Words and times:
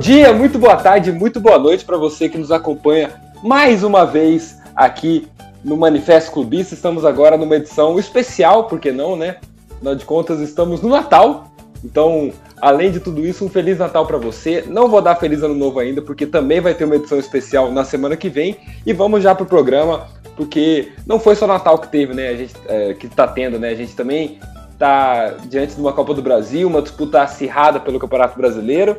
Dia, 0.00 0.32
muito 0.32 0.60
boa 0.60 0.76
tarde, 0.76 1.10
muito 1.10 1.40
boa 1.40 1.58
noite 1.58 1.84
para 1.84 1.96
você 1.96 2.28
que 2.28 2.38
nos 2.38 2.52
acompanha 2.52 3.10
mais 3.42 3.82
uma 3.82 4.04
vez 4.04 4.56
aqui 4.76 5.26
no 5.64 5.76
Manifesto 5.76 6.30
Clubista. 6.30 6.72
Estamos 6.72 7.04
agora 7.04 7.36
numa 7.36 7.56
edição 7.56 7.98
especial, 7.98 8.64
por 8.64 8.78
que 8.78 8.92
não, 8.92 9.16
né? 9.16 9.38
Afinal 9.74 9.96
de 9.96 10.04
contas, 10.04 10.38
estamos 10.40 10.80
no 10.80 10.88
Natal. 10.88 11.50
Então, 11.84 12.30
além 12.60 12.92
de 12.92 13.00
tudo 13.00 13.26
isso, 13.26 13.44
um 13.44 13.48
Feliz 13.48 13.78
Natal 13.78 14.06
para 14.06 14.18
você. 14.18 14.62
Não 14.68 14.88
vou 14.88 15.02
dar 15.02 15.16
Feliz 15.16 15.42
Ano 15.42 15.54
Novo 15.54 15.80
ainda, 15.80 16.00
porque 16.00 16.26
também 16.26 16.60
vai 16.60 16.74
ter 16.74 16.84
uma 16.84 16.94
edição 16.94 17.18
especial 17.18 17.72
na 17.72 17.84
semana 17.84 18.16
que 18.16 18.28
vem. 18.28 18.56
E 18.86 18.92
vamos 18.92 19.22
já 19.22 19.34
pro 19.34 19.46
programa, 19.46 20.06
porque 20.36 20.92
não 21.06 21.18
foi 21.18 21.34
só 21.34 21.44
Natal 21.44 21.76
que 21.76 21.88
teve, 21.88 22.14
né? 22.14 22.28
A 22.28 22.36
gente, 22.36 22.54
é, 22.68 22.94
que 22.94 23.08
tá 23.08 23.26
tendo, 23.26 23.58
né? 23.58 23.70
A 23.70 23.74
gente 23.74 23.96
também 23.96 24.38
tá 24.78 25.34
diante 25.48 25.74
de 25.74 25.80
uma 25.80 25.92
Copa 25.92 26.14
do 26.14 26.22
Brasil, 26.22 26.68
uma 26.68 26.82
disputa 26.82 27.22
acirrada 27.22 27.80
pelo 27.80 27.98
Campeonato 27.98 28.38
Brasileiro 28.38 28.96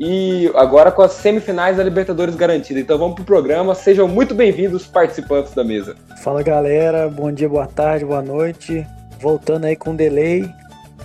e 0.00 0.50
agora 0.54 0.90
com 0.90 1.02
as 1.02 1.12
semifinais 1.12 1.76
da 1.76 1.84
Libertadores 1.84 2.34
garantida. 2.34 2.80
Então 2.80 2.96
vamos 2.96 3.16
pro 3.16 3.24
programa. 3.24 3.74
Sejam 3.74 4.08
muito 4.08 4.34
bem-vindos, 4.34 4.86
participantes 4.86 5.52
da 5.52 5.62
mesa. 5.62 5.94
Fala 6.24 6.42
galera, 6.42 7.06
bom 7.06 7.30
dia, 7.30 7.46
boa 7.46 7.66
tarde, 7.66 8.06
boa 8.06 8.22
noite. 8.22 8.86
Voltando 9.20 9.66
aí 9.66 9.76
com 9.76 9.94
delay, 9.94 10.50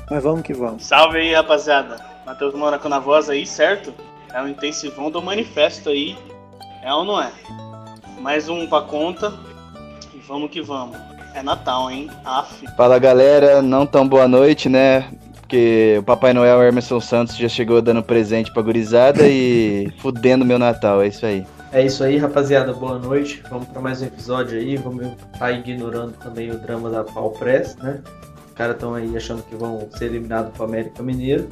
mas 0.10 0.24
vamos 0.24 0.44
que 0.44 0.54
vamos. 0.54 0.86
Salve 0.86 1.18
aí, 1.18 1.34
rapaziada. 1.34 1.98
Matheus 2.26 2.56
Moraco 2.56 2.88
na 2.88 3.00
voz 3.00 3.30
aí, 3.30 3.46
certo? 3.46 3.94
É 4.34 4.42
um 4.42 4.48
intensivão 4.48 5.12
do 5.12 5.22
manifesto 5.22 5.90
aí. 5.90 6.18
É 6.82 6.94
ou 6.94 7.04
não 7.04 7.22
é? 7.22 7.32
Mais 8.22 8.48
um 8.48 8.66
pra 8.66 8.82
conta. 8.82 9.34
E 10.14 10.20
vamos 10.20 10.50
que 10.50 10.62
vamos. 10.62 10.98
É 11.34 11.44
Natal, 11.44 11.92
hein? 11.92 12.10
Af. 12.24 12.66
Fala 12.78 12.98
galera, 12.98 13.62
não 13.62 13.86
tão 13.86 14.08
boa 14.08 14.26
noite, 14.26 14.70
né? 14.70 15.10
Porque 15.46 15.98
o 16.00 16.04
Papai 16.04 16.34
Noel 16.34 16.64
Emerson 16.64 17.00
Santos 17.00 17.38
já 17.38 17.48
chegou 17.48 17.80
dando 17.80 18.02
presente 18.02 18.52
pra 18.52 18.64
gurizada 18.64 19.28
e 19.28 19.92
fudendo 20.02 20.44
meu 20.44 20.58
Natal, 20.58 21.04
é 21.04 21.08
isso 21.08 21.24
aí. 21.24 21.46
É 21.72 21.86
isso 21.86 22.04
aí, 22.04 22.18
rapaziada. 22.18 22.74
Boa 22.74 22.98
noite. 22.98 23.44
Vamos 23.50 23.68
para 23.68 23.80
mais 23.80 24.02
um 24.02 24.06
episódio 24.06 24.58
aí. 24.58 24.76
Vamos 24.76 25.06
estar 25.06 25.38
tá 25.38 25.52
ignorando 25.52 26.14
também 26.14 26.50
o 26.50 26.58
drama 26.58 26.90
da 26.90 27.04
Pau 27.04 27.30
Press, 27.30 27.76
né? 27.78 28.02
Os 28.48 28.54
caras 28.56 28.74
estão 28.76 28.96
aí 28.96 29.16
achando 29.16 29.44
que 29.44 29.56
vão 29.56 29.88
ser 29.92 30.06
eliminados 30.06 30.52
pro 30.52 30.64
América 30.64 31.04
Mineiro. 31.04 31.48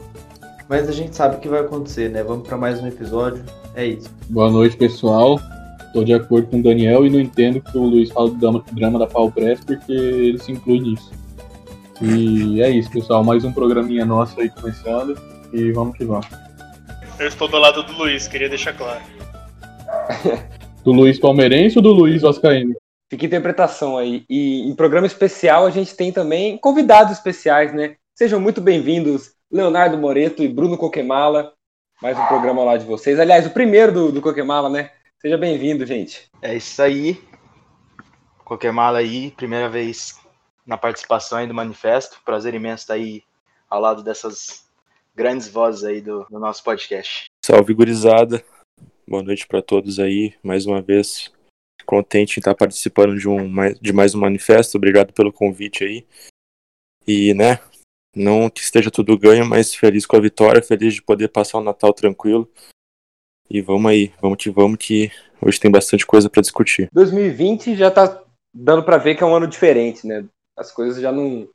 Mas 0.67 0.89
a 0.89 0.91
gente 0.91 1.15
sabe 1.15 1.35
o 1.35 1.39
que 1.39 1.47
vai 1.47 1.59
acontecer, 1.59 2.09
né? 2.09 2.23
Vamos 2.23 2.47
para 2.47 2.57
mais 2.57 2.81
um 2.81 2.87
episódio. 2.87 3.43
É 3.75 3.85
isso. 3.85 4.09
Boa 4.27 4.49
noite, 4.49 4.75
pessoal. 4.75 5.39
Estou 5.85 6.03
de 6.03 6.13
acordo 6.13 6.47
com 6.47 6.59
o 6.59 6.63
Daniel 6.63 7.05
e 7.05 7.11
não 7.11 7.19
entendo 7.19 7.61
que 7.61 7.77
o 7.77 7.83
Luiz 7.83 8.09
fala 8.11 8.31
do 8.31 8.63
drama 8.71 8.97
da 8.97 9.05
Pau 9.05 9.29
Press 9.29 9.59
porque 9.63 9.91
ele 9.91 10.39
se 10.39 10.51
inclui 10.51 10.79
nisso. 10.79 11.11
E 12.01 12.61
é 12.61 12.69
isso, 12.69 12.89
pessoal. 12.89 13.23
Mais 13.23 13.45
um 13.45 13.53
programinha 13.53 14.05
nosso 14.05 14.39
aí 14.39 14.49
começando. 14.49 15.15
E 15.53 15.71
vamos 15.71 15.95
que 15.95 16.03
vamos. 16.03 16.27
Eu 17.19 17.27
estou 17.27 17.47
do 17.47 17.57
lado 17.57 17.83
do 17.83 17.93
Luiz, 17.93 18.27
queria 18.27 18.49
deixar 18.49 18.73
claro. 18.73 19.01
do 20.83 20.91
Luiz 20.91 21.19
Palmeirense 21.19 21.77
ou 21.77 21.83
do 21.83 21.91
Luiz 21.91 22.21
Vascaíno? 22.21 22.75
Fica 23.09 23.25
interpretação 23.25 23.97
aí. 23.97 24.25
E 24.27 24.67
em 24.67 24.75
programa 24.75 25.05
especial 25.05 25.65
a 25.65 25.69
gente 25.69 25.95
tem 25.95 26.11
também 26.11 26.57
convidados 26.57 27.13
especiais, 27.13 27.73
né? 27.73 27.95
Sejam 28.15 28.39
muito 28.39 28.59
bem-vindos, 28.59 29.33
Leonardo 29.51 29.97
Moreto 29.97 30.41
e 30.41 30.47
Bruno 30.47 30.77
Coquemala. 30.77 31.53
Mais 32.01 32.17
um 32.17 32.25
programa 32.25 32.63
lá 32.63 32.75
de 32.75 32.85
vocês. 32.85 33.19
Aliás, 33.19 33.45
o 33.45 33.51
primeiro 33.51 33.91
do, 33.91 34.11
do 34.11 34.21
Coquemala, 34.21 34.69
né? 34.69 34.89
Seja 35.21 35.37
bem-vindo, 35.37 35.85
gente. 35.85 36.27
É 36.41 36.55
isso 36.55 36.81
aí. 36.81 37.21
Coquemala 38.43 38.97
aí, 38.97 39.31
primeira 39.31 39.69
vez 39.69 40.22
na 40.65 40.77
participação 40.77 41.37
aí 41.37 41.47
do 41.47 41.53
manifesto. 41.53 42.21
Prazer 42.23 42.53
imenso 42.53 42.83
estar 42.83 42.93
aí 42.95 43.23
ao 43.69 43.81
lado 43.81 44.03
dessas 44.03 44.65
grandes 45.15 45.47
vozes 45.47 45.83
aí 45.83 46.01
do, 46.01 46.25
do 46.29 46.39
nosso 46.39 46.63
podcast. 46.63 47.25
Salve, 47.45 47.73
gurizada. 47.73 48.43
Boa 49.07 49.21
noite 49.21 49.45
para 49.45 49.61
todos 49.61 49.99
aí. 49.99 50.33
Mais 50.41 50.65
uma 50.65 50.81
vez, 50.81 51.31
contente 51.85 52.37
em 52.37 52.39
estar 52.39 52.55
participando 52.55 53.17
de, 53.17 53.27
um, 53.27 53.51
de 53.81 53.93
mais 53.93 54.15
um 54.15 54.19
manifesto. 54.19 54.77
Obrigado 54.77 55.13
pelo 55.13 55.33
convite 55.33 55.83
aí. 55.83 56.05
E, 57.05 57.33
né, 57.33 57.59
não 58.15 58.49
que 58.49 58.61
esteja 58.61 58.89
tudo 58.89 59.17
ganho, 59.17 59.45
mas 59.45 59.75
feliz 59.75 60.05
com 60.05 60.15
a 60.15 60.21
vitória, 60.21 60.61
feliz 60.61 60.93
de 60.93 61.01
poder 61.01 61.27
passar 61.27 61.57
o 61.57 61.63
Natal 61.63 61.93
tranquilo. 61.93 62.49
E 63.49 63.61
vamos 63.61 63.91
aí, 63.91 64.13
vamos 64.21 64.37
que 64.37 64.49
vamos 64.49 64.77
que 64.77 65.11
hoje 65.41 65.59
tem 65.59 65.69
bastante 65.69 66.05
coisa 66.05 66.29
para 66.29 66.41
discutir. 66.41 66.87
2020 66.93 67.75
já 67.75 67.91
tá 67.91 68.23
dando 68.53 68.83
para 68.83 68.97
ver 68.97 69.15
que 69.15 69.23
é 69.23 69.25
um 69.25 69.35
ano 69.35 69.47
diferente, 69.47 70.07
né? 70.07 70.25
As 70.57 70.71
coisas 70.71 71.01
já 71.01 71.11
não 71.11 71.47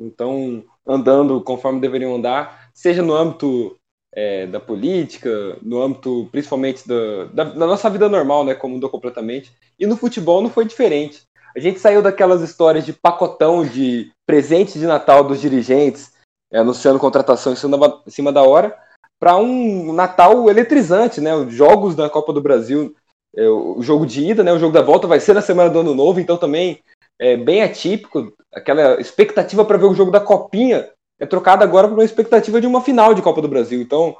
estão 0.00 0.64
andando 0.86 1.40
conforme 1.40 1.80
deveriam 1.80 2.14
andar, 2.14 2.70
seja 2.72 3.02
no 3.02 3.14
âmbito 3.14 3.76
é, 4.14 4.46
da 4.46 4.60
política, 4.60 5.58
no 5.62 5.82
âmbito 5.82 6.28
principalmente 6.30 6.86
da, 6.86 7.24
da, 7.26 7.44
da, 7.44 7.66
nossa 7.66 7.90
vida 7.90 8.08
normal, 8.08 8.44
né, 8.44 8.54
como 8.54 8.74
mudou 8.74 8.88
completamente. 8.88 9.52
E 9.78 9.86
no 9.86 9.96
futebol 9.96 10.40
não 10.40 10.50
foi 10.50 10.64
diferente. 10.64 11.22
A 11.54 11.60
gente 11.60 11.80
saiu 11.80 12.02
daquelas 12.02 12.42
histórias 12.42 12.84
de 12.84 12.92
pacotão 12.92 13.64
de 13.64 14.12
presente 14.26 14.78
de 14.78 14.86
Natal 14.86 15.24
dos 15.24 15.40
dirigentes, 15.40 16.12
é, 16.52 16.58
anunciando 16.58 16.98
contratação 16.98 17.52
em 17.52 17.56
cima 17.56 17.76
da, 17.76 18.02
em 18.06 18.10
cima 18.10 18.32
da 18.32 18.42
hora, 18.42 18.78
para 19.20 19.36
um 19.36 19.92
Natal 19.92 20.48
eletrizante, 20.48 21.20
né? 21.20 21.34
Os 21.34 21.52
jogos 21.52 21.94
da 21.96 22.08
Copa 22.08 22.32
do 22.32 22.40
Brasil, 22.40 22.94
é, 23.36 23.48
o 23.48 23.82
jogo 23.82 24.06
de 24.06 24.24
ida, 24.24 24.44
né? 24.44 24.52
O 24.52 24.58
jogo 24.58 24.72
da 24.72 24.82
volta 24.82 25.06
vai 25.06 25.18
ser 25.18 25.34
na 25.34 25.42
semana 25.42 25.68
do 25.68 25.80
Ano 25.80 25.94
Novo, 25.94 26.20
então 26.20 26.36
também 26.36 26.80
é 27.18 27.36
bem 27.36 27.62
atípico 27.62 28.32
aquela 28.52 29.00
expectativa 29.00 29.64
para 29.64 29.78
ver 29.78 29.86
o 29.86 29.94
jogo 29.94 30.10
da 30.10 30.20
Copinha 30.20 30.90
é 31.18 31.26
trocada 31.26 31.64
agora 31.64 31.88
por 31.88 31.94
uma 31.94 32.04
expectativa 32.04 32.60
de 32.60 32.66
uma 32.66 32.80
final 32.80 33.12
de 33.12 33.22
Copa 33.22 33.42
do 33.42 33.48
Brasil. 33.48 33.80
Então, 33.80 34.16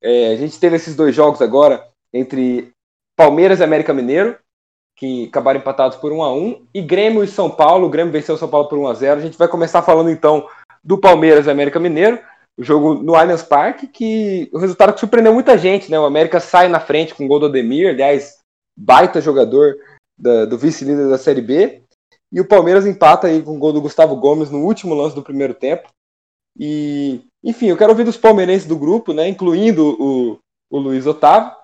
é, 0.00 0.32
a 0.32 0.36
gente 0.36 0.60
teve 0.60 0.76
esses 0.76 0.94
dois 0.94 1.14
jogos 1.14 1.42
agora 1.42 1.88
entre 2.12 2.70
Palmeiras 3.16 3.58
e 3.58 3.64
América 3.64 3.92
Mineiro, 3.92 4.38
que 4.96 5.26
acabaram 5.26 5.58
empatados 5.58 5.96
por 5.98 6.12
1 6.12 6.22
a 6.22 6.32
1 6.32 6.66
e 6.72 6.80
Grêmio 6.80 7.24
e 7.24 7.28
São 7.28 7.50
Paulo. 7.50 7.86
O 7.86 7.90
Grêmio 7.90 8.12
venceu 8.12 8.36
o 8.36 8.38
São 8.38 8.48
Paulo 8.48 8.68
por 8.68 8.78
1 8.78 8.86
a 8.86 8.94
0 8.94 9.20
A 9.20 9.22
gente 9.22 9.36
vai 9.36 9.48
começar 9.48 9.82
falando 9.82 10.08
então 10.08 10.48
do 10.84 10.96
Palmeiras 10.96 11.46
e 11.46 11.50
América 11.50 11.80
Mineiro, 11.80 12.20
o 12.56 12.62
jogo 12.62 12.94
no 12.94 13.16
Allianz 13.16 13.42
Parque, 13.42 13.88
que 13.88 14.48
o 14.52 14.58
resultado 14.58 14.94
que 14.94 15.00
surpreendeu 15.00 15.34
muita 15.34 15.58
gente, 15.58 15.90
né? 15.90 15.98
O 15.98 16.04
América 16.04 16.38
sai 16.38 16.68
na 16.68 16.78
frente 16.78 17.12
com 17.12 17.24
o 17.24 17.28
gol 17.28 17.40
do 17.40 17.46
Ademir, 17.46 17.90
aliás, 17.90 18.38
baita 18.78 19.20
jogador 19.20 19.76
da, 20.16 20.44
do 20.44 20.56
vice-líder 20.56 21.08
da 21.08 21.18
Série 21.18 21.42
B. 21.42 21.82
E 22.32 22.40
o 22.40 22.48
Palmeiras 22.48 22.86
empata 22.86 23.28
aí 23.28 23.42
com 23.42 23.56
o 23.56 23.58
gol 23.58 23.72
do 23.72 23.80
Gustavo 23.80 24.16
Gomes 24.16 24.50
no 24.50 24.64
último 24.64 24.94
lance 24.94 25.14
do 25.14 25.22
primeiro 25.22 25.54
tempo. 25.54 25.88
E, 26.58 27.20
enfim, 27.44 27.66
eu 27.66 27.76
quero 27.76 27.90
ouvir 27.90 28.04
dos 28.04 28.16
palmeirenses 28.16 28.66
do 28.66 28.78
grupo, 28.78 29.12
né, 29.12 29.28
incluindo 29.28 29.96
o, 30.00 30.38
o 30.70 30.78
Luiz 30.78 31.06
Otávio. 31.06 31.54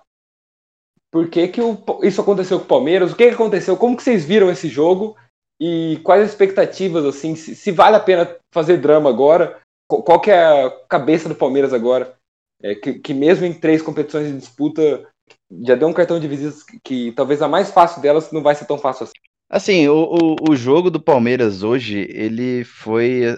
Por 1.10 1.28
que, 1.28 1.48
que 1.48 1.60
o, 1.60 1.78
isso 2.02 2.20
aconteceu 2.20 2.58
com 2.58 2.64
o 2.64 2.68
Palmeiras? 2.68 3.12
O 3.12 3.16
que, 3.16 3.28
que 3.28 3.34
aconteceu? 3.34 3.76
Como 3.76 3.96
que 3.96 4.02
vocês 4.02 4.24
viram 4.24 4.50
esse 4.50 4.68
jogo? 4.68 5.16
E 5.60 6.00
quais 6.02 6.22
as 6.22 6.30
expectativas, 6.30 7.04
assim, 7.04 7.36
se, 7.36 7.54
se 7.54 7.70
vale 7.70 7.96
a 7.96 8.00
pena 8.00 8.36
fazer 8.52 8.78
drama 8.78 9.10
agora? 9.10 9.60
Qual 9.88 10.20
que 10.20 10.30
é 10.30 10.64
a 10.64 10.70
cabeça 10.88 11.28
do 11.28 11.34
Palmeiras 11.34 11.72
agora? 11.72 12.16
É, 12.62 12.74
que, 12.74 12.94
que 12.94 13.12
mesmo 13.12 13.44
em 13.44 13.52
três 13.52 13.82
competições 13.82 14.28
de 14.28 14.38
disputa 14.38 15.06
já 15.64 15.74
deu 15.74 15.88
um 15.88 15.92
cartão 15.92 16.18
de 16.18 16.28
visitas 16.28 16.62
que, 16.62 16.80
que 16.80 17.12
talvez 17.12 17.42
a 17.42 17.48
mais 17.48 17.70
fácil 17.70 18.00
delas 18.00 18.30
não 18.32 18.42
vai 18.42 18.54
ser 18.54 18.64
tão 18.64 18.78
fácil 18.78 19.04
assim. 19.04 19.12
Assim, 19.52 19.86
o, 19.86 20.04
o, 20.04 20.50
o 20.52 20.56
jogo 20.56 20.90
do 20.90 20.98
Palmeiras 20.98 21.62
hoje, 21.62 22.06
ele 22.10 22.64
foi 22.64 23.36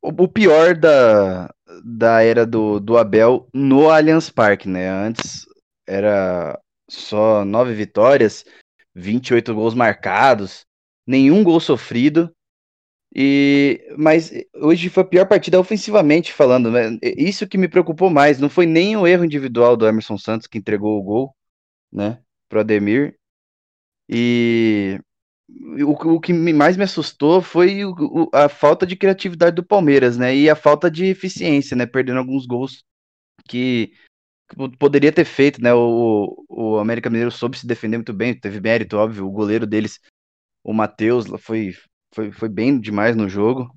o 0.00 0.28
pior 0.28 0.76
da, 0.76 1.52
da 1.84 2.22
era 2.22 2.46
do, 2.46 2.78
do 2.78 2.96
Abel 2.96 3.48
no 3.52 3.90
Allianz 3.90 4.30
Parque, 4.30 4.68
né? 4.68 4.88
Antes 4.88 5.44
era 5.88 6.56
só 6.88 7.44
nove 7.44 7.74
vitórias, 7.74 8.44
28 8.94 9.52
gols 9.52 9.74
marcados, 9.74 10.64
nenhum 11.04 11.42
gol 11.42 11.58
sofrido. 11.58 12.32
E 13.12 13.84
mas 13.98 14.30
hoje 14.54 14.88
foi 14.88 15.02
a 15.02 15.06
pior 15.06 15.26
partida 15.26 15.58
ofensivamente 15.58 16.32
falando, 16.32 16.70
né? 16.70 16.96
Isso 17.02 17.48
que 17.48 17.58
me 17.58 17.66
preocupou 17.66 18.08
mais, 18.08 18.38
não 18.38 18.48
foi 18.48 18.66
nem 18.66 18.96
o 18.96 19.04
erro 19.04 19.24
individual 19.24 19.76
do 19.76 19.84
Emerson 19.84 20.16
Santos 20.16 20.46
que 20.46 20.58
entregou 20.58 20.96
o 20.96 21.02
gol, 21.02 21.36
né, 21.92 22.20
pro 22.48 22.60
Ademir, 22.60 23.18
e 24.10 24.98
o, 25.84 25.92
o 25.92 26.20
que 26.20 26.32
mais 26.32 26.76
me 26.76 26.82
assustou 26.84 27.40
foi 27.40 27.84
o, 27.84 27.92
o, 27.92 28.30
a 28.32 28.48
falta 28.48 28.84
de 28.84 28.96
criatividade 28.96 29.54
do 29.54 29.64
Palmeiras, 29.64 30.16
né? 30.16 30.34
E 30.34 30.50
a 30.50 30.56
falta 30.56 30.90
de 30.90 31.06
eficiência, 31.06 31.76
né? 31.76 31.86
Perdendo 31.86 32.18
alguns 32.18 32.46
gols 32.46 32.82
que, 33.48 33.92
poderia 34.78 35.12
ter 35.12 35.24
feito, 35.24 35.62
né? 35.62 35.72
O, 35.72 36.44
o 36.48 36.78
América 36.78 37.08
Mineiro 37.08 37.30
soube 37.30 37.58
se 37.58 37.66
defender 37.66 37.98
muito 37.98 38.12
bem, 38.12 38.38
teve 38.38 38.60
mérito, 38.60 38.96
óbvio. 38.96 39.26
O 39.26 39.30
goleiro 39.30 39.66
deles, 39.66 40.00
o 40.64 40.72
Matheus, 40.72 41.26
foi, 41.40 41.72
foi, 42.12 42.32
foi 42.32 42.48
bem 42.48 42.80
demais 42.80 43.14
no 43.14 43.28
jogo. 43.28 43.72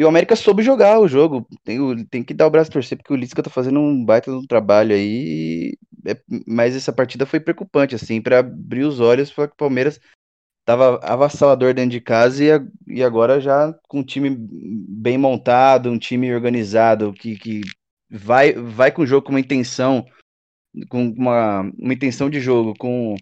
E 0.00 0.04
o 0.04 0.08
América 0.08 0.34
soube 0.34 0.62
jogar 0.62 0.98
o 0.98 1.06
jogo. 1.06 1.46
Tem, 1.62 1.78
tem 2.06 2.22
que 2.24 2.32
dar 2.32 2.46
o 2.46 2.50
braço 2.50 2.70
a 2.70 2.72
torcer, 2.72 2.96
porque 2.96 3.12
o 3.12 3.16
Lisca 3.16 3.42
tá 3.42 3.50
fazendo 3.50 3.80
um 3.80 4.02
baita 4.02 4.32
um 4.32 4.46
trabalho 4.46 4.94
aí. 4.94 5.76
É, 6.06 6.16
mas 6.46 6.74
essa 6.74 6.90
partida 6.90 7.26
foi 7.26 7.38
preocupante, 7.38 7.94
assim, 7.94 8.18
para 8.18 8.38
abrir 8.38 8.84
os 8.84 8.98
olhos 8.98 9.30
para 9.30 9.44
o 9.44 9.54
Palmeiras 9.54 10.00
tava 10.64 11.00
avassalador 11.02 11.74
dentro 11.74 11.90
de 11.90 12.00
casa 12.00 12.42
e, 12.44 12.96
e 12.96 13.02
agora 13.02 13.40
já 13.40 13.74
com 13.88 14.00
um 14.00 14.04
time 14.04 14.34
bem 14.38 15.18
montado, 15.18 15.90
um 15.90 15.98
time 15.98 16.32
organizado, 16.32 17.12
que, 17.12 17.36
que 17.36 17.60
vai, 18.08 18.54
vai 18.54 18.90
com 18.90 19.02
o 19.02 19.06
jogo 19.06 19.26
com 19.26 19.32
uma 19.32 19.40
intenção, 19.40 20.06
com 20.88 21.08
uma, 21.08 21.60
uma 21.78 21.92
intenção 21.92 22.30
de 22.30 22.40
jogo, 22.40 22.72
com, 22.78 23.16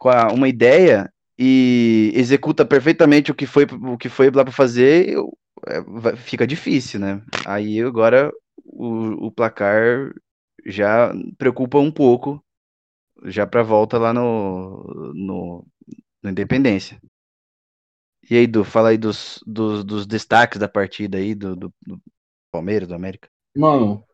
com 0.00 0.08
a, 0.08 0.32
uma 0.32 0.48
ideia 0.48 1.12
e 1.38 2.10
executa 2.14 2.64
perfeitamente 2.64 3.30
o 3.30 3.34
que 3.34 3.46
foi, 3.46 3.66
o 3.70 3.96
que 3.96 4.08
foi 4.08 4.30
lá 4.30 4.42
para 4.42 4.52
fazer, 4.52 5.14
fica 6.16 6.46
difícil, 6.46 7.00
né? 7.00 7.22
Aí 7.46 7.80
agora 7.80 8.32
o, 8.64 9.26
o 9.26 9.32
placar 9.32 10.12
já 10.66 11.12
preocupa 11.36 11.78
um 11.78 11.90
pouco, 11.90 12.42
já 13.24 13.46
para 13.46 13.62
volta 13.62 13.98
lá 13.98 14.12
no, 14.12 15.12
no, 15.14 15.66
no 16.22 16.30
Independência. 16.30 17.00
E 18.30 18.36
aí, 18.36 18.46
Du, 18.46 18.62
fala 18.62 18.90
aí 18.90 18.98
dos, 18.98 19.42
dos, 19.46 19.82
dos 19.82 20.06
destaques 20.06 20.58
da 20.58 20.68
partida 20.68 21.16
aí, 21.16 21.34
do, 21.34 21.56
do, 21.56 21.72
do, 21.86 22.00
Palmeiras, 22.52 22.86
do 22.86 22.94
América. 22.94 23.28
Mano, 23.56 24.04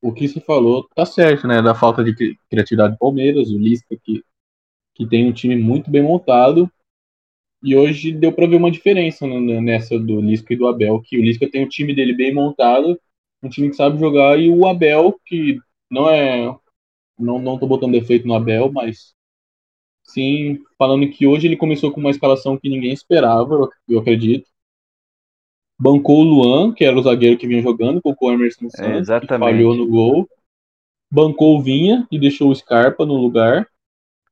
o 0.00 0.12
que 0.12 0.26
se 0.26 0.40
falou 0.40 0.88
tá 0.94 1.04
certo, 1.04 1.46
né? 1.46 1.60
Da 1.60 1.74
falta 1.74 2.02
de 2.02 2.36
criatividade 2.48 2.94
do 2.94 2.98
Palmeiras, 2.98 3.50
o 3.50 3.58
Lisca 3.58 3.96
que, 4.02 4.24
que 4.94 5.06
tem 5.06 5.28
um 5.28 5.32
time 5.32 5.54
muito 5.54 5.90
bem 5.90 6.02
montado. 6.02 6.70
E 7.62 7.74
hoje 7.74 8.12
deu 8.12 8.32
para 8.32 8.46
ver 8.46 8.56
uma 8.56 8.70
diferença 8.70 9.26
nessa 9.26 9.98
do 9.98 10.20
Lisca 10.20 10.52
e 10.52 10.56
do 10.56 10.68
Abel, 10.68 11.00
que 11.00 11.18
o 11.18 11.22
Lisca 11.22 11.50
tem 11.50 11.64
o 11.64 11.68
time 11.68 11.94
dele 11.94 12.14
bem 12.14 12.32
montado, 12.32 12.98
um 13.42 13.48
time 13.48 13.68
que 13.68 13.76
sabe 13.76 13.98
jogar, 13.98 14.38
e 14.38 14.48
o 14.48 14.66
Abel, 14.66 15.18
que 15.26 15.58
não 15.90 16.08
é. 16.08 16.54
Não, 17.18 17.38
não 17.40 17.58
tô 17.58 17.66
botando 17.66 17.92
defeito 17.92 18.28
no 18.28 18.34
Abel, 18.34 18.70
mas 18.70 19.12
sim 20.04 20.58
falando 20.78 21.08
que 21.10 21.26
hoje 21.26 21.48
ele 21.48 21.56
começou 21.56 21.90
com 21.90 22.00
uma 22.00 22.10
escalação 22.10 22.56
que 22.56 22.68
ninguém 22.68 22.92
esperava, 22.92 23.68
eu 23.88 23.98
acredito. 23.98 24.48
Bancou 25.80 26.20
o 26.20 26.24
Luan, 26.24 26.72
que 26.72 26.84
era 26.84 26.96
o 26.96 27.02
zagueiro 27.02 27.38
que 27.38 27.46
vinha 27.46 27.62
jogando, 27.62 28.02
colocou 28.02 28.30
o 28.30 28.32
Emerson 28.32 28.68
Santos, 28.70 29.08
é, 29.08 29.20
que 29.20 29.26
falhou 29.26 29.76
no 29.76 29.86
gol. 29.86 30.28
Bancou 31.10 31.56
o 31.56 31.62
Vinha 31.62 32.06
e 32.10 32.18
deixou 32.18 32.50
o 32.50 32.54
Scarpa 32.54 33.06
no 33.06 33.14
lugar. 33.14 33.68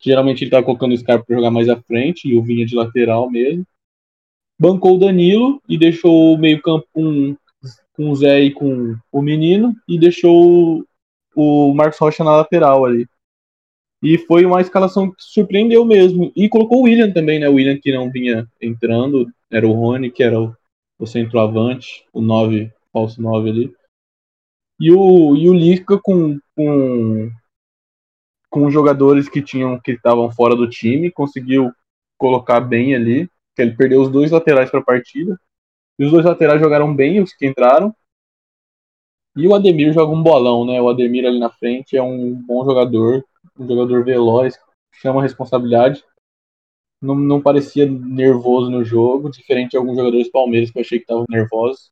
Geralmente 0.01 0.45
ele 0.45 0.51
tá 0.51 0.63
colocando 0.63 0.93
o 0.93 0.99
Scarpa 0.99 1.25
para 1.25 1.37
jogar 1.37 1.51
mais 1.51 1.69
à 1.69 1.77
frente 1.77 2.29
e 2.29 2.37
o 2.37 2.43
Vinha 2.43 2.67
de 2.67 2.75
lateral 2.75 3.31
mesmo. 3.31 3.67
Bancou 4.59 4.97
o 4.97 4.99
Danilo 4.99 5.61
e 5.69 5.79
deixou 5.79 6.35
o 6.35 6.39
meio-campo 6.39 6.87
com, 6.93 7.37
com 7.93 8.11
o 8.11 8.17
Zé 8.17 8.41
e 8.41 8.51
com 8.53 8.97
o 9.13 9.23
menino 9.23 9.75
e 9.89 9.99
deixou 9.99 10.85
o 11.35 11.75
Marcos 11.75 11.99
Rocha 11.99 12.25
na 12.25 12.37
lateral 12.37 12.85
ali. 12.85 13.07
E 14.03 14.19
foi 14.19 14.45
uma 14.45 14.61
escalação 14.61 15.11
que 15.11 15.17
surpreendeu 15.19 15.85
mesmo. 15.85 16.33
E 16.37 16.49
colocou 16.49 16.81
o 16.81 16.83
William 16.83 17.11
também, 17.11 17.39
né? 17.39 17.49
O 17.49 17.55
William 17.55 17.79
que 17.79 17.93
não 17.93 18.11
vinha 18.11 18.47
entrando, 18.61 19.27
era 19.51 19.67
o 19.67 19.73
Rony, 19.73 20.11
que 20.11 20.23
era 20.23 20.41
o, 20.41 20.55
o 20.99 21.07
centroavante, 21.07 22.05
o 22.13 22.21
9, 22.21 22.71
falso 22.93 23.21
9 23.21 23.51
ali. 23.51 23.73
E 24.79 24.91
o, 24.91 25.35
e 25.37 25.49
o 25.49 25.55
Lisca 25.55 25.99
com, 26.03 26.39
com, 26.55 27.31
com 28.57 28.71
jogadores 28.71 29.29
que 29.29 29.43
tinham 29.43 29.79
que 29.79 29.93
estavam 29.93 30.31
fora 30.31 30.57
do 30.57 30.67
time, 30.67 31.11
conseguiu 31.11 31.71
colocar 32.17 32.59
bem 32.59 32.95
ali. 32.95 33.29
Que 33.55 33.61
ele 33.61 33.77
perdeu 33.77 34.01
os 34.01 34.09
dois 34.09 34.31
laterais 34.31 34.71
para 34.71 34.81
a 34.81 34.83
partida. 34.83 35.39
E 35.99 36.07
os 36.07 36.11
dois 36.11 36.25
laterais 36.25 36.59
jogaram 36.59 36.95
bem, 36.95 37.21
os 37.21 37.35
que 37.35 37.47
entraram. 37.47 37.95
E 39.37 39.47
o 39.47 39.55
Ademir 39.55 39.93
joga 39.93 40.11
um 40.11 40.23
bolão, 40.23 40.65
né? 40.65 40.81
O 40.81 40.89
Ademir 40.89 41.27
ali 41.27 41.39
na 41.39 41.51
frente 41.51 41.99
é 41.99 42.03
um 42.03 42.33
bom 42.33 42.65
jogador, 42.65 43.23
um 43.59 43.69
jogador 43.69 44.03
veloz, 44.03 44.59
chama 44.91 45.21
responsabilidade. 45.21 46.03
Não, 46.99 47.15
não 47.15 47.43
parecia 47.43 47.85
nervoso 47.85 48.71
no 48.71 48.83
jogo, 48.83 49.31
diferente 49.31 49.73
de 49.73 49.77
alguns 49.77 49.97
jogadores 49.97 50.31
palmeiras 50.31 50.71
que 50.71 50.79
eu 50.79 50.81
achei 50.81 50.99
que 50.99 51.05
estavam 51.05 51.27
nervosos. 51.29 51.91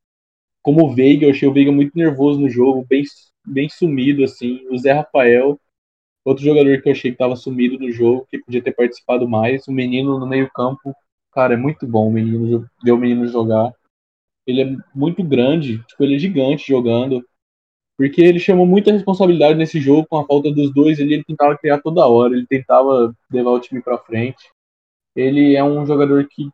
Como 0.62 0.86
o 0.86 0.94
Veiga, 0.94 1.26
eu 1.26 1.30
achei 1.30 1.46
o 1.46 1.52
Veiga 1.52 1.70
muito 1.70 1.92
nervoso 1.94 2.40
no 2.40 2.48
jogo, 2.48 2.86
bem, 2.88 3.02
bem 3.46 3.68
sumido, 3.68 4.24
assim. 4.24 4.66
O 4.70 4.78
Zé 4.78 4.92
Rafael, 4.92 5.60
outro 6.24 6.44
jogador 6.44 6.80
que 6.80 6.88
eu 6.88 6.92
achei 6.92 7.10
que 7.10 7.16
estava 7.16 7.36
sumido 7.36 7.78
no 7.78 7.90
jogo, 7.92 8.26
que 8.30 8.38
podia 8.38 8.62
ter 8.62 8.72
participado 8.72 9.28
mais. 9.28 9.66
O 9.68 9.72
menino 9.72 10.18
no 10.18 10.26
meio-campo, 10.26 10.94
cara, 11.32 11.54
é 11.54 11.56
muito 11.56 11.86
bom 11.86 12.08
o 12.08 12.12
menino, 12.12 12.68
ver 12.82 12.92
o 12.92 12.98
menino 12.98 13.26
jogar. 13.28 13.72
Ele 14.46 14.62
é 14.62 14.76
muito 14.94 15.22
grande, 15.22 15.78
tipo, 15.84 16.02
ele 16.02 16.16
é 16.16 16.18
gigante 16.18 16.66
jogando 16.66 17.24
porque 17.96 18.20
ele 18.20 18.40
chamou 18.40 18.66
muita 18.66 18.92
responsabilidade 18.92 19.56
nesse 19.56 19.80
jogo 19.80 20.06
com 20.08 20.18
a 20.18 20.26
falta 20.26 20.50
dos 20.50 20.72
dois. 20.72 20.98
Ele, 20.98 21.14
ele 21.14 21.24
tentava 21.24 21.56
criar 21.56 21.80
toda 21.80 22.06
hora, 22.06 22.34
ele 22.34 22.46
tentava 22.46 23.14
levar 23.30 23.50
o 23.50 23.60
time 23.60 23.80
para 23.80 23.98
frente. 23.98 24.50
Ele 25.14 25.54
é 25.54 25.62
um 25.62 25.86
jogador 25.86 26.26
que, 26.28 26.50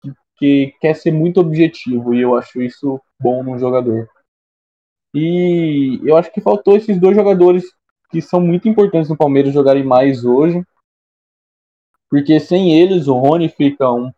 que, 0.00 0.12
que, 0.38 0.74
quer 0.80 0.94
ser 0.94 1.10
muito 1.10 1.40
objetivo 1.40 2.14
e 2.14 2.20
eu 2.20 2.36
acho 2.36 2.62
isso 2.62 3.00
bom 3.20 3.42
num 3.42 3.58
jogador. 3.58 4.08
E 5.12 6.00
eu 6.04 6.16
acho 6.16 6.32
que 6.32 6.40
faltou 6.40 6.76
esses 6.76 7.00
dois 7.00 7.16
jogadores 7.16 7.64
que 8.10 8.20
são 8.20 8.40
muito 8.40 8.68
importantes 8.68 9.10
no 9.10 9.16
Palmeiras 9.16 9.54
jogarem 9.54 9.84
mais 9.84 10.24
hoje. 10.24 10.62
Porque 12.08 12.38
sem 12.38 12.78
eles, 12.78 13.08
o 13.08 13.14
Rony 13.14 13.48
fica 13.48 13.90
um 13.90 14.12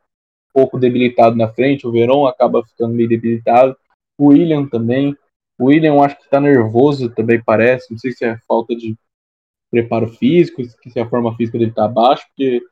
pouco 0.52 0.79
debilitado 0.79 1.37
na 1.37 1.49
frente, 1.49 1.87
o 1.87 1.93
Verón 1.93 2.26
acaba 2.26 2.64
ficando 2.64 2.94
meio 2.94 3.08
debilitado, 3.08 3.76
o 4.19 4.29
William 4.29 4.67
também. 4.67 5.17
O 5.58 5.67
William 5.67 6.00
acho 6.02 6.17
que 6.17 6.25
está 6.25 6.40
nervoso 6.40 7.11
também 7.11 7.43
parece. 7.43 7.90
Não 7.90 7.99
sei 7.99 8.12
se 8.12 8.25
é 8.25 8.38
falta 8.46 8.75
de 8.75 8.96
preparo 9.70 10.08
físico, 10.08 10.62
se 10.64 10.99
a 10.99 11.08
forma 11.08 11.35
física 11.37 11.58
dele 11.58 11.70
está 11.70 11.85
abaixo, 11.85 12.25
porque 12.29 12.62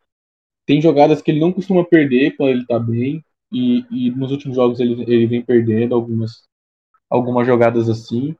tem 0.66 0.80
jogadas 0.80 1.22
que 1.22 1.30
ele 1.30 1.40
não 1.40 1.52
costuma 1.52 1.84
perder 1.84 2.36
quando 2.36 2.50
ele 2.50 2.62
está 2.62 2.78
bem. 2.78 3.24
E, 3.52 3.84
e, 3.90 4.10
nos 4.10 4.32
últimos 4.32 4.56
jogos 4.56 4.80
ele, 4.80 5.02
ele 5.02 5.26
vem 5.26 5.42
perdendo 5.42 5.94
algumas, 5.94 6.42
algumas 7.08 7.46
jogadas 7.46 7.88
assim. 7.88 8.34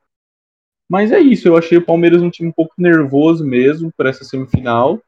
Mas 0.88 1.10
é 1.10 1.18
isso, 1.18 1.48
eu 1.48 1.56
achei 1.56 1.78
o 1.78 1.84
Palmeiras 1.84 2.22
um 2.22 2.30
time 2.30 2.48
um 2.48 2.52
pouco 2.52 2.74
nervoso 2.78 3.44
mesmo 3.44 3.92
para 3.96 4.10
essa 4.10 4.24
semifinal. 4.24 5.00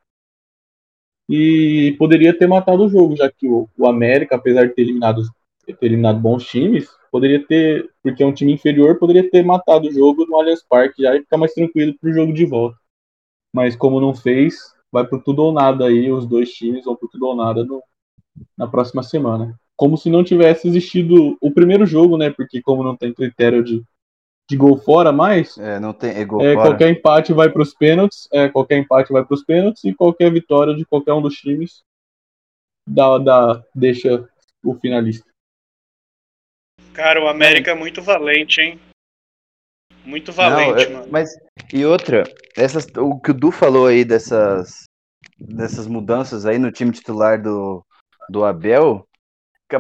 E 1.29 1.95
poderia 1.99 2.37
ter 2.37 2.47
matado 2.47 2.85
o 2.85 2.89
jogo, 2.89 3.15
já 3.15 3.31
que 3.31 3.47
o, 3.47 3.69
o 3.77 3.87
América, 3.87 4.37
apesar 4.37 4.67
de 4.67 4.75
ter 4.75 4.83
eliminado, 4.83 5.23
ter 5.67 5.77
eliminado 5.83 6.19
bons 6.19 6.47
times, 6.47 6.89
poderia 7.13 7.45
ter, 7.47 7.91
porque 8.03 8.23
é 8.23 8.27
um 8.27 8.33
time 8.33 8.53
inferior, 8.53 8.99
poderia 8.99 9.29
ter 9.31 9.45
matado 9.45 9.89
o 9.89 9.93
jogo 9.93 10.27
no 10.27 10.37
Allianz 10.37 10.65
Parque 10.67 11.03
já 11.03 11.15
e 11.15 11.21
ficar 11.21 11.37
mais 11.37 11.53
tranquilo 11.53 11.95
pro 12.01 12.13
jogo 12.13 12.33
de 12.33 12.47
volta. 12.47 12.77
Mas 13.53 13.77
como 13.77 14.01
não 14.01 14.15
fez, 14.15 14.57
vai 14.91 15.07
pro 15.07 15.23
tudo 15.23 15.43
ou 15.43 15.53
nada 15.53 15.87
aí, 15.87 16.11
os 16.11 16.27
dois 16.27 16.51
times 16.51 16.85
vão 16.85 16.97
pro 16.97 17.09
tudo 17.09 17.27
ou 17.27 17.37
nada 17.37 17.65
no, 17.65 17.83
na 18.57 18.67
próxima 18.67 19.03
semana. 19.03 19.59
Como 19.77 19.97
se 19.97 20.11
não 20.11 20.25
tivesse 20.25 20.67
existido 20.67 21.37
o 21.41 21.53
primeiro 21.53 21.87
jogo, 21.87 22.17
né? 22.17 22.31
Porque 22.31 22.61
como 22.61 22.83
não 22.83 22.97
tem 22.97 23.13
critério 23.13 23.63
de, 23.63 23.83
de 24.49 24.57
gol 24.57 24.79
fora 24.79 25.13
mais, 25.13 25.59
é, 25.59 25.79
não 25.79 25.93
tem 25.93 26.11
é 26.11 26.25
gol 26.25 26.41
é, 26.41 26.55
fora. 26.55 26.69
qualquer 26.69 26.89
empate 26.91 27.33
vai 27.35 27.51
para 27.51 27.61
os 27.61 27.75
pênaltis, 27.75 28.27
é, 28.33 28.49
qualquer 28.49 28.79
empate 28.79 29.13
vai 29.13 29.23
para 29.23 29.35
os 29.35 29.45
pênaltis 29.45 29.85
e 29.85 29.95
qualquer 29.95 30.33
vitória 30.33 30.75
de 30.75 30.87
qualquer 30.87 31.13
um 31.13 31.21
dos 31.21 31.35
times 31.35 31.83
dá, 32.87 33.19
dá, 33.19 33.63
deixa 33.75 34.27
o 34.65 34.75
finalista. 34.75 35.29
Cara, 36.95 37.23
o 37.23 37.29
América 37.29 37.73
é 37.73 37.75
muito 37.75 38.01
valente, 38.01 38.61
hein? 38.61 38.81
Muito 40.05 40.33
valente, 40.33 40.87
Não, 40.87 41.01
mano. 41.01 41.13
Mas, 41.13 41.31
e 41.73 41.85
outra, 41.85 42.25
essas, 42.57 42.87
o 42.97 43.21
que 43.21 43.31
o 43.31 43.35
Du 43.35 43.51
falou 43.51 43.87
aí 43.87 44.03
dessas, 44.03 44.85
dessas 45.39 45.87
mudanças 45.87 46.47
aí 46.47 46.59
no 46.59 46.73
time 46.73 46.91
titular 46.91 47.41
do, 47.41 47.85
do 48.31 48.45
Abel, 48.45 49.07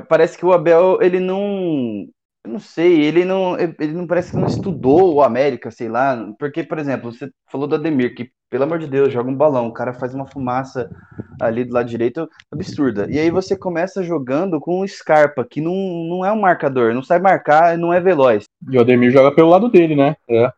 parece 0.08 0.37
que 0.37 0.44
o 0.44 0.52
Abel, 0.52 1.00
ele 1.00 1.18
não, 1.18 2.06
eu 2.49 2.52
não 2.52 2.59
sei, 2.59 3.02
ele 3.02 3.26
não, 3.26 3.59
ele 3.59 3.93
não 3.93 4.07
parece 4.07 4.31
que 4.31 4.37
não 4.38 4.47
estudou 4.47 5.14
o 5.14 5.23
América, 5.23 5.71
sei 5.71 5.88
lá, 5.88 6.33
porque, 6.38 6.64
por 6.64 6.78
exemplo, 6.78 7.12
você 7.12 7.31
falou 7.50 7.69
do 7.69 7.75
Ademir, 7.75 8.14
que, 8.14 8.33
pelo 8.49 8.64
amor 8.64 8.78
de 8.78 8.87
Deus, 8.87 9.12
joga 9.12 9.31
um 9.31 9.37
balão, 9.37 9.69
o 9.69 9.73
cara 9.73 9.93
faz 9.93 10.14
uma 10.14 10.26
fumaça 10.26 10.90
ali 11.38 11.62
do 11.62 11.75
lado 11.75 11.88
direito 11.88 12.26
absurda. 12.50 13.07
E 13.11 13.19
aí 13.19 13.31
você 13.31 13.55
começa 13.55 14.02
jogando 14.02 14.59
com 14.59 14.81
o 14.81 14.88
Scarpa, 14.88 15.45
que 15.45 15.61
não, 15.61 15.75
não 15.75 16.25
é 16.25 16.33
um 16.33 16.40
marcador, 16.40 16.95
não 16.95 17.02
sabe 17.02 17.23
marcar, 17.23 17.76
não 17.76 17.93
é 17.93 18.00
veloz. 18.00 18.45
E 18.71 18.78
o 18.78 18.81
Ademir 18.81 19.11
joga 19.11 19.35
pelo 19.35 19.50
lado 19.50 19.69
dele, 19.69 19.95
né? 19.95 20.17
É. 20.28 20.50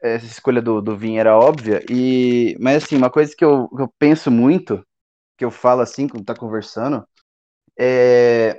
Essa 0.00 0.26
escolha 0.26 0.62
do, 0.62 0.80
do 0.80 0.96
Vinha 0.96 1.20
era 1.20 1.38
óbvia, 1.38 1.84
e 1.88 2.56
mas 2.58 2.82
assim, 2.82 2.96
uma 2.96 3.10
coisa 3.10 3.32
que 3.36 3.44
eu, 3.44 3.68
que 3.68 3.82
eu 3.82 3.92
penso 3.98 4.30
muito, 4.30 4.82
que 5.36 5.44
eu 5.44 5.50
falo 5.50 5.82
assim 5.82 6.08
quando 6.08 6.24
tá 6.24 6.34
conversando, 6.34 7.04
é 7.78 8.58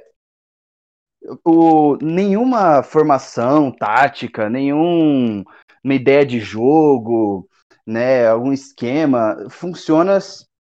o, 1.43 1.97
nenhuma 2.01 2.83
formação 2.83 3.71
tática, 3.71 4.49
nenhuma 4.49 5.43
ideia 5.85 6.25
de 6.25 6.39
jogo, 6.39 7.47
né, 7.85 8.27
algum 8.27 8.51
esquema 8.51 9.45
funciona 9.49 10.19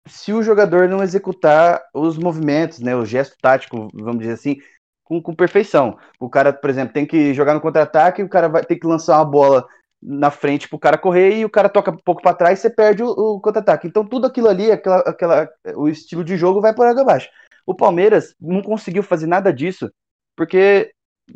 se 0.07 0.33
o 0.33 0.43
jogador 0.43 0.89
não 0.89 1.03
executar 1.03 1.83
os 1.93 2.17
movimentos, 2.17 2.79
né, 2.79 2.95
o 2.95 3.05
gesto 3.05 3.37
tático, 3.41 3.89
vamos 3.93 4.21
dizer 4.21 4.35
assim, 4.35 4.57
com, 5.05 5.21
com 5.21 5.35
perfeição. 5.35 5.99
O 6.19 6.29
cara, 6.29 6.53
por 6.53 6.71
exemplo, 6.71 6.93
tem 6.93 7.07
que 7.07 7.35
jogar 7.35 7.55
no 7.55 7.61
contra-ataque, 7.61 8.23
o 8.23 8.29
cara 8.29 8.49
vai 8.49 8.65
ter 8.65 8.77
que 8.77 8.87
lançar 8.87 9.17
uma 9.17 9.25
bola 9.25 9.67
na 10.03 10.31
frente 10.31 10.69
pro 10.69 10.79
cara 10.79 10.99
correr 10.99 11.39
e 11.39 11.45
o 11.45 11.51
cara 11.51 11.69
toca 11.69 11.91
um 11.91 11.97
pouco 11.97 12.23
para 12.23 12.37
trás 12.37 12.59
e 12.59 12.63
você 12.63 12.71
perde 12.71 13.03
o, 13.03 13.09
o 13.09 13.41
contra-ataque. 13.41 13.89
Então 13.89 14.05
tudo 14.05 14.27
aquilo 14.27 14.49
ali, 14.49 14.71
aquela, 14.71 14.99
aquela, 15.01 15.49
o 15.75 15.89
estilo 15.89 16.23
de 16.23 16.37
jogo 16.37 16.61
vai 16.61 16.75
por 16.75 16.87
água 16.87 17.03
abaixo. 17.03 17.29
O 17.67 17.75
Palmeiras 17.75 18.35
não 18.41 18.63
conseguiu 18.63 19.03
fazer 19.03 19.27
nada 19.27 19.53
disso 19.53 19.91
porque 20.37 20.93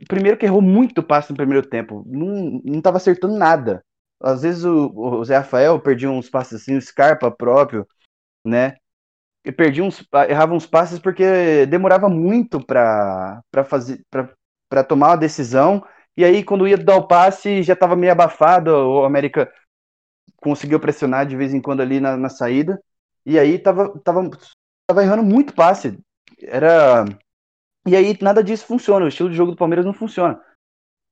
primeiro 0.08 0.38
que 0.38 0.46
errou 0.46 0.62
muito 0.62 1.02
passe 1.02 1.30
no 1.30 1.36
primeiro 1.36 1.66
tempo. 1.68 2.04
Não, 2.06 2.60
não 2.64 2.80
tava 2.82 2.98
acertando 2.98 3.36
nada. 3.36 3.82
Às 4.20 4.42
vezes 4.42 4.64
o, 4.64 4.90
o 4.94 5.24
Zé 5.24 5.38
Rafael 5.38 5.80
perdia 5.80 6.10
uns 6.10 6.28
passes 6.30 6.62
assim, 6.62 6.76
o 6.76 6.82
Scarpa 6.82 7.30
próprio, 7.30 7.86
né? 8.44 8.76
E 9.44 9.52
perdia 9.52 9.84
uns, 9.84 10.06
errava 10.28 10.54
uns 10.54 10.66
passes 10.66 10.98
porque 10.98 11.66
demorava 11.66 12.08
muito 12.08 12.64
para 12.64 13.42
fazer 13.66 14.02
para 14.70 14.84
tomar 14.84 15.08
uma 15.10 15.16
decisão. 15.16 15.84
E 16.16 16.24
aí, 16.24 16.44
quando 16.44 16.68
ia 16.68 16.76
dar 16.78 16.96
o 16.96 17.08
passe, 17.08 17.62
já 17.62 17.72
estava 17.74 17.96
meio 17.96 18.12
abafado. 18.12 18.70
O 18.70 19.04
América 19.04 19.52
conseguiu 20.36 20.80
pressionar 20.80 21.26
de 21.26 21.36
vez 21.36 21.52
em 21.52 21.60
quando 21.60 21.80
ali 21.80 22.00
na, 22.00 22.16
na 22.16 22.28
saída. 22.28 22.80
E 23.26 23.38
aí 23.38 23.58
tava, 23.58 23.98
tava, 24.00 24.30
tava 24.86 25.02
errando 25.02 25.22
muito 25.22 25.54
passe. 25.54 25.98
Era. 26.42 27.04
E 27.86 27.96
aí 27.96 28.16
nada 28.20 28.42
disso 28.42 28.66
funciona. 28.66 29.04
O 29.04 29.08
estilo 29.08 29.30
de 29.30 29.36
jogo 29.36 29.52
do 29.52 29.56
Palmeiras 29.56 29.84
não 29.86 29.94
funciona. 29.94 30.40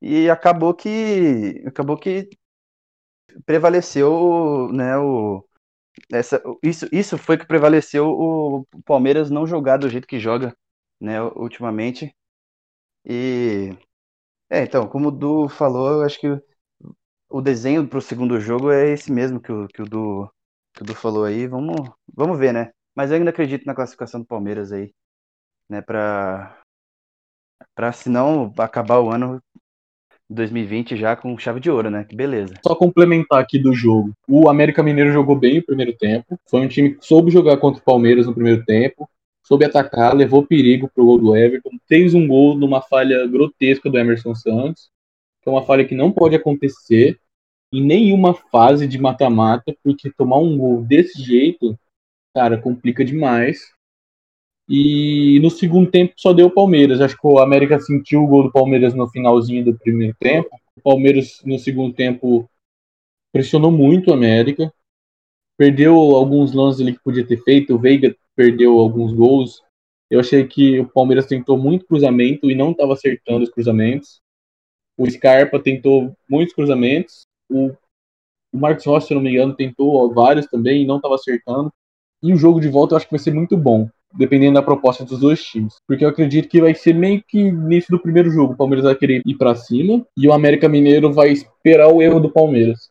E 0.02 0.30
acabou 0.30 0.74
que. 0.74 1.62
Acabou 1.66 1.98
que 1.98 2.30
prevaleceu 3.44 4.70
né, 4.72 4.96
o, 4.98 5.44
essa, 6.12 6.42
isso, 6.62 6.88
isso 6.92 7.18
foi 7.18 7.38
que 7.38 7.46
prevaleceu 7.46 8.08
o 8.08 8.66
Palmeiras 8.84 9.30
não 9.30 9.46
jogar 9.46 9.78
do 9.78 9.88
jeito 9.88 10.06
que 10.06 10.18
joga 10.18 10.56
né, 11.00 11.22
ultimamente. 11.22 12.14
E 13.04 13.76
é, 14.50 14.62
então, 14.62 14.88
como 14.88 15.08
o 15.08 15.10
Du 15.10 15.48
falou, 15.48 15.90
eu 15.90 16.02
acho 16.04 16.20
que 16.20 16.28
o 17.28 17.40
desenho 17.40 17.86
para 17.88 17.98
o 17.98 18.02
segundo 18.02 18.40
jogo 18.40 18.70
é 18.70 18.90
esse 18.90 19.12
mesmo 19.12 19.40
que 19.40 19.52
o, 19.52 19.68
que 19.68 19.82
o, 19.82 19.84
du, 19.84 20.30
que 20.74 20.82
o 20.82 20.86
Du 20.86 20.94
falou 20.94 21.24
aí. 21.24 21.46
Vamos, 21.46 21.76
vamos 22.14 22.38
ver, 22.38 22.52
né? 22.52 22.72
Mas 22.94 23.10
eu 23.10 23.16
ainda 23.18 23.30
acredito 23.30 23.64
na 23.66 23.74
classificação 23.74 24.20
do 24.20 24.26
Palmeiras 24.26 24.72
aí, 24.72 24.92
né? 25.68 25.80
Para 25.82 26.56
para 27.74 27.92
se 27.92 28.08
não 28.08 28.52
acabar 28.58 28.98
o 29.00 29.10
ano 29.10 29.40
2020 30.30 30.96
já 30.96 31.16
com 31.16 31.38
chave 31.38 31.60
de 31.60 31.70
ouro, 31.70 31.90
né? 31.90 32.04
Que 32.04 32.14
beleza. 32.14 32.54
Só 32.66 32.74
complementar 32.74 33.40
aqui 33.40 33.58
do 33.58 33.72
jogo. 33.72 34.12
O 34.28 34.48
América 34.48 34.82
Mineiro 34.82 35.12
jogou 35.12 35.36
bem 35.36 35.58
o 35.58 35.64
primeiro 35.64 35.96
tempo. 35.96 36.38
Foi 36.46 36.60
um 36.60 36.68
time 36.68 36.94
que 36.94 37.06
soube 37.06 37.30
jogar 37.30 37.56
contra 37.56 37.80
o 37.80 37.84
Palmeiras 37.84 38.26
no 38.26 38.34
primeiro 38.34 38.64
tempo. 38.64 39.08
Soube 39.46 39.64
atacar, 39.64 40.14
levou 40.14 40.44
perigo 40.44 40.90
pro 40.94 41.04
gol 41.04 41.18
do 41.18 41.36
Everton. 41.36 41.70
Fez 41.86 42.14
um 42.14 42.26
gol 42.26 42.54
numa 42.54 42.82
falha 42.82 43.26
grotesca 43.26 43.88
do 43.88 43.98
Emerson 43.98 44.34
Santos. 44.34 44.90
Que 45.42 45.48
é 45.48 45.52
uma 45.52 45.64
falha 45.64 45.86
que 45.86 45.94
não 45.94 46.12
pode 46.12 46.36
acontecer 46.36 47.18
em 47.72 47.82
nenhuma 47.82 48.34
fase 48.34 48.86
de 48.86 48.98
mata-mata, 48.98 49.74
porque 49.82 50.10
tomar 50.10 50.38
um 50.38 50.56
gol 50.56 50.82
desse 50.82 51.22
jeito, 51.22 51.78
cara, 52.34 52.58
complica 52.58 53.04
demais. 53.04 53.72
E 54.68 55.40
no 55.40 55.50
segundo 55.50 55.90
tempo 55.90 56.12
só 56.16 56.32
deu 56.32 56.48
o 56.48 56.50
Palmeiras. 56.50 57.00
Acho 57.00 57.16
que 57.16 57.26
o 57.26 57.38
América 57.38 57.80
sentiu 57.80 58.22
o 58.22 58.26
gol 58.26 58.42
do 58.42 58.52
Palmeiras 58.52 58.94
no 58.94 59.08
finalzinho 59.08 59.64
do 59.64 59.78
primeiro 59.78 60.14
tempo. 60.20 60.48
O 60.76 60.82
Palmeiras 60.82 61.40
no 61.44 61.58
segundo 61.58 61.94
tempo 61.94 62.48
pressionou 63.32 63.72
muito 63.72 64.10
o 64.10 64.12
América. 64.12 64.70
Perdeu 65.56 65.94
alguns 65.94 66.52
lances 66.52 66.82
ali 66.82 66.92
que 66.92 67.02
podia 67.02 67.26
ter 67.26 67.42
feito. 67.42 67.74
O 67.74 67.78
Veiga 67.78 68.14
perdeu 68.36 68.78
alguns 68.78 69.12
gols. 69.14 69.62
Eu 70.10 70.20
achei 70.20 70.46
que 70.46 70.78
o 70.78 70.86
Palmeiras 70.86 71.26
tentou 71.26 71.56
muito 71.56 71.86
cruzamento 71.86 72.50
e 72.50 72.54
não 72.54 72.72
estava 72.72 72.92
acertando 72.92 73.44
os 73.44 73.50
cruzamentos. 73.50 74.20
O 74.98 75.10
Scarpa 75.10 75.58
tentou 75.58 76.14
muitos 76.28 76.54
cruzamentos. 76.54 77.26
O, 77.48 77.70
o 78.52 78.58
Marcos 78.58 78.84
Rossi, 78.84 79.08
se 79.08 79.14
não 79.14 79.22
me 79.22 79.30
engano, 79.30 79.56
tentou 79.56 80.12
vários 80.12 80.46
também 80.46 80.82
e 80.82 80.86
não 80.86 80.96
estava 80.96 81.14
acertando. 81.14 81.72
E 82.22 82.34
o 82.34 82.36
jogo 82.36 82.60
de 82.60 82.68
volta 82.68 82.92
eu 82.92 82.96
acho 82.98 83.06
que 83.06 83.12
vai 83.12 83.18
ser 83.18 83.32
muito 83.32 83.56
bom 83.56 83.88
dependendo 84.14 84.54
da 84.54 84.62
proposta 84.62 85.04
dos 85.04 85.20
dois 85.20 85.42
times. 85.42 85.74
Porque 85.86 86.04
eu 86.04 86.08
acredito 86.08 86.48
que 86.48 86.60
vai 86.60 86.74
ser 86.74 86.94
meio 86.94 87.22
que 87.26 87.38
início 87.38 87.90
do 87.90 88.00
primeiro 88.00 88.30
jogo. 88.30 88.54
O 88.54 88.56
Palmeiras 88.56 88.84
vai 88.84 88.94
querer 88.94 89.22
ir 89.24 89.34
para 89.36 89.54
cima 89.54 90.04
e 90.16 90.26
o 90.26 90.32
América 90.32 90.68
Mineiro 90.68 91.12
vai 91.12 91.30
esperar 91.30 91.88
o 91.88 92.02
erro 92.02 92.20
do 92.20 92.30
Palmeiras. 92.30 92.90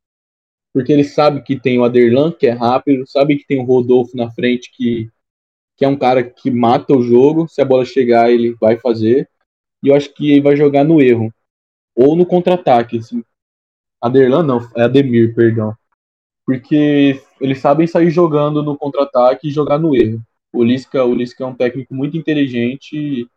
Porque 0.74 0.92
ele 0.92 1.04
sabe 1.04 1.42
que 1.42 1.60
tem 1.60 1.80
o 1.80 1.84
Aderlan, 1.84 2.32
que 2.32 2.48
é 2.48 2.52
rápido, 2.52 3.08
sabe 3.08 3.38
que 3.38 3.48
tem 3.48 3.60
o 3.60 3.66
Rodolfo 3.66 4.16
na 4.16 4.30
frente, 4.32 4.72
que, 4.76 5.10
que 5.76 5.84
é 5.84 5.88
um 5.88 5.98
cara 5.98 6.24
que 6.24 6.52
mata 6.52 6.94
o 6.94 7.02
jogo. 7.02 7.48
Se 7.48 7.62
a 7.62 7.66
bola 7.66 7.84
chegar, 7.84 8.32
ele 8.32 8.56
vai 8.60 8.78
fazer. 8.78 9.28
E 9.84 9.88
eu 9.90 9.96
acho 9.96 10.14
que 10.14 10.32
ele 10.32 10.42
vai 10.42 10.56
jogar 10.56 10.84
no 10.84 11.02
erro. 11.02 11.34
Ou 11.96 12.16
no 12.16 12.26
contra-ataque. 12.26 13.00
Assim. 13.00 13.24
Aderlan 14.02 14.44
não, 14.44 14.70
é 14.76 14.84
Ademir, 14.84 15.34
perdão. 15.34 15.74
Porque 16.46 17.20
eles 17.42 17.60
sabem 17.60 17.88
sair 17.88 18.12
jogando 18.12 18.62
no 18.62 18.78
contra-ataque 18.78 19.48
e 19.48 19.52
jogar 19.52 19.80
no 19.80 19.96
erro 19.96 20.22
o 20.54 20.64
Lisca, 20.64 21.04
o 21.04 21.14
Lisca 21.14 21.44
é 21.44 21.48
um 21.48 21.56
técnico 21.56 21.94
muito 21.94 22.18
inteligente 22.18 22.96
e 22.96 23.28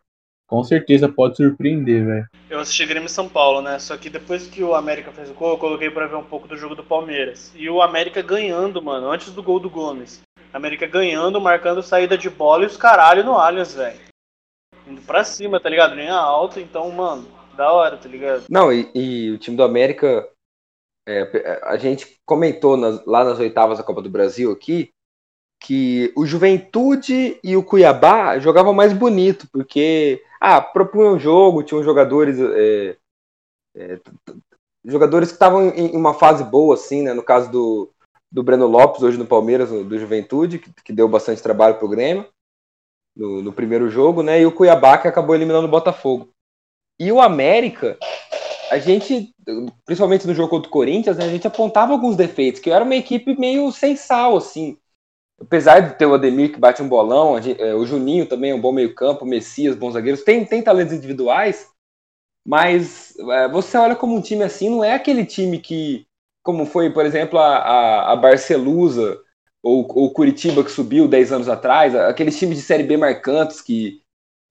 com 0.47 0.63
certeza 0.63 1.07
pode 1.07 1.37
surpreender, 1.37 2.05
velho. 2.05 2.27
Eu 2.49 2.59
assisti 2.59 2.85
Grêmio 2.85 3.07
São 3.07 3.29
Paulo, 3.29 3.61
né? 3.61 3.79
Só 3.79 3.95
que 3.95 4.09
depois 4.09 4.47
que 4.47 4.61
o 4.61 4.75
América 4.75 5.11
fez 5.11 5.29
o 5.29 5.33
gol, 5.33 5.51
eu 5.51 5.57
coloquei 5.57 5.89
pra 5.89 6.07
ver 6.07 6.17
um 6.17 6.23
pouco 6.23 6.47
do 6.47 6.57
jogo 6.57 6.75
do 6.75 6.83
Palmeiras. 6.83 7.53
E 7.55 7.69
o 7.69 7.81
América 7.81 8.21
ganhando, 8.21 8.81
mano, 8.81 9.09
antes 9.09 9.31
do 9.31 9.41
gol 9.41 9.59
do 9.59 9.69
Gomes. 9.69 10.21
América 10.51 10.85
ganhando, 10.85 11.39
marcando 11.39 11.81
saída 11.81 12.17
de 12.17 12.29
bola 12.29 12.63
e 12.63 12.67
os 12.67 12.75
caralho 12.75 13.23
no 13.23 13.37
Allianz, 13.37 13.73
velho. 13.73 13.99
Indo 14.85 15.01
pra 15.01 15.23
cima, 15.23 15.59
tá 15.59 15.69
ligado? 15.69 15.95
Linha 15.95 16.15
alta, 16.15 16.59
então, 16.59 16.91
mano, 16.91 17.25
da 17.55 17.71
hora, 17.71 17.95
tá 17.95 18.09
ligado? 18.09 18.43
Não, 18.49 18.73
e, 18.73 18.91
e 18.93 19.31
o 19.31 19.37
time 19.37 19.55
do 19.55 19.63
América, 19.63 20.27
é, 21.07 21.61
a 21.63 21.77
gente 21.77 22.19
comentou 22.25 22.75
nas, 22.75 23.05
lá 23.05 23.23
nas 23.23 23.39
oitavas 23.39 23.77
da 23.77 23.83
Copa 23.85 24.01
do 24.01 24.09
Brasil 24.09 24.51
aqui, 24.51 24.91
que 25.61 26.11
o 26.15 26.25
Juventude 26.25 27.39
e 27.43 27.55
o 27.55 27.63
Cuiabá 27.63 28.39
jogavam 28.39 28.73
mais 28.73 28.91
bonito, 28.93 29.47
porque 29.53 30.21
ah, 30.39 30.59
propunham 30.59 31.19
jogo, 31.19 31.61
tinham 31.61 31.83
jogadores 31.83 32.37
é, 32.39 32.97
é, 33.77 33.99
jogadores 34.83 35.29
que 35.29 35.35
estavam 35.35 35.69
em 35.69 35.95
uma 35.95 36.15
fase 36.15 36.43
boa, 36.43 36.73
assim, 36.73 37.03
né? 37.03 37.13
No 37.13 37.21
caso 37.21 37.51
do, 37.51 37.91
do 38.31 38.41
Breno 38.41 38.65
Lopes, 38.65 39.03
hoje 39.03 39.19
no 39.19 39.25
Palmeiras, 39.27 39.69
do 39.69 39.99
Juventude, 39.99 40.57
que, 40.57 40.73
que 40.83 40.91
deu 40.91 41.07
bastante 41.07 41.43
trabalho 41.43 41.77
pro 41.77 41.87
Grêmio 41.87 42.25
no, 43.15 43.43
no, 43.43 43.53
primeiro 43.53 43.87
jogo, 43.87 44.23
né? 44.23 44.41
E 44.41 44.45
o 44.47 44.51
Cuiabá 44.51 44.97
que 44.97 45.07
acabou 45.07 45.35
eliminando 45.35 45.67
o 45.67 45.71
Botafogo. 45.71 46.29
E 46.99 47.11
o 47.11 47.21
América, 47.21 47.99
a 48.71 48.79
gente, 48.79 49.31
principalmente 49.85 50.25
no 50.25 50.33
jogo 50.33 50.49
contra 50.49 50.69
o 50.69 50.71
Corinthians, 50.71 51.17
né, 51.17 51.25
a 51.25 51.29
gente 51.29 51.45
apontava 51.45 51.91
alguns 51.91 52.15
defeitos, 52.15 52.59
que 52.59 52.71
era 52.71 52.83
uma 52.83 52.95
equipe 52.95 53.37
meio 53.39 53.71
sem 53.71 53.95
sal, 53.95 54.37
assim 54.37 54.80
apesar 55.41 55.79
de 55.79 55.95
ter 55.97 56.05
o 56.05 56.13
Ademir 56.13 56.51
que 56.51 56.59
bate 56.59 56.81
um 56.81 56.87
bolão, 56.87 57.37
é, 57.37 57.73
o 57.73 57.85
Juninho 57.85 58.25
também 58.25 58.51
é 58.51 58.55
um 58.55 58.61
bom 58.61 58.71
meio-campo, 58.71 59.25
o 59.25 59.27
Messias, 59.27 59.75
bons 59.75 59.93
zagueiros, 59.93 60.23
tem, 60.23 60.45
tem 60.45 60.61
talentos 60.61 60.93
individuais, 60.93 61.69
mas 62.45 63.17
é, 63.17 63.47
você 63.49 63.77
olha 63.77 63.95
como 63.95 64.15
um 64.15 64.21
time 64.21 64.43
assim, 64.43 64.69
não 64.69 64.83
é 64.83 64.93
aquele 64.93 65.25
time 65.25 65.59
que, 65.59 66.05
como 66.43 66.65
foi, 66.65 66.91
por 66.91 67.05
exemplo, 67.05 67.39
a, 67.39 67.57
a, 67.57 68.11
a 68.13 68.15
Barcelusa 68.15 69.19
ou 69.63 69.81
o 69.81 70.11
Curitiba 70.11 70.63
que 70.63 70.71
subiu 70.71 71.07
10 71.07 71.31
anos 71.31 71.49
atrás, 71.49 71.95
aqueles 71.95 72.37
times 72.37 72.57
de 72.57 72.63
Série 72.63 72.83
B 72.83 72.97
marcantes 72.97 73.61
que, 73.61 74.01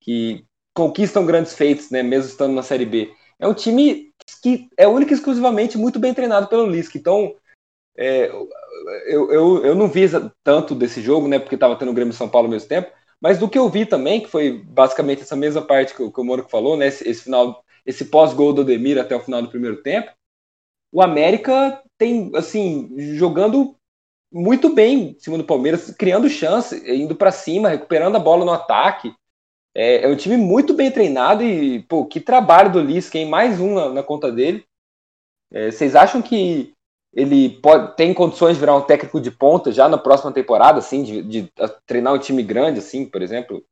que 0.01 0.45
conquistam 0.75 1.27
grandes 1.27 1.55
feitos, 1.55 1.91
né, 1.91 2.03
mesmo 2.03 2.31
estando 2.31 2.55
na 2.55 2.63
Série 2.63 2.87
B. 2.87 3.13
É 3.39 3.47
um 3.47 3.55
time 3.55 4.13
que 4.43 4.69
é 4.77 4.87
único 4.87 5.13
e 5.13 5.15
exclusivamente 5.15 5.77
muito 5.77 5.99
bem 5.99 6.15
treinado 6.15 6.47
pelo 6.47 6.67
Lisca. 6.67 6.97
Então, 6.97 7.35
é, 7.97 8.31
eu, 9.07 9.33
eu, 9.33 9.65
eu 9.67 9.75
não 9.75 9.89
vi 9.89 10.07
tanto 10.43 10.75
desse 10.75 11.01
jogo, 11.01 11.29
né? 11.29 11.39
Porque 11.39 11.55
estava 11.55 11.77
tendo 11.77 11.91
o 11.91 11.95
Grêmio 11.95 12.13
São 12.13 12.29
Paulo 12.29 12.47
ao 12.47 12.53
mesmo 12.53 12.69
tempo. 12.69 12.91
Mas 13.21 13.39
do 13.39 13.49
que 13.49 13.59
eu 13.59 13.69
vi 13.69 13.85
também, 13.85 14.21
que 14.21 14.29
foi 14.29 14.63
basicamente 14.65 15.23
essa 15.23 15.37
mesma 15.37 15.63
parte 15.63 15.95
que, 15.95 16.11
que 16.11 16.21
o 16.21 16.25
Mônico 16.25 16.51
falou, 16.51 16.77
né? 16.77 16.87
Esse, 16.87 17.09
esse 17.09 17.23
final, 17.25 17.63
esse 17.85 18.07
pós-gol 18.07 18.53
do 18.53 18.65
Demir 18.65 18.99
até 18.99 19.15
o 19.15 19.21
final 19.21 19.43
do 19.43 19.51
primeiro 19.51 19.83
tempo, 19.83 20.11
o 20.93 21.03
América 21.03 21.83
tem, 21.99 22.31
assim, 22.35 22.95
jogando 23.17 23.77
muito 24.33 24.73
bem 24.73 25.11
em 25.11 25.19
cima 25.19 25.37
do 25.37 25.45
Palmeiras, 25.45 25.91
criando 25.97 26.29
chance, 26.29 26.83
indo 26.91 27.15
para 27.15 27.33
cima, 27.33 27.69
recuperando 27.69 28.17
a 28.17 28.21
bola 28.21 28.45
no 28.45 28.53
ataque. 28.53 29.13
É, 29.75 30.05
é, 30.05 30.09
um 30.09 30.17
time 30.17 30.37
muito 30.37 30.75
bem 30.75 30.91
treinado 30.91 31.45
e, 31.45 31.83
pô, 31.85 32.07
que 32.07 32.21
trabalho 32.21 32.73
do 32.73 32.81
Lisca, 32.81 33.19
hein? 33.19 33.29
Mais 33.29 33.61
um 33.61 33.75
na, 33.75 33.89
na 33.91 34.03
conta 34.03 34.33
dele. 34.33 34.65
É, 35.53 35.71
vocês 35.71 35.95
acham 35.95 36.23
que 36.23 36.75
ele 37.13 37.51
pode, 37.61 37.97
tem 37.97 38.15
condições 38.15 38.55
de 38.55 38.61
virar 38.61 38.77
um 38.77 38.83
técnico 38.83 39.21
de 39.21 39.31
ponta 39.31 39.73
já 39.73 39.89
na 39.89 39.99
próxima 39.99 40.33
temporada, 40.33 40.79
assim, 40.79 41.03
de, 41.03 41.23
de 41.23 41.53
treinar 41.87 42.15
um 42.15 42.19
time 42.19 42.43
grande, 42.43 42.79
assim, 42.79 43.05
por 43.05 43.21
exemplo? 43.21 43.65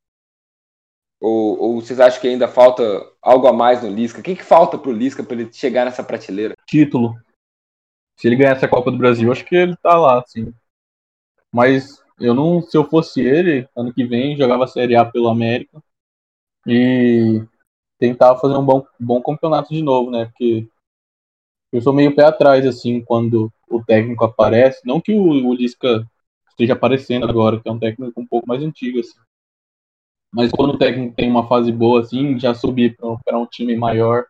Ou, 1.21 1.59
ou, 1.61 1.81
vocês 1.81 1.99
acham 1.99 2.21
que 2.21 2.29
ainda 2.29 2.47
falta 2.47 2.83
algo 3.21 3.47
a 3.47 3.53
mais 3.53 3.83
no 3.83 3.89
Lisca? 3.89 4.21
O 4.21 4.23
que, 4.23 4.37
que 4.37 4.45
falta 4.45 4.79
pro 4.79 4.93
Lisca 4.93 5.23
para 5.23 5.35
ele 5.35 5.53
chegar 5.53 5.85
nessa 5.85 6.03
prateleira? 6.03 6.55
Título. 6.67 7.15
Se 8.17 8.27
ele 8.27 8.37
ganhar 8.37 8.57
essa 8.57 8.69
Copa 8.69 8.91
do 8.91 8.99
Brasil, 8.99 9.31
acho 9.31 9.45
que 9.45 9.55
ele 9.55 9.77
tá 9.77 9.97
lá, 9.97 10.23
sim. 10.27 10.53
Mas 11.53 12.03
eu 12.21 12.35
não, 12.35 12.61
se 12.61 12.77
eu 12.77 12.85
fosse 12.85 13.21
ele, 13.21 13.69
ano 13.77 13.93
que 13.93 14.05
vem, 14.05 14.37
jogava 14.37 14.67
Série 14.67 14.97
A 14.97 15.05
pelo 15.05 15.29
América 15.29 15.83
e 16.67 17.43
tentava 17.99 18.39
fazer 18.39 18.57
um 18.57 18.65
bom, 18.65 18.85
bom 18.99 19.23
campeonato 19.23 19.73
de 19.73 19.83
novo, 19.83 20.11
né? 20.11 20.27
Porque 20.27 20.69
eu 21.73 21.81
sou 21.83 21.93
meio 21.93 22.15
pé 22.15 22.25
atrás, 22.25 22.65
assim, 22.67 23.01
quando 23.01 23.53
o 23.69 23.83
técnico 23.83 24.25
aparece. 24.25 24.81
Não 24.87 25.01
que 25.01 25.13
o, 25.13 25.23
o 25.23 25.55
Lisca 25.55 26.07
esteja 26.49 26.73
aparecendo 26.73 27.29
agora, 27.29 27.61
que 27.61 27.69
é 27.69 27.73
um 27.73 27.79
técnico 27.79 28.21
um 28.21 28.27
pouco 28.27 28.49
mais 28.49 28.63
antigo, 28.63 28.99
assim. 29.01 29.19
Mas 30.33 30.51
quando 30.51 30.75
o 30.75 30.79
técnico 30.79 31.15
tem 31.15 31.31
uma 31.31 31.47
fase 31.47 31.73
boa 31.73 32.01
assim, 32.01 32.39
já 32.39 32.55
subir 32.55 32.97
para 32.97 33.39
um 33.39 33.47
time 33.47 33.77
maior, 33.77 34.27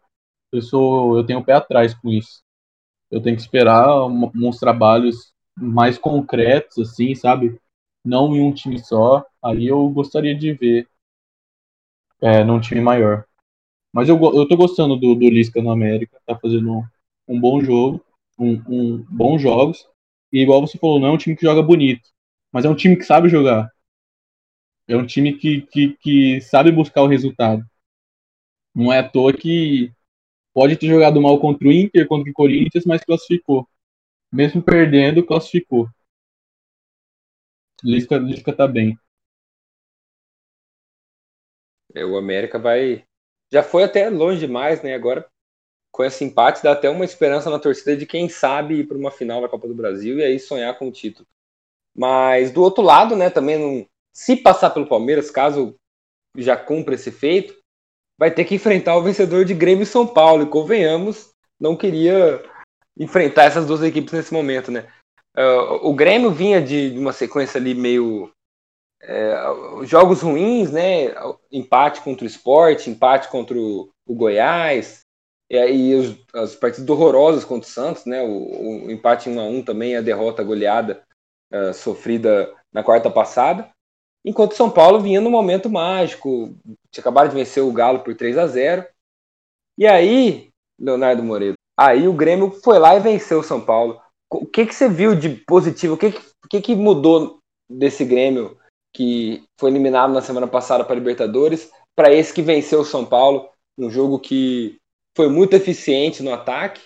eu 0.53 0.63
sou, 0.63 1.17
eu 1.17 1.25
tenho 1.25 1.41
o 1.41 1.45
pé 1.45 1.55
atrás 1.55 1.95
com 1.95 2.09
isso. 2.11 2.43
Eu 3.11 3.23
tenho 3.23 3.37
que 3.37 3.43
esperar 3.43 4.07
uns 4.07 4.59
trabalhos 4.59 5.33
mais 5.57 5.99
concretos, 5.99 6.79
assim, 6.79 7.15
sabe? 7.15 7.59
Não 8.05 8.35
em 8.35 8.43
um 8.43 8.53
time 8.53 8.79
só. 8.79 9.25
Aí 9.43 9.67
eu 9.67 9.89
gostaria 9.89 10.37
de 10.37 10.53
ver 10.53 10.89
é, 12.21 12.45
num 12.45 12.61
time 12.61 12.81
maior. 12.81 13.25
Mas 13.93 14.09
eu, 14.09 14.17
eu 14.17 14.47
tô 14.47 14.57
gostando 14.57 14.97
do, 14.97 15.15
do 15.15 15.29
Lisca 15.31 15.63
no 15.63 15.71
América, 15.71 16.21
tá 16.27 16.39
fazendo 16.39 16.85
um, 17.29 17.41
bom 17.41 17.61
jogo, 17.61 18.05
um, 18.39 18.63
um 18.69 18.99
bons 19.09 19.41
jogos. 19.41 19.87
E 20.33 20.43
igual 20.43 20.61
você 20.61 20.79
falou, 20.79 21.01
não 21.01 21.09
é 21.09 21.13
um 21.13 21.19
time 21.19 21.37
que 21.37 21.47
joga 21.47 21.63
bonito, 21.63 22.09
mas 22.53 22.65
é 22.65 22.69
um 22.69 22.75
time 22.75 22.97
que 22.97 23.05
sabe 23.05 23.29
jogar. 23.29 23.71
É 24.87 24.97
um 24.97 25.07
time 25.07 25.35
que, 25.35 25.63
que, 25.63 25.97
que 25.99 26.41
sabe 26.41 26.73
buscar 26.73 27.03
o 27.03 27.07
resultado. 27.07 27.63
Não 28.75 28.93
é 28.93 29.01
à 29.01 29.09
toa 29.09 29.33
que 29.33 29.93
pode 30.55 30.77
ter 30.77 30.87
jogado 30.87 31.21
mal 31.21 31.39
contra 31.41 31.69
o 31.69 31.73
Inter, 31.73 32.07
contra 32.07 32.31
o 32.31 32.35
Corinthians, 32.35 32.85
mas 32.87 33.05
classificou. 33.05 33.69
Mesmo 34.33 34.63
perdendo, 34.63 35.25
classificou. 35.25 35.89
Lisca, 37.83 38.19
Lisca 38.19 38.53
tá 38.53 38.67
bem. 38.67 38.99
É, 41.95 42.05
o 42.05 42.17
América 42.17 42.59
vai. 42.59 43.05
Já 43.53 43.63
foi 43.63 43.85
até 43.85 44.11
longe 44.11 44.41
demais, 44.41 44.83
né? 44.83 44.95
Agora, 44.95 45.29
com 45.99 46.05
esse 46.05 46.23
empate, 46.23 46.63
dá 46.63 46.71
até 46.71 46.89
uma 46.89 47.05
esperança 47.05 47.51
na 47.51 47.59
torcida 47.59 47.97
de 47.97 48.07
quem 48.07 48.29
sabe 48.29 48.77
ir 48.77 48.87
para 48.87 48.97
uma 48.97 49.11
final 49.11 49.43
da 49.43 49.49
Copa 49.49 49.67
do 49.67 49.75
Brasil 49.75 50.17
e 50.17 50.23
aí 50.23 50.39
sonhar 50.39 50.79
com 50.79 50.87
o 50.87 50.93
título. 50.93 51.27
Mas 51.93 52.53
do 52.53 52.63
outro 52.63 52.85
lado, 52.85 53.17
né, 53.17 53.29
também 53.29 53.59
não, 53.59 53.85
se 54.13 54.37
passar 54.37 54.71
pelo 54.71 54.87
Palmeiras, 54.87 55.29
caso 55.29 55.75
já 56.37 56.57
cumpra 56.57 56.95
esse 56.95 57.11
feito, 57.11 57.53
vai 58.17 58.31
ter 58.31 58.45
que 58.45 58.55
enfrentar 58.55 58.97
o 58.97 59.03
vencedor 59.03 59.45
de 59.45 59.53
Grêmio 59.55 59.83
e 59.83 59.87
São 59.87 60.07
Paulo. 60.07 60.45
E 60.45 60.49
convenhamos, 60.49 61.31
não 61.59 61.75
queria 61.75 62.45
enfrentar 62.97 63.47
essas 63.47 63.67
duas 63.67 63.83
equipes 63.83 64.13
nesse 64.13 64.33
momento, 64.33 64.71
né? 64.71 64.87
Uh, 65.37 65.89
o 65.89 65.93
Grêmio 65.95 66.31
vinha 66.31 66.63
de 66.63 66.97
uma 66.97 67.13
sequência 67.13 67.59
ali 67.59 67.75
meio 67.75 68.31
é, 69.03 69.35
jogos 69.83 70.23
ruins, 70.23 70.71
né? 70.71 71.13
Empate 71.51 72.03
contra 72.03 72.23
o 72.25 72.29
Sport, 72.29 72.87
empate 72.87 73.29
contra 73.29 73.59
o, 73.59 73.91
o 74.07 74.15
Goiás, 74.15 75.08
e 75.51 75.57
aí 75.57 75.95
os, 75.95 76.17
as 76.35 76.55
partidas 76.55 76.89
horrorosas 76.89 77.45
contra 77.45 77.69
o 77.69 77.73
Santos, 77.73 78.05
né? 78.05 78.23
O, 78.23 78.87
o 78.87 78.91
empate 78.91 79.31
1 79.31 79.41
a 79.41 79.45
1 79.45 79.63
também, 79.63 79.97
a 79.97 80.03
derrota 80.03 80.43
goleada 80.43 81.03
uh, 81.53 81.73
sofrida 81.73 82.55
na 82.73 82.83
quarta 82.83 83.11
passada. 83.11 83.71
Enquanto 84.25 84.55
São 84.55 84.71
Paulo 84.71 85.01
vinha 85.01 85.21
no 85.21 85.31
momento 85.31 85.71
mágico, 85.71 86.55
tinha 86.91 87.01
acabado 87.01 87.31
de 87.31 87.35
vencer 87.35 87.63
o 87.63 87.73
Galo 87.73 88.01
por 88.01 88.15
3 88.15 88.37
a 88.37 88.47
0 88.47 88.85
E 89.79 89.87
aí, 89.87 90.49
Leonardo 90.79 91.23
Moreira, 91.23 91.55
aí 91.79 92.07
o 92.07 92.13
Grêmio 92.13 92.51
foi 92.51 92.79
lá 92.79 92.95
e 92.95 93.01
venceu 93.01 93.41
o 93.41 93.45
São 93.45 93.61
Paulo. 93.61 93.99
O 94.31 94.45
que, 94.45 94.67
que 94.67 94.75
você 94.75 94.89
viu 94.89 95.15
de 95.15 95.31
positivo? 95.31 95.95
O 95.95 95.97
que, 95.97 96.13
que, 96.51 96.61
que 96.61 96.77
mudou 96.77 97.39
desse 97.71 98.05
Grêmio 98.05 98.59
que 98.95 99.45
foi 99.59 99.71
eliminado 99.71 100.13
na 100.13 100.21
semana 100.21 100.47
passada 100.47 100.85
para 100.85 100.95
Libertadores 100.95 101.71
para 101.97 102.13
esse 102.13 102.35
que 102.35 102.43
venceu 102.43 102.81
o 102.81 102.85
São 102.85 103.07
Paulo? 103.07 103.49
Um 103.79 103.89
jogo 103.89 104.19
que 104.19 104.79
foi 105.19 105.29
muito 105.29 105.53
eficiente 105.55 106.23
no 106.23 106.33
ataque 106.33 106.81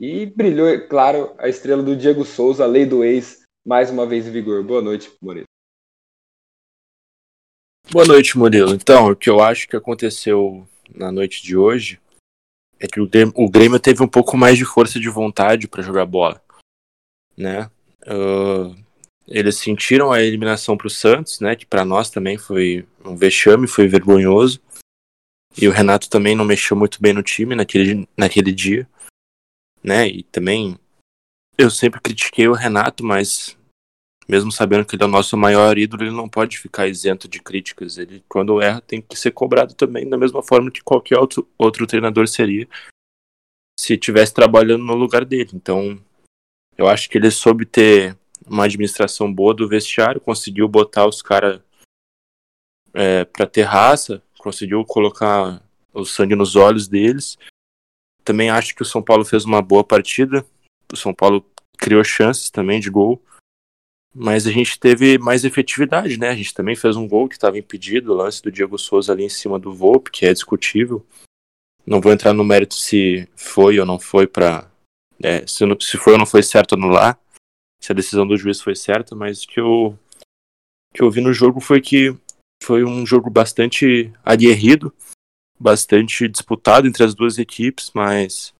e 0.00 0.24
brilhou, 0.24 0.66
é 0.66 0.78
claro, 0.78 1.34
a 1.36 1.50
estrela 1.50 1.82
do 1.82 1.94
Diego 1.94 2.24
Souza, 2.24 2.64
a 2.64 2.66
lei 2.66 2.86
do 2.86 3.04
ex, 3.04 3.42
mais 3.62 3.90
uma 3.90 4.06
vez 4.06 4.26
em 4.26 4.30
vigor. 4.30 4.64
Boa 4.64 4.80
noite, 4.80 5.12
Moreira. 5.20 5.46
Boa 7.90 8.06
noite, 8.06 8.38
Murilo. 8.38 8.72
Então, 8.72 9.10
o 9.10 9.14
que 9.14 9.28
eu 9.28 9.42
acho 9.42 9.68
que 9.68 9.76
aconteceu 9.76 10.66
na 10.94 11.12
noite 11.12 11.42
de 11.42 11.54
hoje 11.54 12.00
é 12.80 12.86
que 12.86 13.02
o 13.02 13.06
Grêmio, 13.06 13.34
o 13.36 13.50
Grêmio 13.50 13.78
teve 13.78 14.02
um 14.02 14.08
pouco 14.08 14.34
mais 14.34 14.56
de 14.56 14.64
força 14.64 14.98
de 14.98 15.10
vontade 15.10 15.68
para 15.68 15.82
jogar 15.82 16.06
bola, 16.06 16.42
né? 17.36 17.70
Uh, 18.06 18.74
eles 19.28 19.58
sentiram 19.58 20.10
a 20.10 20.22
eliminação 20.22 20.74
para 20.74 20.86
o 20.86 20.90
Santos, 20.90 21.38
né? 21.38 21.54
Que 21.54 21.66
para 21.66 21.84
nós 21.84 22.08
também 22.08 22.38
foi 22.38 22.86
um 23.04 23.14
vexame, 23.14 23.68
foi 23.68 23.86
vergonhoso. 23.88 24.58
E 25.60 25.68
o 25.68 25.72
Renato 25.72 26.08
também 26.08 26.34
não 26.34 26.44
mexeu 26.44 26.76
muito 26.76 27.00
bem 27.00 27.12
no 27.12 27.22
time 27.22 27.54
naquele, 27.54 28.08
naquele 28.16 28.52
dia, 28.52 28.88
né? 29.82 30.08
E 30.08 30.22
também 30.22 30.78
eu 31.58 31.70
sempre 31.70 32.00
critiquei 32.00 32.48
o 32.48 32.54
Renato, 32.54 33.04
mas 33.04 33.56
mesmo 34.28 34.50
sabendo 34.50 34.84
que 34.84 34.96
ele 34.96 35.02
é 35.02 35.06
o 35.06 35.10
nosso 35.10 35.36
maior 35.36 35.76
ídolo, 35.76 36.04
ele 36.04 36.10
não 36.10 36.28
pode 36.28 36.58
ficar 36.58 36.86
isento 36.86 37.28
de 37.28 37.40
críticas. 37.40 37.98
Ele, 37.98 38.24
quando 38.28 38.60
erra, 38.62 38.80
tem 38.80 39.02
que 39.02 39.18
ser 39.18 39.32
cobrado 39.32 39.74
também, 39.74 40.08
da 40.08 40.16
mesma 40.16 40.42
forma 40.42 40.70
que 40.70 40.82
qualquer 40.82 41.18
outro, 41.18 41.48
outro 41.58 41.86
treinador 41.86 42.26
seria 42.28 42.66
se 43.78 43.94
estivesse 43.94 44.32
trabalhando 44.32 44.84
no 44.84 44.94
lugar 44.94 45.24
dele. 45.24 45.50
Então, 45.54 46.00
eu 46.78 46.86
acho 46.86 47.10
que 47.10 47.18
ele 47.18 47.30
soube 47.30 47.66
ter 47.66 48.16
uma 48.46 48.64
administração 48.64 49.32
boa 49.32 49.52
do 49.52 49.68
vestiário, 49.68 50.20
conseguiu 50.20 50.68
botar 50.68 51.06
os 51.06 51.20
caras 51.20 51.60
é, 52.94 53.24
para 53.24 53.46
ter 53.46 53.62
raça, 53.62 54.22
conseguiu 54.42 54.84
colocar 54.84 55.62
o 55.92 56.04
sangue 56.04 56.34
nos 56.34 56.56
olhos 56.56 56.88
deles. 56.88 57.38
Também 58.24 58.50
acho 58.50 58.74
que 58.74 58.82
o 58.82 58.86
São 58.86 59.02
Paulo 59.02 59.24
fez 59.24 59.44
uma 59.44 59.62
boa 59.62 59.84
partida. 59.84 60.44
O 60.92 60.96
São 60.96 61.14
Paulo 61.14 61.44
criou 61.78 62.04
chances 62.04 62.50
também 62.50 62.80
de 62.80 62.90
gol 62.90 63.22
mas 64.14 64.46
a 64.46 64.50
gente 64.50 64.78
teve 64.78 65.16
mais 65.18 65.44
efetividade, 65.44 66.18
né? 66.18 66.28
A 66.28 66.34
gente 66.34 66.52
também 66.52 66.76
fez 66.76 66.96
um 66.96 67.08
gol 67.08 67.28
que 67.28 67.34
estava 67.34 67.58
impedido, 67.58 68.12
o 68.12 68.16
lance 68.16 68.42
do 68.42 68.52
Diego 68.52 68.78
Souza 68.78 69.12
ali 69.12 69.24
em 69.24 69.28
cima 69.28 69.58
do 69.58 69.72
Volpe, 69.72 70.10
que 70.10 70.26
é 70.26 70.32
discutível. 70.32 71.04
Não 71.86 72.00
vou 72.00 72.12
entrar 72.12 72.32
no 72.32 72.44
mérito 72.44 72.74
se 72.74 73.26
foi 73.34 73.80
ou 73.80 73.86
não 73.86 73.98
foi 73.98 74.26
para 74.26 74.70
é, 75.22 75.46
se, 75.46 75.64
se 75.80 75.96
foi 75.96 76.12
ou 76.12 76.18
não 76.18 76.26
foi 76.26 76.42
certo 76.42 76.74
anular, 76.74 77.18
se 77.80 77.90
a 77.90 77.94
decisão 77.94 78.26
do 78.26 78.36
juiz 78.36 78.60
foi 78.60 78.76
certa, 78.76 79.14
mas 79.16 79.44
o 79.44 79.48
que 79.48 79.60
eu, 79.60 79.98
que 80.92 81.02
eu 81.02 81.10
vi 81.10 81.20
no 81.20 81.32
jogo 81.32 81.58
foi 81.60 81.80
que 81.80 82.14
foi 82.64 82.84
um 82.84 83.04
jogo 83.06 83.30
bastante 83.30 84.12
aguerrido, 84.24 84.94
bastante 85.58 86.28
disputado 86.28 86.86
entre 86.86 87.04
as 87.04 87.14
duas 87.14 87.38
equipes, 87.38 87.90
mas 87.94 88.54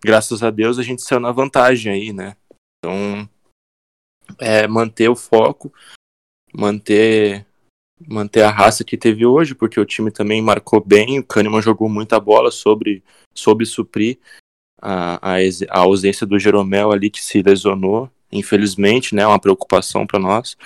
graças 0.00 0.42
a 0.42 0.50
Deus 0.50 0.78
a 0.78 0.82
gente 0.82 1.02
saiu 1.02 1.20
na 1.20 1.32
vantagem 1.32 1.92
aí, 1.92 2.12
né? 2.12 2.36
Então 2.78 3.28
é, 4.38 4.66
manter 4.66 5.08
o 5.08 5.16
foco, 5.16 5.72
manter 6.52 7.46
manter 8.08 8.42
a 8.42 8.50
raça 8.50 8.82
que 8.82 8.96
teve 8.96 9.24
hoje, 9.24 9.54
porque 9.54 9.78
o 9.78 9.84
time 9.84 10.10
também 10.10 10.42
marcou 10.42 10.84
bem, 10.84 11.20
o 11.20 11.24
Kahneman 11.24 11.62
jogou 11.62 11.88
muita 11.88 12.18
bola 12.18 12.50
sobre, 12.50 13.02
sobre 13.32 13.64
suprir 13.64 14.18
a, 14.80 15.34
a, 15.34 15.36
a 15.70 15.78
ausência 15.78 16.26
do 16.26 16.38
Jeromel 16.38 16.90
ali 16.90 17.10
que 17.10 17.22
se 17.22 17.42
lesionou, 17.42 18.10
infelizmente, 18.30 19.14
né, 19.14 19.26
uma 19.26 19.38
preocupação 19.38 20.06
para 20.06 20.18
nós, 20.18 20.56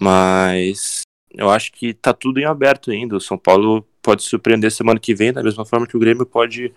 mas 0.00 1.02
eu 1.30 1.50
acho 1.50 1.72
que 1.72 1.94
tá 1.94 2.12
tudo 2.12 2.40
em 2.40 2.44
aberto 2.44 2.90
ainda, 2.90 3.16
o 3.16 3.20
São 3.20 3.38
Paulo 3.38 3.86
pode 4.02 4.22
surpreender 4.22 4.70
semana 4.70 4.98
que 4.98 5.14
vem, 5.14 5.32
da 5.32 5.42
mesma 5.42 5.64
forma 5.64 5.86
que 5.86 5.96
o 5.96 6.00
Grêmio 6.00 6.24
pode 6.24 6.72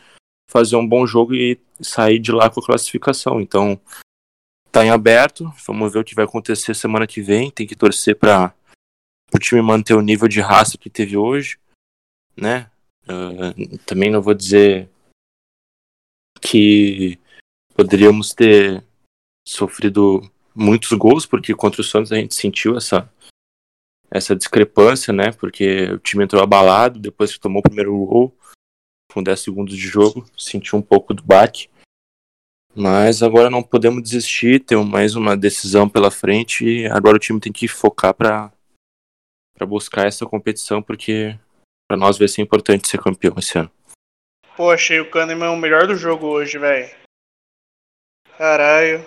fazer 0.50 0.76
um 0.76 0.88
bom 0.88 1.08
jogo 1.08 1.34
e 1.34 1.58
sair 1.80 2.20
de 2.20 2.32
lá 2.32 2.50
com 2.50 2.60
a 2.60 2.66
classificação, 2.66 3.40
então 3.40 3.80
tá 4.72 4.86
em 4.86 4.90
aberto. 4.90 5.52
Vamos 5.68 5.94
ver 5.94 6.00
o 6.00 6.04
que 6.04 6.16
vai 6.16 6.26
acontecer 6.26 6.74
semana 6.76 7.06
que 7.06 7.22
vem. 7.22 7.52
Tem 7.52 7.68
que 7.68 7.76
torcer 7.76 8.16
para 8.16 8.54
o 9.34 9.38
time 9.38 9.62
manter 9.62 9.94
o 9.94 10.02
nível 10.02 10.28
de 10.28 10.40
raça 10.40 10.78
que 10.78 10.90
teve 10.90 11.18
hoje, 11.18 11.58
né? 12.36 12.70
Uh, 13.04 13.78
também 13.86 14.10
não 14.10 14.22
vou 14.22 14.34
dizer 14.34 14.90
que 16.42 17.20
poderíamos 17.76 18.34
ter 18.34 18.84
sofrido 19.48 20.22
muitos 20.56 20.92
gols, 20.94 21.26
porque 21.26 21.54
contra 21.56 21.82
o 21.82 21.84
Santos 21.84 22.12
a 22.12 22.18
gente 22.18 22.36
sentiu 22.36 22.78
essa 22.78 23.12
essa 24.12 24.36
discrepância, 24.36 25.14
né? 25.14 25.32
Porque 25.32 25.86
o 25.94 26.00
time 26.00 26.26
entrou 26.26 26.44
abalado 26.44 27.00
depois 27.00 27.34
que 27.34 27.40
tomou 27.40 27.60
o 27.60 27.64
primeiro 27.64 27.98
gol, 28.06 28.36
com 29.12 29.24
10 29.24 29.40
segundos 29.40 29.76
de 29.76 29.88
jogo, 29.88 30.26
sentiu 30.38 30.78
um 30.78 30.82
pouco 30.82 31.14
do 31.14 31.24
baque. 31.24 31.70
Mas 32.76 33.24
agora 33.24 33.50
não 33.50 33.64
podemos 33.64 34.04
desistir, 34.04 34.64
tem 34.64 34.82
mais 34.86 35.16
uma 35.16 35.36
decisão 35.36 35.90
pela 35.90 36.10
frente 36.10 36.66
e 36.66 36.86
agora 36.88 37.18
o 37.18 37.20
time 37.20 37.40
tem 37.40 37.52
que 37.52 37.68
focar 37.68 38.14
para 38.14 38.52
buscar 39.66 40.08
essa 40.08 40.26
competição 40.26 40.82
porque 40.82 41.38
para 41.88 41.98
nós 41.98 42.18
vai 42.18 42.30
ser 42.30 42.42
importante 42.42 42.88
ser 42.88 43.02
campeão 43.02 43.36
esse 43.38 43.58
ano. 43.58 43.70
Pô, 44.56 44.72
achei 44.72 45.00
o 45.02 45.10
Kahneman 45.10 45.52
o 45.52 45.58
melhor 45.58 45.86
do 45.86 45.96
jogo 45.96 46.28
hoje, 46.28 46.58
velho. 46.58 46.90
Caralho. 48.38 49.04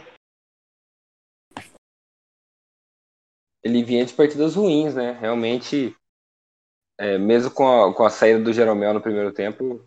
Ele 3.64 3.82
vinha 3.82 4.04
de 4.04 4.12
partidas 4.12 4.54
ruins, 4.54 4.94
né? 4.94 5.12
Realmente, 5.20 5.96
é, 6.98 7.16
mesmo 7.16 7.50
com 7.50 7.66
a, 7.66 7.94
com 7.94 8.04
a 8.04 8.10
saída 8.10 8.40
do 8.40 8.52
Jeromel 8.52 8.92
no 8.92 9.00
primeiro 9.00 9.32
tempo, 9.32 9.82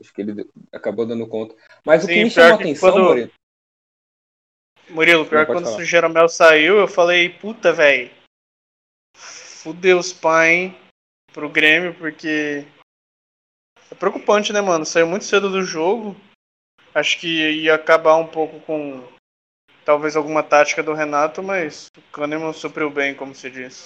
Acho 0.00 0.12
que 0.12 0.22
ele 0.22 0.50
acabou 0.72 1.06
dando 1.06 1.26
conta. 1.26 1.54
Mas 1.84 2.02
Sim, 2.02 2.06
o 2.06 2.08
que 2.08 2.24
me 2.24 2.30
chamou 2.30 2.50
a 2.50 2.54
atenção, 2.54 2.92
quando... 2.92 3.04
Murilo. 3.04 3.32
Murilo, 4.90 5.26
pior 5.26 5.46
que 5.46 5.52
quando 5.52 5.64
falar. 5.66 5.78
o 5.78 5.84
Jeromel 5.84 6.28
saiu, 6.28 6.78
eu 6.78 6.88
falei, 6.88 7.28
puta, 7.28 7.72
velho. 7.72 8.10
Fudeu 9.14 9.98
os 9.98 10.12
pais, 10.12 10.52
hein? 10.52 10.78
pro 11.32 11.48
Grêmio, 11.48 11.94
porque 11.94 12.66
é 13.90 13.94
preocupante, 13.94 14.52
né, 14.52 14.60
mano? 14.60 14.84
Saiu 14.84 15.06
muito 15.06 15.24
cedo 15.24 15.48
do 15.48 15.62
jogo. 15.62 16.16
Acho 16.94 17.18
que 17.18 17.62
ia 17.62 17.74
acabar 17.74 18.16
um 18.16 18.26
pouco 18.26 18.60
com 18.60 19.02
talvez 19.84 20.16
alguma 20.16 20.42
tática 20.42 20.82
do 20.82 20.94
Renato, 20.94 21.42
mas 21.42 21.88
o 21.96 22.12
Kahneman 22.12 22.52
supriu 22.52 22.90
bem, 22.90 23.14
como 23.14 23.34
se 23.34 23.50
diz. 23.50 23.84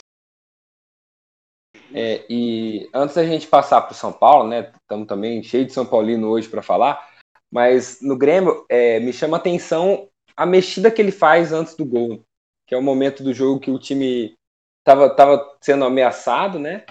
É, 1.95 2.25
e 2.29 2.89
antes 2.93 3.15
da 3.15 3.25
gente 3.25 3.47
passar 3.47 3.81
para 3.83 3.93
o 3.93 3.97
São 3.97 4.13
Paulo, 4.13 4.49
né? 4.49 4.73
Estamos 4.83 5.07
também 5.07 5.43
cheio 5.43 5.65
de 5.65 5.73
São 5.73 5.87
Paulino 5.87 6.29
hoje 6.29 6.49
para 6.49 6.63
falar, 6.63 7.09
mas 7.51 8.01
no 8.01 8.17
Grêmio 8.17 8.65
é, 8.69 8.99
me 9.01 9.13
chama 9.13 9.37
a 9.37 9.41
atenção 9.41 10.09
a 10.37 10.45
mexida 10.45 10.91
que 10.91 11.01
ele 11.01 11.13
faz 11.13 11.53
antes 11.53 11.75
do 11.75 11.85
gol, 11.85 12.23
que 12.67 12.75
é 12.75 12.79
o 12.79 12.83
momento 12.83 13.23
do 13.23 13.33
jogo 13.33 13.61
que 13.61 13.71
o 13.71 13.79
time 13.79 14.37
estava 14.81 15.09
tava 15.09 15.57
sendo 15.61 15.85
ameaçado, 15.85 16.59
né? 16.59 16.85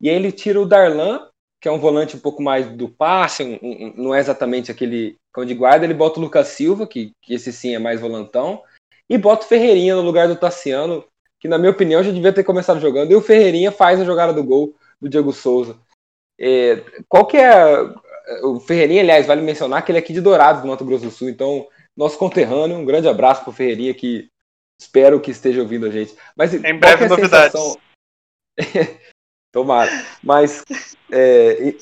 E 0.00 0.10
aí 0.10 0.16
ele 0.16 0.32
tira 0.32 0.60
o 0.60 0.66
Darlan, 0.66 1.28
que 1.62 1.68
é 1.68 1.72
um 1.72 1.78
volante 1.78 2.16
um 2.16 2.18
pouco 2.18 2.42
mais 2.42 2.66
do 2.66 2.88
passe, 2.88 3.44
um, 3.44 3.56
um, 3.62 3.94
não 3.96 4.12
é 4.12 4.18
exatamente 4.18 4.72
aquele 4.72 5.16
cão 5.32 5.44
de 5.44 5.54
guarda, 5.54 5.84
ele 5.84 5.94
bota 5.94 6.18
o 6.18 6.22
Lucas 6.22 6.48
Silva, 6.48 6.88
que, 6.88 7.12
que 7.22 7.34
esse 7.34 7.52
sim 7.52 7.72
é 7.72 7.78
mais 7.78 8.00
volantão, 8.00 8.60
e 9.08 9.16
bota 9.16 9.46
o 9.46 9.48
Ferreirinha 9.48 9.94
no 9.94 10.02
lugar 10.02 10.26
do 10.26 10.34
Tassiano, 10.34 11.04
que 11.38 11.46
na 11.46 11.58
minha 11.58 11.70
opinião 11.70 12.02
já 12.02 12.10
devia 12.10 12.32
ter 12.32 12.42
começado 12.42 12.80
jogando, 12.80 13.12
e 13.12 13.14
o 13.14 13.22
Ferreirinha 13.22 13.70
faz 13.70 14.00
a 14.00 14.04
jogada 14.04 14.32
do 14.32 14.42
gol 14.42 14.74
do 15.00 15.08
Diego 15.08 15.32
Souza. 15.32 15.78
É, 16.36 16.82
qual 17.08 17.26
que 17.26 17.36
é. 17.36 17.54
O 18.42 18.58
Ferreirinha, 18.58 19.02
aliás, 19.02 19.26
vale 19.26 19.40
mencionar 19.40 19.84
que 19.84 19.92
ele 19.92 19.98
é 19.98 20.00
aqui 20.00 20.12
de 20.12 20.20
Dourados, 20.20 20.62
do 20.62 20.68
Mato 20.68 20.84
Grosso 20.84 21.04
do 21.04 21.10
Sul, 21.12 21.28
então, 21.28 21.68
nosso 21.96 22.18
conterrâneo, 22.18 22.76
um 22.76 22.84
grande 22.84 23.06
abraço 23.06 23.44
pro 23.44 23.52
Ferreirinha, 23.52 23.94
que 23.94 24.28
espero 24.80 25.20
que 25.20 25.30
esteja 25.30 25.60
ouvindo 25.60 25.86
a 25.86 25.90
gente. 25.90 26.16
Mas, 26.36 26.52
em 26.52 26.76
breve, 26.76 27.04
é 27.04 27.08
novidades. 27.08 27.76
Tomara. 29.52 29.90
Mas 30.22 30.64
é, 31.10 31.74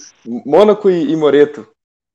Mônaco 0.44 0.90
e, 0.90 1.12
e 1.12 1.16
Moreto, 1.16 1.66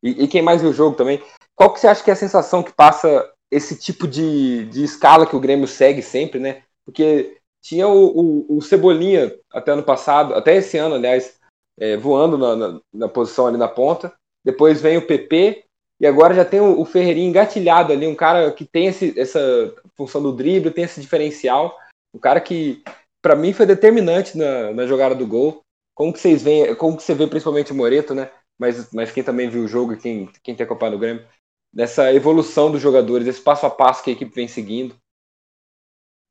e, 0.03 0.25
e, 0.25 0.27
quem 0.27 0.41
mais 0.41 0.61
viu 0.61 0.71
o 0.71 0.73
jogo 0.73 0.95
também, 0.95 1.23
qual 1.55 1.73
que 1.73 1.79
você 1.79 1.87
acha 1.87 2.03
que 2.03 2.09
é 2.09 2.13
a 2.13 2.17
sensação 2.17 2.61
que 2.61 2.73
passa 2.73 3.31
esse 3.49 3.75
tipo 3.79 4.07
de, 4.07 4.65
de 4.65 4.83
escala 4.83 5.25
que 5.25 5.35
o 5.35 5.39
Grêmio 5.39 5.67
segue 5.67 6.01
sempre, 6.01 6.39
né? 6.39 6.63
Porque 6.85 7.37
tinha 7.63 7.87
o, 7.87 8.45
o, 8.49 8.57
o 8.57 8.61
Cebolinha 8.61 9.33
até 9.51 9.71
ano 9.71 9.81
passado, 9.81 10.35
até 10.35 10.57
esse 10.57 10.77
ano, 10.77 10.95
aliás, 10.95 11.39
é, 11.79 11.97
voando 11.97 12.37
na, 12.37 12.55
na, 12.55 12.81
na, 12.93 13.07
posição 13.07 13.47
ali 13.47 13.57
na 13.57 13.67
ponta. 13.67 14.13
Depois 14.43 14.81
vem 14.81 14.97
o 14.97 15.07
PP, 15.07 15.63
e 15.99 16.05
agora 16.05 16.33
já 16.33 16.45
tem 16.45 16.59
o, 16.59 16.79
o 16.79 16.85
Ferreirinho 16.85 17.29
engatilhado 17.29 17.93
ali, 17.93 18.05
um 18.05 18.15
cara 18.15 18.51
que 18.51 18.65
tem 18.65 18.87
esse, 18.87 19.17
essa 19.19 19.73
função 19.95 20.21
do 20.21 20.33
drible, 20.33 20.71
tem 20.71 20.83
esse 20.83 21.01
diferencial. 21.01 21.75
Um 22.13 22.19
cara 22.19 22.39
que 22.39 22.83
para 23.25 23.35
mim 23.35 23.53
foi 23.53 23.65
determinante 23.65 24.37
na, 24.37 24.71
na 24.71 24.85
jogada 24.85 25.15
do 25.15 25.25
gol. 25.25 25.63
Como 25.95 26.13
que 26.13 26.19
vocês 26.19 26.43
veem, 26.43 26.75
como 26.75 26.95
que 26.95 27.01
você 27.01 27.15
vê 27.15 27.25
principalmente 27.25 27.71
o 27.71 27.75
Moreto, 27.75 28.13
né? 28.13 28.31
Mas, 28.55 28.93
mas 28.93 29.11
quem 29.11 29.23
também 29.23 29.49
viu 29.49 29.63
o 29.63 29.67
jogo 29.67 29.93
e 29.93 29.97
quem, 29.97 30.27
quem 30.43 30.55
tem 30.55 30.63
acompanhado 30.63 30.97
o 30.97 30.99
Grêmio, 30.99 31.27
nessa 31.73 32.13
evolução 32.13 32.71
dos 32.71 32.79
jogadores, 32.79 33.25
esse 33.25 33.41
passo 33.41 33.65
a 33.65 33.69
passo 33.71 34.03
que 34.03 34.11
a 34.11 34.13
equipe 34.13 34.31
vem 34.31 34.47
seguindo. 34.47 34.95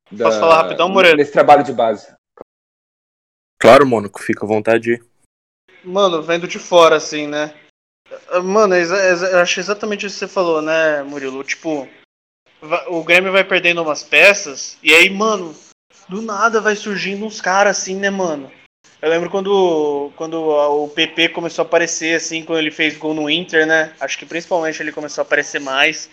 Da, 0.08 0.26
Posso 0.26 0.38
falar 0.38 0.62
rapidão, 0.62 0.88
Moreto? 0.88 1.16
Nesse 1.16 1.32
trabalho 1.32 1.64
de 1.64 1.72
base. 1.72 2.14
Claro, 3.60 3.84
Mônaco, 3.84 4.22
fica 4.22 4.44
à 4.44 4.48
vontade. 4.48 5.02
Mano, 5.82 6.22
vendo 6.22 6.46
de 6.46 6.60
fora, 6.60 6.94
assim, 6.94 7.26
né? 7.26 7.58
Mano, 8.44 8.76
eu 8.76 9.40
acho 9.40 9.58
exatamente 9.58 10.06
isso 10.06 10.14
que 10.14 10.26
você 10.26 10.28
falou, 10.28 10.62
né, 10.62 11.02
Murilo? 11.02 11.42
Tipo, 11.42 11.88
o 12.86 13.02
Grêmio 13.02 13.32
vai 13.32 13.42
perdendo 13.42 13.82
umas 13.82 14.04
peças, 14.04 14.78
e 14.80 14.94
aí, 14.94 15.10
mano, 15.10 15.52
do 16.08 16.22
nada 16.22 16.60
vai 16.60 16.76
surgindo 16.76 17.24
uns 17.24 17.40
caras 17.40 17.78
assim, 17.78 17.96
né, 17.96 18.10
mano? 18.10 18.50
Eu 19.00 19.10
lembro 19.10 19.28
quando, 19.28 20.10
quando 20.16 20.40
o 20.40 20.88
PP 20.88 21.28
começou 21.28 21.62
a 21.62 21.66
aparecer, 21.66 22.16
assim, 22.16 22.42
quando 22.42 22.58
ele 22.58 22.70
fez 22.70 22.96
gol 22.96 23.12
no 23.12 23.28
Inter, 23.28 23.66
né? 23.66 23.92
Acho 24.00 24.18
que 24.18 24.24
principalmente 24.24 24.80
ele 24.82 24.92
começou 24.92 25.22
a 25.22 25.26
aparecer 25.26 25.60
mais. 25.60 26.08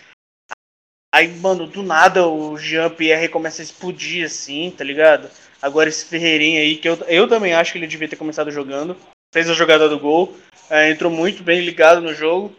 Aí, 1.13 1.27
mano, 1.27 1.67
do 1.67 1.83
nada 1.83 2.27
o 2.27 2.57
Jean-Pierre 2.57 3.29
começa 3.29 3.61
a 3.61 3.63
explodir, 3.63 4.25
assim, 4.25 4.73
tá 4.75 4.83
ligado? 4.83 5.29
Agora 5.61 5.89
esse 5.89 6.05
Ferreirinha 6.05 6.61
aí, 6.61 6.75
que 6.75 6.89
eu, 6.89 6.95
eu 7.07 7.27
também 7.27 7.53
acho 7.53 7.71
que 7.71 7.77
ele 7.77 7.87
devia 7.87 8.09
ter 8.09 8.15
começado 8.15 8.51
jogando. 8.51 8.97
Fez 9.33 9.49
a 9.49 9.53
jogada 9.53 9.87
do 9.87 9.99
gol, 9.99 10.35
é, 10.69 10.89
entrou 10.89 11.11
muito 11.11 11.43
bem 11.43 11.61
ligado 11.61 12.01
no 12.01 12.13
jogo. 12.13 12.53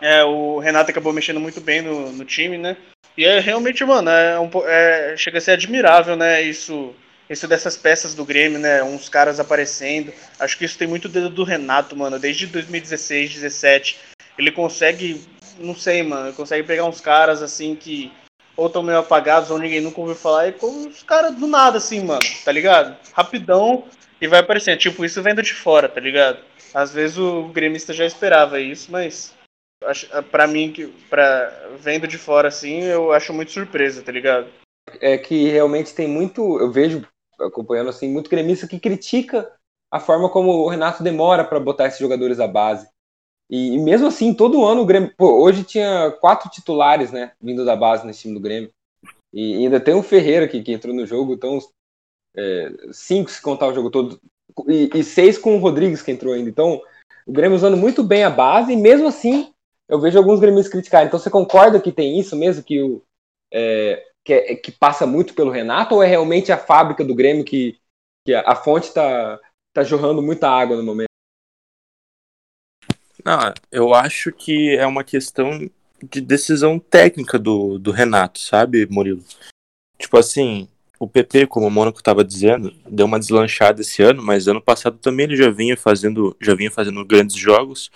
É, 0.00 0.24
o 0.24 0.58
Renato 0.58 0.90
acabou 0.90 1.12
mexendo 1.12 1.40
muito 1.40 1.60
bem 1.60 1.80
no, 1.80 2.12
no 2.12 2.24
time, 2.24 2.58
né? 2.58 2.76
E 3.16 3.24
é 3.24 3.40
realmente, 3.40 3.84
mano, 3.84 4.10
é 4.10 4.38
um, 4.38 4.50
é, 4.66 5.14
chega 5.16 5.38
a 5.38 5.40
ser 5.40 5.52
admirável, 5.52 6.16
né? 6.16 6.42
Isso, 6.42 6.94
isso 7.30 7.48
dessas 7.48 7.76
peças 7.76 8.14
do 8.14 8.24
Grêmio, 8.24 8.58
né? 8.58 8.82
Uns 8.82 9.08
caras 9.08 9.40
aparecendo. 9.40 10.12
Acho 10.38 10.58
que 10.58 10.64
isso 10.64 10.76
tem 10.76 10.86
muito 10.86 11.08
dedo 11.08 11.30
do 11.30 11.44
Renato, 11.44 11.96
mano. 11.96 12.18
Desde 12.18 12.46
2016, 12.46 13.34
17, 13.34 13.98
ele 14.38 14.50
consegue, 14.50 15.24
não 15.58 15.74
sei, 15.74 16.02
mano, 16.02 16.32
consegue 16.34 16.66
pegar 16.66 16.84
uns 16.84 17.00
caras 17.00 17.42
assim 17.42 17.74
que 17.74 18.12
ou 18.56 18.68
estão 18.68 18.82
meio 18.82 18.98
apagados 18.98 19.50
ou 19.50 19.58
ninguém 19.58 19.82
nunca 19.82 20.00
ouviu 20.00 20.16
falar 20.16 20.48
e 20.48 20.52
com 20.52 20.86
os 20.86 21.02
caras 21.02 21.34
do 21.34 21.46
nada, 21.46 21.76
assim, 21.76 22.02
mano, 22.02 22.22
tá 22.42 22.50
ligado? 22.50 22.96
Rapidão 23.12 23.84
e 24.20 24.26
vai 24.26 24.40
aparecendo. 24.40 24.78
Tipo, 24.78 25.04
isso 25.04 25.22
vendo 25.22 25.42
de 25.42 25.52
fora, 25.52 25.88
tá 25.88 26.00
ligado? 26.00 26.38
Às 26.72 26.92
vezes 26.92 27.18
o 27.18 27.44
gremista 27.48 27.92
já 27.92 28.04
esperava 28.06 28.58
isso, 28.58 28.90
mas 28.90 29.34
para 30.30 30.46
mim, 30.46 30.72
que 30.72 30.86
para 31.08 31.70
vendo 31.78 32.06
de 32.06 32.18
fora 32.18 32.48
assim, 32.48 32.82
eu 32.82 33.12
acho 33.12 33.32
muito 33.32 33.52
surpresa, 33.52 34.02
tá 34.02 34.10
ligado? 34.10 34.48
É 35.00 35.18
que 35.18 35.48
realmente 35.48 35.94
tem 35.94 36.08
muito, 36.08 36.58
eu 36.58 36.70
vejo 36.70 37.06
acompanhando 37.40 37.90
assim, 37.90 38.08
muito 38.08 38.30
gremista 38.30 38.66
que 38.66 38.80
critica 38.80 39.50
a 39.90 40.00
forma 40.00 40.28
como 40.30 40.50
o 40.50 40.68
Renato 40.68 41.02
demora 41.02 41.44
para 41.44 41.60
botar 41.60 41.86
esses 41.86 41.98
jogadores 41.98 42.40
à 42.40 42.48
base. 42.48 42.88
E, 43.48 43.74
e, 43.74 43.78
mesmo 43.78 44.08
assim, 44.08 44.34
todo 44.34 44.64
ano 44.64 44.82
o 44.82 44.86
Grêmio, 44.86 45.12
pô, 45.16 45.42
hoje 45.42 45.62
tinha 45.62 46.10
quatro 46.20 46.50
titulares, 46.50 47.12
né, 47.12 47.32
vindo 47.40 47.64
da 47.64 47.76
base 47.76 48.06
nesse 48.06 48.22
time 48.22 48.34
do 48.34 48.40
Grêmio. 48.40 48.70
E 49.32 49.54
ainda 49.56 49.78
tem 49.78 49.94
um 49.94 50.02
Ferreira 50.02 50.46
aqui 50.46 50.62
que 50.62 50.72
entrou 50.72 50.94
no 50.94 51.06
jogo, 51.06 51.34
então 51.34 51.58
é, 52.36 52.72
cinco 52.92 53.30
se 53.30 53.40
contar 53.40 53.68
o 53.68 53.74
jogo 53.74 53.90
todo, 53.90 54.20
e, 54.66 54.90
e, 54.94 55.04
seis 55.04 55.38
com 55.38 55.56
o 55.56 55.60
Rodrigues 55.60 56.02
que 56.02 56.10
entrou 56.10 56.32
ainda. 56.32 56.48
Então, 56.48 56.80
o 57.26 57.32
Grêmio 57.32 57.56
usando 57.56 57.76
muito 57.76 58.02
bem 58.02 58.24
a 58.24 58.30
base, 58.30 58.72
e 58.72 58.76
mesmo 58.76 59.06
assim 59.06 59.52
eu 59.88 60.00
vejo 60.00 60.18
alguns 60.18 60.40
gremistas 60.40 60.72
criticarem. 60.72 61.06
Então 61.06 61.18
você 61.18 61.30
concorda 61.30 61.80
que 61.80 61.92
tem 61.92 62.18
isso 62.18 62.36
mesmo, 62.36 62.62
que, 62.62 62.82
o, 62.82 63.02
é, 63.52 64.04
que, 64.24 64.32
é, 64.32 64.54
que, 64.56 64.72
passa 64.72 65.06
muito 65.06 65.34
pelo 65.34 65.50
Renato, 65.50 65.94
ou 65.94 66.02
é 66.02 66.06
realmente 66.06 66.50
a 66.50 66.58
fábrica 66.58 67.04
do 67.04 67.14
Grêmio 67.14 67.44
que, 67.44 67.78
que 68.24 68.34
a, 68.34 68.40
a 68.52 68.56
fonte 68.56 68.88
está 68.88 69.38
tá 69.72 69.82
jorrando 69.84 70.22
muita 70.22 70.48
água 70.48 70.76
no 70.76 70.82
momento? 70.82 71.06
Não, 73.24 73.52
eu 73.72 73.94
acho 73.94 74.32
que 74.32 74.76
é 74.76 74.86
uma 74.86 75.02
questão 75.02 75.68
de 76.10 76.20
decisão 76.20 76.78
técnica 76.78 77.38
do, 77.38 77.78
do 77.78 77.90
Renato, 77.90 78.38
sabe, 78.38 78.86
Murilo? 78.86 79.24
Tipo 79.98 80.18
assim, 80.18 80.68
o 80.98 81.08
PP, 81.08 81.46
como 81.46 81.66
o 81.66 81.70
Mônaco 81.70 81.98
estava 81.98 82.24
dizendo, 82.24 82.72
deu 82.88 83.06
uma 83.06 83.18
deslanchada 83.18 83.80
esse 83.80 84.02
ano, 84.02 84.22
mas 84.22 84.46
ano 84.46 84.60
passado 84.60 84.98
também 84.98 85.24
ele 85.24 85.36
já 85.36 85.50
vinha 85.50 85.76
fazendo, 85.76 86.36
já 86.40 86.54
vinha 86.54 86.70
fazendo 86.70 87.04
grandes 87.04 87.36
jogos 87.36 87.90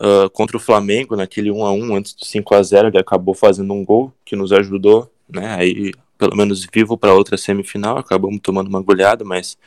uh, 0.00 0.30
contra 0.30 0.56
o 0.56 0.60
Flamengo, 0.60 1.16
naquele 1.16 1.50
1 1.50 1.64
a 1.64 1.72
1 1.72 1.96
antes 1.96 2.14
do 2.14 2.24
5 2.24 2.54
a 2.54 2.62
0 2.62 2.88
ele 2.88 2.98
acabou 2.98 3.34
fazendo 3.34 3.72
um 3.72 3.84
gol 3.84 4.12
que 4.24 4.36
nos 4.36 4.52
ajudou, 4.52 5.10
né? 5.28 5.54
Aí, 5.54 5.92
pelo 6.18 6.36
menos 6.36 6.66
vivo 6.72 6.96
para 6.96 7.14
outra 7.14 7.36
semifinal, 7.36 7.98
acabamos 7.98 8.40
tomando 8.40 8.68
uma 8.68 8.82
goleada, 8.82 9.24
mas 9.24 9.58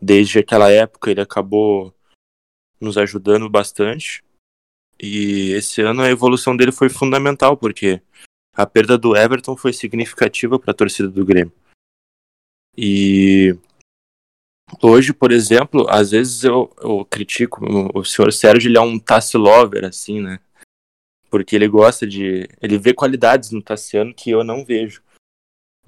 desde 0.00 0.38
aquela 0.38 0.70
época 0.70 1.10
ele 1.10 1.20
acabou 1.20 1.94
nos 2.80 2.96
ajudando 2.96 3.48
bastante. 3.48 4.22
E 5.02 5.52
esse 5.52 5.80
ano 5.80 6.02
a 6.02 6.10
evolução 6.10 6.56
dele 6.56 6.72
foi 6.72 6.88
fundamental, 6.88 7.56
porque 7.56 8.02
a 8.54 8.66
perda 8.66 8.98
do 8.98 9.16
Everton 9.16 9.56
foi 9.56 9.72
significativa 9.72 10.58
para 10.58 10.72
a 10.72 10.74
torcida 10.74 11.08
do 11.08 11.24
Grêmio. 11.24 11.52
E 12.76 13.56
Hoje, 14.82 15.12
por 15.12 15.32
exemplo, 15.32 15.86
às 15.88 16.10
vezes 16.12 16.44
eu, 16.44 16.72
eu 16.80 17.04
critico 17.04 17.64
o 17.94 18.04
senhor 18.04 18.32
Sérgio, 18.32 18.68
ele 18.68 18.78
é 18.78 18.80
um 18.80 18.98
Tassilover, 18.98 19.84
assim, 19.84 20.20
né? 20.20 20.38
Porque 21.28 21.56
ele 21.56 21.68
gosta 21.68 22.06
de. 22.06 22.48
Ele 22.60 22.78
vê 22.78 22.92
qualidades 22.92 23.50
no 23.50 23.62
Tassiano 23.62 24.14
que 24.14 24.30
eu 24.30 24.44
não 24.44 24.64
vejo. 24.64 25.02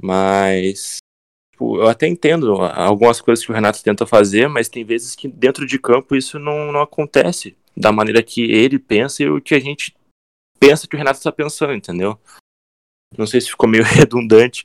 Mas. 0.01 0.99
Tipo, 1.53 1.79
eu 1.79 1.89
até 1.89 2.07
entendo 2.07 2.57
algumas 2.57 3.21
coisas 3.21 3.45
que 3.45 3.51
o 3.51 3.55
Renato 3.55 3.83
tenta 3.83 4.07
fazer, 4.07 4.49
mas 4.49 4.69
tem 4.69 4.85
vezes 4.85 5.15
que 5.15 5.29
dentro 5.29 5.67
de 5.67 5.79
campo 5.79 6.17
isso 6.17 6.39
não, 6.39 6.73
não 6.73 6.81
acontece 6.81 7.57
da 7.77 7.93
maneira 7.93 8.23
que 8.23 8.43
ele 8.43 8.79
pensa 8.79 9.23
e 9.23 9.29
o 9.29 9.41
que 9.41 9.55
a 9.55 9.61
gente 9.61 9.95
pensa 10.59 10.87
que 10.87 10.95
o 10.95 10.99
Renato 10.99 11.19
está 11.19 11.33
pensando, 11.33 11.73
entendeu? 11.73 12.19
Não 13.17 13.27
sei 13.27 13.41
se 13.41 13.51
ficou 13.51 13.69
meio 13.69 13.85
redundante, 13.85 14.65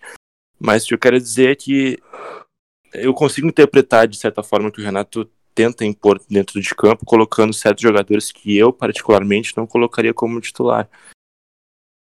mas 0.60 0.84
o 0.84 0.88
que 0.88 0.93
eu 0.93 0.99
quero 0.99 1.19
dizer 1.19 1.51
é 1.51 1.56
que 1.56 1.99
eu 2.93 3.13
consigo 3.13 3.47
interpretar 3.47 4.08
de 4.08 4.17
certa 4.17 4.43
forma 4.43 4.71
que 4.71 4.82
o 4.82 4.84
Renato 4.84 5.30
tenta 5.54 5.84
impor 5.84 6.21
dentro 6.30 6.62
de 6.62 6.76
campo, 6.76 7.06
colocando 7.06 7.54
certos 7.54 7.82
jogadores 7.82 8.32
que 8.32 8.56
eu 8.56 8.71
particularmente 8.71 9.58
não 9.58 9.65
colocaria 9.65 10.13
como 10.13 10.39
titular. 10.39 10.88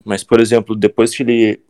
Mas, 0.05 0.23
por 0.23 0.39
exemplo, 0.39 0.75
depois 0.75 1.15
que 1.15 1.23
ele 1.23 1.61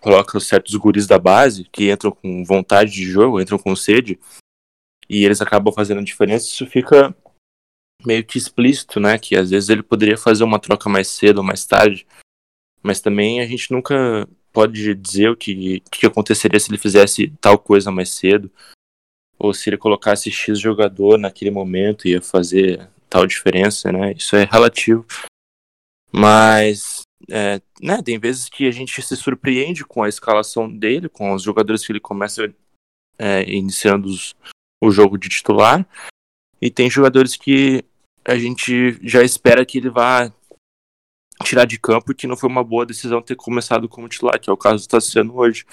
coloca 0.00 0.40
certos 0.40 0.74
guris 0.76 1.06
da 1.06 1.18
base, 1.18 1.64
que 1.70 1.90
entram 1.92 2.12
com 2.12 2.44
vontade 2.44 2.92
de 2.92 3.04
jogo, 3.04 3.40
entram 3.40 3.58
com 3.58 3.76
sede, 3.76 4.18
e 5.08 5.24
eles 5.24 5.40
acabam 5.40 5.72
fazendo 5.72 6.00
a 6.00 6.04
diferença, 6.04 6.46
isso 6.46 6.66
fica 6.66 7.14
meio 8.04 8.24
que 8.24 8.38
explícito, 8.38 9.00
né? 9.00 9.18
Que 9.18 9.36
às 9.36 9.50
vezes 9.50 9.68
ele 9.68 9.82
poderia 9.82 10.16
fazer 10.16 10.44
uma 10.44 10.58
troca 10.58 10.88
mais 10.88 11.08
cedo 11.08 11.38
ou 11.38 11.44
mais 11.44 11.66
tarde, 11.66 12.06
mas 12.82 13.00
também 13.00 13.40
a 13.40 13.46
gente 13.46 13.72
nunca 13.72 14.26
pode 14.58 14.92
dizer 14.96 15.30
o 15.30 15.36
que, 15.36 15.78
que 15.88 16.04
aconteceria 16.04 16.58
se 16.58 16.68
ele 16.68 16.78
fizesse 16.78 17.32
tal 17.40 17.56
coisa 17.56 17.92
mais 17.92 18.10
cedo, 18.10 18.50
ou 19.38 19.54
se 19.54 19.70
ele 19.70 19.76
colocasse 19.78 20.32
X 20.32 20.58
jogador 20.58 21.16
naquele 21.16 21.52
momento 21.52 22.08
ia 22.08 22.20
fazer 22.20 22.90
tal 23.08 23.24
diferença, 23.24 23.92
né? 23.92 24.14
Isso 24.14 24.34
é 24.34 24.42
relativo. 24.42 25.06
Mas, 26.10 27.02
é, 27.30 27.60
né, 27.80 28.02
tem 28.02 28.18
vezes 28.18 28.48
que 28.48 28.66
a 28.66 28.72
gente 28.72 29.00
se 29.00 29.16
surpreende 29.16 29.84
com 29.84 30.02
a 30.02 30.08
escalação 30.08 30.68
dele, 30.68 31.08
com 31.08 31.32
os 31.32 31.44
jogadores 31.44 31.86
que 31.86 31.92
ele 31.92 32.00
começa 32.00 32.52
é, 33.16 33.48
iniciando 33.48 34.08
os, 34.08 34.34
o 34.82 34.90
jogo 34.90 35.16
de 35.16 35.28
titular, 35.28 35.88
e 36.60 36.68
tem 36.68 36.90
jogadores 36.90 37.36
que 37.36 37.84
a 38.24 38.36
gente 38.36 38.98
já 39.06 39.22
espera 39.22 39.64
que 39.64 39.78
ele 39.78 39.88
vá 39.88 40.32
tirar 41.44 41.64
de 41.64 41.78
campo 41.78 42.14
que 42.14 42.26
não 42.26 42.36
foi 42.36 42.48
uma 42.48 42.64
boa 42.64 42.84
decisão 42.84 43.22
ter 43.22 43.36
começado 43.36 43.88
como 43.88 44.08
titular, 44.08 44.40
que 44.40 44.50
é 44.50 44.52
o 44.52 44.56
caso 44.56 44.84
do 44.84 44.88
Tassiano 44.88 45.36
hoje. 45.36 45.64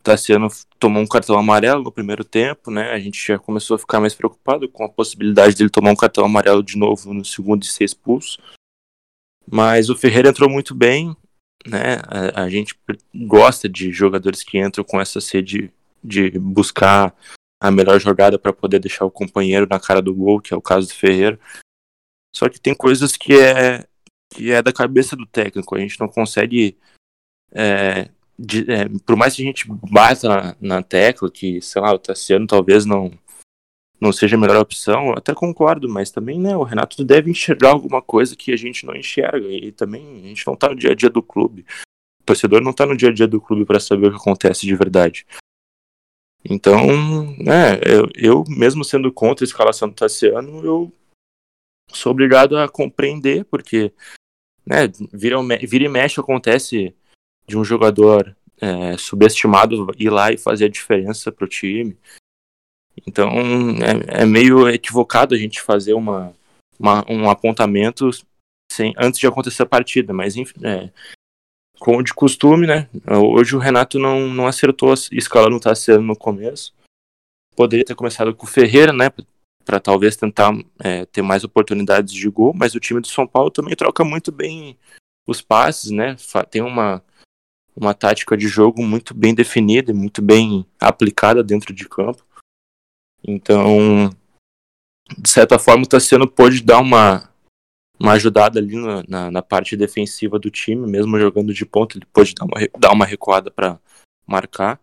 O 0.00 0.04
Tassiano 0.04 0.48
tomou 0.78 1.02
um 1.02 1.06
cartão 1.06 1.36
amarelo 1.36 1.82
no 1.82 1.92
primeiro 1.92 2.24
tempo, 2.24 2.70
né? 2.70 2.92
A 2.92 2.98
gente 2.98 3.26
já 3.26 3.38
começou 3.38 3.74
a 3.74 3.78
ficar 3.78 4.00
mais 4.00 4.14
preocupado 4.14 4.68
com 4.68 4.84
a 4.84 4.88
possibilidade 4.88 5.56
dele 5.56 5.70
tomar 5.70 5.90
um 5.90 5.96
cartão 5.96 6.24
amarelo 6.24 6.62
de 6.62 6.76
novo 6.78 7.12
no 7.12 7.24
segundo 7.24 7.64
e 7.64 7.66
ser 7.66 7.84
expulso. 7.84 8.38
Mas 9.50 9.90
o 9.90 9.96
Ferreira 9.96 10.28
entrou 10.28 10.48
muito 10.48 10.74
bem, 10.74 11.16
né? 11.66 11.96
A, 12.06 12.42
a 12.42 12.48
gente 12.48 12.78
gosta 13.14 13.68
de 13.68 13.92
jogadores 13.92 14.42
que 14.42 14.58
entram 14.58 14.84
com 14.84 15.00
essa 15.00 15.20
sede 15.20 15.72
de 16.02 16.30
buscar 16.38 17.14
a 17.60 17.70
melhor 17.70 17.98
jogada 17.98 18.38
para 18.38 18.52
poder 18.52 18.78
deixar 18.78 19.04
o 19.04 19.10
companheiro 19.10 19.66
na 19.68 19.80
cara 19.80 20.00
do 20.00 20.14
gol, 20.14 20.40
que 20.40 20.54
é 20.54 20.56
o 20.56 20.62
caso 20.62 20.86
do 20.86 20.94
Ferreira. 20.94 21.38
Só 22.34 22.48
que 22.48 22.60
tem 22.60 22.74
coisas 22.74 23.16
que 23.16 23.32
é 23.32 23.86
que 24.36 24.52
é 24.52 24.62
da 24.62 24.72
cabeça 24.72 25.16
do 25.16 25.24
técnico. 25.24 25.74
A 25.74 25.80
gente 25.80 25.98
não 25.98 26.08
consegue, 26.08 26.76
é, 27.52 28.10
de, 28.38 28.70
é, 28.70 28.88
por 29.04 29.16
mais 29.16 29.34
que 29.34 29.42
a 29.42 29.46
gente 29.46 29.66
bata 29.66 30.28
na, 30.28 30.56
na, 30.60 30.82
tecla 30.82 31.30
que, 31.30 31.60
sei 31.62 31.80
lá, 31.80 31.92
o 31.92 31.98
Tassiano 31.98 32.46
talvez 32.46 32.84
não 32.84 33.10
não 33.98 34.12
seja 34.12 34.36
a 34.36 34.38
melhor 34.38 34.58
opção, 34.58 35.12
até 35.12 35.34
concordo, 35.34 35.88
mas 35.88 36.10
também, 36.10 36.38
né, 36.38 36.54
o 36.54 36.62
Renato 36.62 37.02
deve 37.02 37.30
enxergar 37.30 37.70
alguma 37.70 38.02
coisa 38.02 38.36
que 38.36 38.52
a 38.52 38.56
gente 38.56 38.84
não 38.84 38.94
enxerga 38.94 39.48
e 39.48 39.72
também 39.72 40.22
a 40.22 40.28
gente 40.28 40.46
não 40.46 40.54
tá 40.54 40.68
no 40.68 40.76
dia 40.76 40.90
a 40.90 40.94
dia 40.94 41.08
do 41.08 41.22
clube. 41.22 41.64
O 42.20 42.24
torcedor 42.26 42.60
não 42.60 42.74
tá 42.74 42.84
no 42.84 42.94
dia 42.94 43.08
a 43.08 43.12
dia 43.12 43.26
do 43.26 43.40
clube 43.40 43.64
para 43.64 43.80
saber 43.80 44.08
o 44.08 44.10
que 44.10 44.18
acontece 44.18 44.66
de 44.66 44.76
verdade. 44.76 45.26
Então, 46.44 46.76
né, 47.38 47.80
eu, 47.86 48.10
eu, 48.14 48.44
mesmo 48.46 48.84
sendo 48.84 49.10
contra 49.10 49.44
a 49.44 49.48
escalação 49.48 49.88
do 49.88 49.94
Tassiano, 49.94 50.62
eu 50.62 50.92
sou 51.90 52.12
obrigado 52.12 52.56
a 52.58 52.68
compreender, 52.68 53.44
porque 53.46 53.92
né, 54.66 54.88
vira, 55.12 55.36
vira 55.62 55.84
e 55.84 55.88
mexe 55.88 56.20
acontece 56.20 56.94
de 57.46 57.56
um 57.56 57.64
jogador 57.64 58.36
é, 58.60 58.96
subestimado 58.98 59.94
ir 59.98 60.10
lá 60.10 60.32
e 60.32 60.38
fazer 60.38 60.66
a 60.66 60.70
diferença 60.70 61.30
para 61.30 61.44
o 61.44 61.48
time. 61.48 61.96
Então, 63.06 63.30
é, 63.30 64.22
é, 64.22 64.24
meio 64.24 64.68
equivocado 64.68 65.34
a 65.34 65.38
gente 65.38 65.60
fazer 65.60 65.94
uma, 65.94 66.34
uma, 66.78 67.04
um 67.08 67.30
apontamento 67.30 68.10
sem, 68.72 68.94
antes 68.98 69.20
de 69.20 69.26
acontecer 69.26 69.62
a 69.62 69.66
partida, 69.66 70.12
mas 70.12 70.36
enfim, 70.36 70.54
é, 70.64 70.90
como 71.78 72.02
de 72.02 72.14
costume, 72.14 72.66
né? 72.66 72.88
Hoje 73.06 73.54
o 73.54 73.58
Renato 73.58 73.98
não, 73.98 74.28
não 74.28 74.46
acertou 74.46 74.92
a 74.92 74.94
escala 75.12 75.50
no 75.50 75.60
Tassiano 75.60 76.02
no 76.02 76.16
começo. 76.16 76.74
Poderia 77.54 77.84
ter 77.84 77.94
começado 77.94 78.34
com 78.34 78.44
o 78.44 78.48
Ferreira, 78.48 78.92
né? 78.92 79.10
Para 79.66 79.80
talvez 79.80 80.16
tentar 80.16 80.52
é, 80.78 81.04
ter 81.06 81.20
mais 81.20 81.44
oportunidades 81.44 82.14
de 82.14 82.30
gol, 82.30 82.54
mas 82.54 82.74
o 82.74 82.80
time 82.80 83.00
do 83.00 83.08
São 83.08 83.26
Paulo 83.26 83.50
também 83.50 83.74
troca 83.74 84.04
muito 84.04 84.32
bem 84.32 84.78
os 85.26 85.42
passes, 85.42 85.90
né? 85.90 86.16
Tem 86.48 86.62
uma, 86.62 87.02
uma 87.74 87.92
tática 87.92 88.36
de 88.36 88.46
jogo 88.46 88.82
muito 88.82 89.12
bem 89.12 89.34
definida 89.34 89.90
e 89.90 89.94
muito 89.94 90.22
bem 90.22 90.64
aplicada 90.80 91.42
dentro 91.42 91.74
de 91.74 91.88
campo. 91.88 92.24
Então, 93.26 94.08
de 95.18 95.28
certa 95.28 95.58
forma, 95.58 95.84
o 95.84 95.88
Tassiano 95.88 96.28
pôde 96.28 96.62
dar 96.62 96.80
uma, 96.80 97.28
uma 97.98 98.12
ajudada 98.12 98.60
ali 98.60 98.76
na, 98.76 99.02
na, 99.08 99.30
na, 99.30 99.42
parte 99.42 99.76
defensiva 99.76 100.38
do 100.38 100.50
time, 100.50 100.86
mesmo 100.86 101.18
jogando 101.18 101.52
de 101.52 101.66
ponta, 101.66 101.98
ele 101.98 102.06
pôde 102.06 102.34
dar 102.34 102.44
uma, 102.44 102.54
dar 102.78 102.92
uma 102.92 103.04
recuada 103.04 103.50
para 103.50 103.80
marcar. 104.26 104.80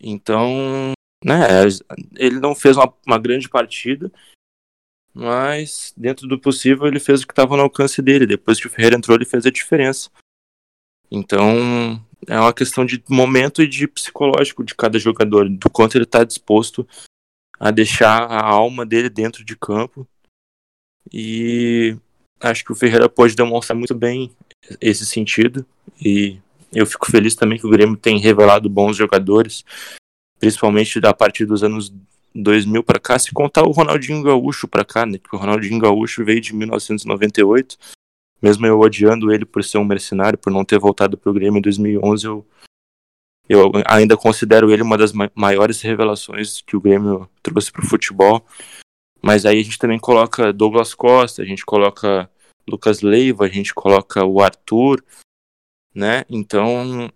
Então, 0.00 0.92
né, 1.24 1.46
ele 2.16 2.40
não 2.40 2.54
fez 2.54 2.76
uma, 2.76 2.92
uma, 3.06 3.18
grande 3.18 3.48
partida, 3.48 4.10
mas 5.12 5.92
dentro 5.96 6.26
do 6.26 6.38
possível 6.38 6.86
ele 6.86 7.00
fez 7.00 7.22
o 7.22 7.26
que 7.26 7.32
estava 7.32 7.56
no 7.56 7.62
alcance 7.62 8.00
dele. 8.00 8.26
Depois 8.26 8.60
que 8.60 8.66
o 8.66 8.70
Ferreira 8.70 8.96
entrou, 8.96 9.16
ele 9.16 9.24
fez 9.24 9.44
a 9.44 9.50
diferença. 9.50 10.10
Então, 11.10 12.02
é 12.26 12.38
uma 12.38 12.52
questão 12.52 12.84
de 12.84 13.02
momento 13.08 13.62
e 13.62 13.68
de 13.68 13.86
psicológico 13.86 14.64
de 14.64 14.74
cada 14.74 14.98
jogador, 14.98 15.48
do 15.48 15.68
quanto 15.70 15.96
ele 15.96 16.04
está 16.04 16.24
disposto 16.24 16.86
a 17.58 17.70
deixar 17.70 18.24
a 18.30 18.42
alma 18.46 18.86
dele 18.86 19.10
dentro 19.10 19.44
de 19.44 19.56
campo 19.56 20.08
e 21.12 21.96
acho 22.40 22.64
que 22.64 22.72
o 22.72 22.74
Ferreira 22.74 23.08
pode 23.08 23.34
demonstrar 23.34 23.76
muito 23.76 23.94
bem 23.94 24.30
esse 24.80 25.04
sentido 25.04 25.66
e 26.00 26.38
eu 26.72 26.86
fico 26.86 27.10
feliz 27.10 27.34
também 27.34 27.58
que 27.58 27.66
o 27.66 27.70
Grêmio 27.70 27.96
tem 27.96 28.18
revelado 28.18 28.68
bons 28.70 28.96
jogadores, 28.96 29.64
principalmente 30.40 30.98
a 31.04 31.14
partir 31.14 31.44
dos 31.44 31.62
anos 31.62 31.94
2000 32.34 32.82
para 32.82 32.98
cá, 32.98 33.18
se 33.18 33.32
contar 33.32 33.62
o 33.62 33.70
Ronaldinho 33.70 34.22
Gaúcho 34.22 34.66
para 34.66 34.84
cá, 34.84 35.06
né? 35.06 35.18
Que 35.18 35.36
o 35.36 35.38
Ronaldinho 35.38 35.78
Gaúcho 35.78 36.24
veio 36.24 36.40
de 36.40 36.54
1998, 36.54 37.76
mesmo 38.42 38.66
eu 38.66 38.80
odiando 38.80 39.32
ele 39.32 39.44
por 39.44 39.62
ser 39.62 39.78
um 39.78 39.84
mercenário, 39.84 40.38
por 40.38 40.52
não 40.52 40.64
ter 40.64 40.78
voltado 40.78 41.16
para 41.16 41.30
o 41.30 41.34
Grêmio 41.34 41.58
em 41.58 41.62
2011, 41.62 42.26
eu 42.26 42.46
eu 43.50 43.72
ainda 43.84 44.16
considero 44.16 44.70
ele 44.70 44.80
uma 44.80 44.96
das 44.96 45.12
maiores 45.34 45.80
revelações 45.80 46.62
que 46.62 46.76
o 46.76 46.80
Grêmio 46.80 47.28
trouxe 47.42 47.72
para 47.72 47.84
o 47.84 47.88
futebol. 47.88 48.46
Mas 49.20 49.44
aí 49.44 49.58
a 49.58 49.62
gente 49.64 49.76
também 49.76 49.98
coloca 49.98 50.52
Douglas 50.52 50.94
Costa, 50.94 51.42
a 51.42 51.44
gente 51.44 51.66
coloca 51.66 52.30
Lucas 52.64 53.02
Leiva, 53.02 53.44
a 53.44 53.48
gente 53.48 53.74
coloca 53.74 54.24
o 54.24 54.40
Arthur, 54.40 55.04
né? 55.92 56.24
Então, 56.30 57.10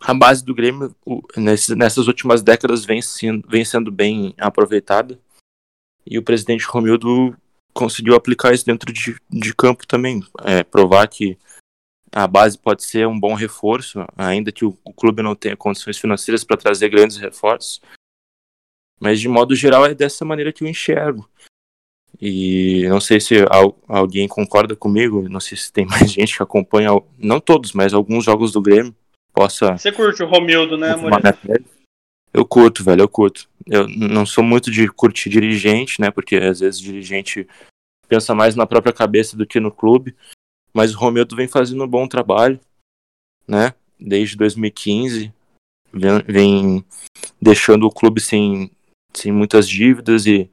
a 0.00 0.14
base 0.14 0.44
do 0.44 0.54
Grêmio 0.54 0.94
nessas 1.36 2.06
últimas 2.06 2.42
décadas 2.42 2.84
vem 2.84 3.02
sendo, 3.02 3.48
vem 3.48 3.64
sendo 3.64 3.90
bem 3.90 4.34
aproveitada. 4.38 5.18
E 6.06 6.18
o 6.18 6.22
presidente 6.22 6.64
Romildo 6.64 7.36
conseguiu 7.74 8.14
aplicar 8.14 8.54
isso 8.54 8.64
dentro 8.64 8.92
de, 8.92 9.16
de 9.28 9.54
campo 9.54 9.86
também. 9.86 10.22
É, 10.44 10.62
provar 10.62 11.06
que 11.08 11.38
a 12.10 12.26
base 12.26 12.58
pode 12.58 12.82
ser 12.82 13.06
um 13.06 13.18
bom 13.18 13.34
reforço, 13.34 14.04
ainda 14.16 14.50
que 14.50 14.64
o, 14.64 14.76
o 14.84 14.92
clube 14.92 15.22
não 15.22 15.34
tenha 15.34 15.56
condições 15.56 15.98
financeiras 15.98 16.42
para 16.42 16.56
trazer 16.56 16.88
grandes 16.88 17.16
reforços. 17.16 17.80
Mas 18.98 19.20
de 19.20 19.28
modo 19.28 19.54
geral 19.54 19.84
é 19.86 19.94
dessa 19.94 20.24
maneira 20.24 20.52
que 20.52 20.64
eu 20.64 20.68
enxergo. 20.68 21.28
E 22.20 22.84
não 22.88 23.00
sei 23.00 23.20
se 23.20 23.34
alguém 23.86 24.26
concorda 24.26 24.74
comigo, 24.74 25.28
não 25.28 25.38
sei 25.38 25.56
se 25.56 25.72
tem 25.72 25.86
mais 25.86 26.10
gente 26.10 26.36
que 26.36 26.42
acompanha, 26.42 26.90
não 27.16 27.40
todos, 27.40 27.72
mas 27.72 27.94
alguns 27.94 28.24
jogos 28.24 28.52
do 28.52 28.62
Grêmio. 28.62 28.94
Possa. 29.32 29.76
Você 29.76 29.92
curte 29.92 30.22
o 30.22 30.26
Romildo, 30.26 30.76
né, 30.76 30.94
Eu 32.32 32.44
curto, 32.44 32.84
velho, 32.84 33.02
eu 33.02 33.08
curto. 33.08 33.48
Eu 33.66 33.86
não 33.88 34.26
sou 34.26 34.42
muito 34.42 34.70
de 34.70 34.88
curtir 34.88 35.28
dirigente, 35.28 36.00
né? 36.00 36.10
Porque 36.10 36.36
às 36.36 36.60
vezes 36.60 36.80
o 36.80 36.84
dirigente 36.84 37.46
pensa 38.08 38.34
mais 38.34 38.54
na 38.54 38.66
própria 38.66 38.92
cabeça 38.92 39.36
do 39.36 39.46
que 39.46 39.60
no 39.60 39.70
clube. 39.70 40.16
Mas 40.72 40.94
o 40.94 40.98
Romildo 40.98 41.36
vem 41.36 41.48
fazendo 41.48 41.84
um 41.84 41.88
bom 41.88 42.06
trabalho, 42.06 42.58
né? 43.46 43.74
Desde 43.98 44.36
2015. 44.36 45.32
Vem, 45.92 46.22
vem 46.26 46.84
deixando 47.40 47.86
o 47.86 47.90
clube 47.90 48.20
sem 48.20 48.70
sem 49.16 49.32
muitas 49.32 49.68
dívidas 49.68 50.26
e 50.26 50.50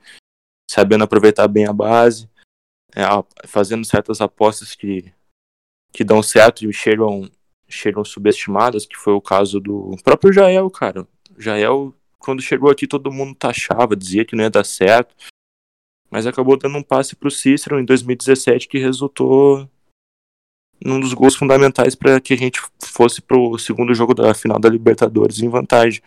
sabendo 0.69 1.03
aproveitar 1.03 1.47
bem 1.47 1.67
a 1.67 1.73
base, 1.73 2.29
é, 2.95 3.03
fazendo 3.47 3.85
certas 3.85 4.21
apostas 4.21 4.75
que, 4.75 5.13
que 5.91 6.03
dão 6.03 6.23
certo 6.23 6.67
e 6.67 6.73
chegam, 6.73 7.29
chegam 7.67 8.03
subestimadas, 8.03 8.85
que 8.85 8.95
foi 8.95 9.13
o 9.13 9.21
caso 9.21 9.59
do 9.59 9.95
próprio 10.03 10.31
Jael, 10.31 10.69
cara. 10.69 11.07
Jael, 11.37 11.93
quando 12.19 12.41
chegou 12.41 12.69
aqui, 12.69 12.87
todo 12.87 13.11
mundo 13.11 13.35
taxava, 13.35 13.95
dizia 13.95 14.25
que 14.25 14.35
não 14.35 14.43
ia 14.43 14.49
dar 14.49 14.65
certo, 14.65 15.15
mas 16.09 16.25
acabou 16.25 16.57
dando 16.57 16.77
um 16.77 16.83
passe 16.83 17.15
para 17.15 17.27
o 17.27 17.31
Cícero 17.31 17.79
em 17.79 17.85
2017 17.85 18.67
que 18.67 18.77
resultou 18.77 19.69
num 20.83 20.99
dos 20.99 21.13
gols 21.13 21.35
fundamentais 21.35 21.95
para 21.95 22.19
que 22.19 22.33
a 22.33 22.37
gente 22.37 22.61
fosse 22.81 23.21
para 23.21 23.37
o 23.37 23.57
segundo 23.57 23.93
jogo 23.93 24.13
da 24.13 24.33
final 24.33 24.59
da 24.59 24.69
Libertadores 24.69 25.39
em 25.39 25.49
vantagem. 25.49 26.01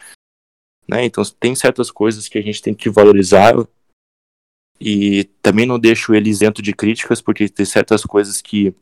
Né? 0.86 1.04
Então 1.04 1.22
tem 1.38 1.54
certas 1.54 1.90
coisas 1.90 2.28
que 2.28 2.38
a 2.38 2.42
gente 2.42 2.62
tem 2.62 2.74
que 2.74 2.88
valorizar 2.88 3.54
e 4.80 5.24
também 5.42 5.66
não 5.66 5.78
deixo 5.78 6.14
ele 6.14 6.30
isento 6.30 6.62
de 6.62 6.72
críticas, 6.72 7.20
porque 7.20 7.48
tem 7.48 7.66
certas 7.66 8.04
coisas 8.04 8.40
que 8.40 8.74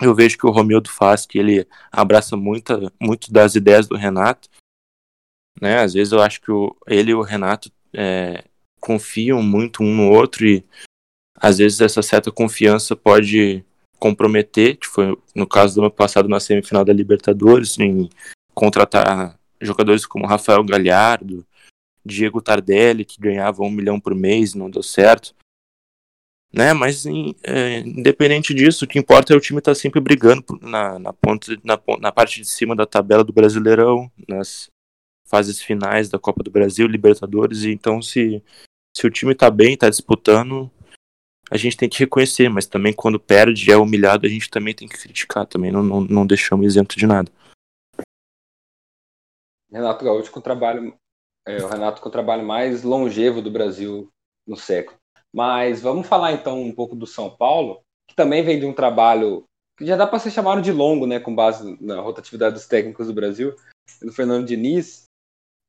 eu 0.00 0.14
vejo 0.14 0.36
que 0.36 0.46
o 0.46 0.50
Romildo 0.50 0.90
faz, 0.90 1.24
que 1.26 1.38
ele 1.38 1.66
abraça 1.90 2.36
muita, 2.36 2.92
muito 3.00 3.32
das 3.32 3.54
ideias 3.54 3.86
do 3.86 3.96
Renato. 3.96 4.48
Né? 5.60 5.78
Às 5.80 5.94
vezes 5.94 6.12
eu 6.12 6.20
acho 6.20 6.40
que 6.40 6.50
o, 6.50 6.76
ele 6.86 7.12
e 7.12 7.14
o 7.14 7.22
Renato 7.22 7.70
é, 7.92 8.44
confiam 8.80 9.42
muito 9.42 9.82
um 9.82 9.94
no 9.94 10.10
outro 10.10 10.46
e 10.46 10.64
às 11.36 11.58
vezes 11.58 11.80
essa 11.80 12.02
certa 12.02 12.30
confiança 12.30 12.96
pode 12.96 13.64
comprometer, 13.98 14.76
que 14.76 14.86
foi 14.86 15.16
no 15.34 15.46
caso 15.46 15.76
do 15.76 15.80
ano 15.82 15.90
passado 15.90 16.28
na 16.28 16.40
semifinal 16.40 16.84
da 16.84 16.92
Libertadores, 16.92 17.78
em 17.78 18.08
contratar 18.52 19.38
jogadores 19.60 20.04
como 20.04 20.26
Rafael 20.26 20.62
Galhardo, 20.64 21.46
Diego 22.04 22.42
Tardelli, 22.42 23.04
que 23.04 23.20
ganhava 23.20 23.62
um 23.62 23.70
milhão 23.70 23.98
por 23.98 24.14
mês, 24.14 24.54
não 24.54 24.68
deu 24.68 24.82
certo. 24.82 25.34
Né? 26.54 26.72
Mas 26.72 27.04
é, 27.42 27.80
independente 27.80 28.54
disso, 28.54 28.84
o 28.84 28.88
que 28.88 28.98
importa 28.98 29.34
é 29.34 29.36
o 29.36 29.40
time 29.40 29.58
estar 29.58 29.72
tá 29.72 29.74
sempre 29.74 30.00
brigando 30.00 30.44
na, 30.62 31.00
na, 31.00 31.12
ponta, 31.12 31.52
na, 31.64 31.80
na 31.98 32.12
parte 32.12 32.40
de 32.40 32.46
cima 32.46 32.76
da 32.76 32.86
tabela 32.86 33.24
do 33.24 33.32
Brasileirão, 33.32 34.08
nas 34.28 34.70
fases 35.26 35.60
finais 35.60 36.08
da 36.08 36.18
Copa 36.18 36.44
do 36.44 36.52
Brasil, 36.52 36.86
Libertadores. 36.86 37.64
E 37.64 37.72
então, 37.72 38.00
se, 38.00 38.40
se 38.96 39.04
o 39.04 39.10
time 39.10 39.32
está 39.32 39.50
bem, 39.50 39.74
está 39.74 39.90
disputando, 39.90 40.70
a 41.50 41.56
gente 41.56 41.76
tem 41.76 41.88
que 41.88 41.98
reconhecer, 41.98 42.48
mas 42.48 42.66
também 42.66 42.92
quando 42.92 43.18
perde, 43.18 43.72
é 43.72 43.76
humilhado, 43.76 44.24
a 44.24 44.30
gente 44.30 44.48
também 44.48 44.74
tem 44.74 44.86
que 44.86 44.96
criticar, 44.96 45.46
também 45.46 45.72
não, 45.72 45.82
não, 45.82 46.00
não 46.02 46.26
deixamos 46.26 46.66
isento 46.66 46.96
de 46.96 47.04
nada. 47.04 47.32
Renato 49.72 50.04
Gaúcho 50.04 50.30
com 50.30 50.40
trabalho, 50.40 50.96
é, 51.44 51.56
o 51.56 51.68
Renato 51.68 52.00
com 52.00 52.08
o 52.08 52.12
trabalho 52.12 52.46
mais 52.46 52.84
longevo 52.84 53.42
do 53.42 53.50
Brasil 53.50 54.08
no 54.46 54.56
século. 54.56 54.96
Mas 55.34 55.82
vamos 55.82 56.06
falar 56.06 56.32
então 56.32 56.62
um 56.62 56.72
pouco 56.72 56.94
do 56.94 57.08
São 57.08 57.28
Paulo, 57.28 57.80
que 58.08 58.14
também 58.14 58.44
vem 58.44 58.60
de 58.60 58.66
um 58.66 58.72
trabalho 58.72 59.44
que 59.76 59.84
já 59.84 59.96
dá 59.96 60.06
para 60.06 60.20
ser 60.20 60.30
chamado 60.30 60.62
de 60.62 60.70
longo, 60.70 61.08
né, 61.08 61.18
com 61.18 61.34
base 61.34 61.76
na 61.80 62.00
rotatividade 62.00 62.54
dos 62.54 62.68
técnicos 62.68 63.08
do 63.08 63.12
Brasil, 63.12 63.52
do 64.00 64.12
Fernando 64.12 64.46
Diniz. 64.46 65.06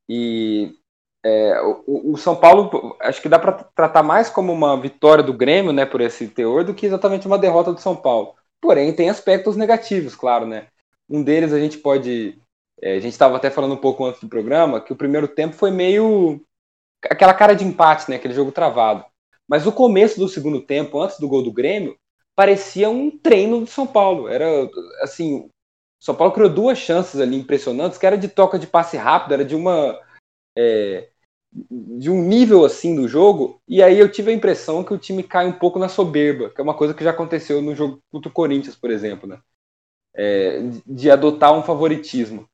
E 0.08 0.78
é, 1.26 1.60
o, 1.88 2.12
o, 2.12 2.16
São 2.18 2.36
Paulo, 2.36 2.96
acho 3.02 3.20
que 3.20 3.28
dá 3.28 3.40
para 3.40 3.54
tratar 3.54 4.04
mais 4.04 4.30
como 4.30 4.54
uma 4.54 4.80
vitória 4.80 5.24
do 5.24 5.34
Grêmio, 5.34 5.74
né, 5.74 5.84
por 5.84 6.00
esse 6.00 6.28
teor, 6.28 6.64
do 6.64 6.76
que 6.76 6.86
exatamente 6.86 7.26
uma 7.26 7.40
derrota 7.40 7.74
do 7.74 7.82
São 7.82 7.96
Paulo. 7.96 8.36
Porém, 8.62 8.94
tem 8.94 9.10
aspectos 9.10 9.58
negativos, 9.58 10.16
claro, 10.16 10.46
né? 10.46 10.68
Um 11.10 11.24
deles 11.24 11.52
a 11.52 11.60
gente 11.60 11.80
pode. 11.80 12.40
É, 12.80 12.98
a 12.98 13.00
gente 13.00 13.14
estava 13.14 13.38
até 13.38 13.50
falando 13.50 13.74
um 13.74 13.82
pouco 13.82 14.06
antes 14.06 14.22
do 14.22 14.30
programa 14.30 14.80
que 14.80 14.94
o 14.94 14.96
primeiro 14.96 15.28
tempo 15.28 15.56
foi 15.56 15.72
meio. 15.72 16.40
aquela 17.04 17.34
cara 17.34 17.56
de 17.56 17.64
empate, 17.66 18.10
né? 18.12 18.18
Aquele 18.18 18.34
jogo 18.34 18.52
travado. 18.52 19.04
Mas 19.48 19.66
o 19.68 19.72
começo 19.72 20.20
do 20.20 20.28
segundo 20.28 20.62
tempo, 20.62 21.02
antes 21.02 21.20
do 21.20 21.28
gol 21.28 21.44
do 21.44 21.52
Grêmio, 21.52 21.98
parecia 22.36 22.90
um 22.90 23.12
treino 23.12 23.62
do 23.62 23.68
São 23.68 23.86
Paulo. 23.86 24.28
Era 24.28 24.46
assim. 25.02 25.50
São 26.00 26.14
Paulo 26.14 26.34
criou 26.34 26.50
duas 26.50 26.78
chances 26.78 27.20
ali 27.20 27.36
impressionantes, 27.36 27.98
que 27.98 28.06
era 28.06 28.18
de 28.18 28.28
toca 28.28 28.60
de 28.60 28.68
passe 28.68 28.98
rápido, 28.98 29.34
era 29.34 29.46
de 29.46 29.56
uma. 29.56 30.00
É, 30.58 31.10
de 31.98 32.10
um 32.10 32.22
nível 32.22 32.66
assim 32.66 32.94
do 32.96 33.08
jogo, 33.08 33.62
e 33.66 33.82
aí 33.82 33.98
eu 33.98 34.12
tive 34.12 34.30
a 34.30 34.34
impressão 34.34 34.84
que 34.84 34.94
o 34.94 34.98
time 34.98 35.24
cai 35.24 35.48
um 35.48 35.54
pouco 35.54 35.80
na 35.80 35.88
soberba, 35.88 36.50
que 36.50 36.60
é 36.60 36.64
uma 36.64 36.74
coisa 36.74 36.94
que 36.94 37.04
já 37.04 37.12
aconteceu 37.12 37.62
no 37.62 37.74
jogo 37.74 38.02
contra 38.12 38.30
o 38.30 38.34
Corinthians, 38.34 38.76
por 38.76 38.92
exemplo, 38.92 39.28
né? 39.28 39.40
É, 40.14 40.62
de 40.86 41.10
adotar 41.10 41.54
um 41.54 41.64
favoritismo. 41.64 42.46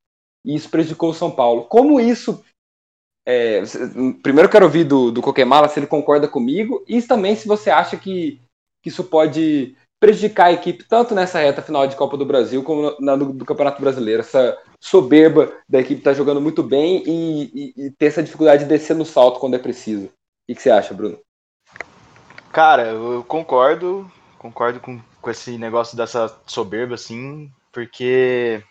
E 0.45 0.55
isso 0.55 0.69
prejudicou 0.69 1.11
o 1.11 1.15
São 1.15 1.31
Paulo. 1.31 1.65
Como 1.65 1.99
isso. 1.99 2.43
É, 3.25 3.61
primeiro 4.23 4.49
quero 4.49 4.65
ouvir 4.65 4.83
do, 4.83 5.11
do 5.11 5.21
Coquemala 5.21 5.69
se 5.69 5.79
ele 5.79 5.87
concorda 5.87 6.27
comigo, 6.27 6.83
e 6.87 7.01
também 7.01 7.35
se 7.35 7.47
você 7.47 7.69
acha 7.69 7.97
que, 7.97 8.41
que 8.81 8.89
isso 8.89 9.03
pode 9.03 9.75
prejudicar 9.99 10.47
a 10.47 10.53
equipe 10.53 10.83
tanto 10.83 11.13
nessa 11.13 11.39
reta 11.39 11.61
final 11.61 11.85
de 11.85 11.95
Copa 11.95 12.17
do 12.17 12.25
Brasil 12.25 12.63
como 12.63 12.95
na 12.99 13.15
do, 13.15 13.31
do 13.31 13.45
Campeonato 13.45 13.79
Brasileiro. 13.79 14.21
Essa 14.21 14.57
soberba 14.79 15.53
da 15.69 15.79
equipe 15.79 15.99
estar 15.99 16.11
tá 16.11 16.17
jogando 16.17 16.41
muito 16.41 16.63
bem 16.63 17.03
e, 17.05 17.43
e, 17.53 17.85
e, 17.85 17.91
ter 17.91 18.07
essa 18.07 18.23
dificuldade 18.23 18.63
de 18.63 18.69
descer 18.69 18.95
no 18.95 19.05
salto 19.05 19.39
quando 19.39 19.55
é 19.55 19.59
preciso. 19.59 20.05
O 20.05 20.09
que, 20.47 20.55
que 20.55 20.61
você 20.61 20.71
acha, 20.71 20.93
Bruno? 20.93 21.19
Cara, 22.51 22.87
eu 22.87 23.23
concordo, 23.23 24.11
concordo 24.39 24.79
com, 24.79 24.99
com 25.21 25.29
esse 25.29 25.57
negócio 25.57 25.95
dessa 25.95 26.35
soberba, 26.47 26.95
assim, 26.95 27.51
porque 27.71 28.63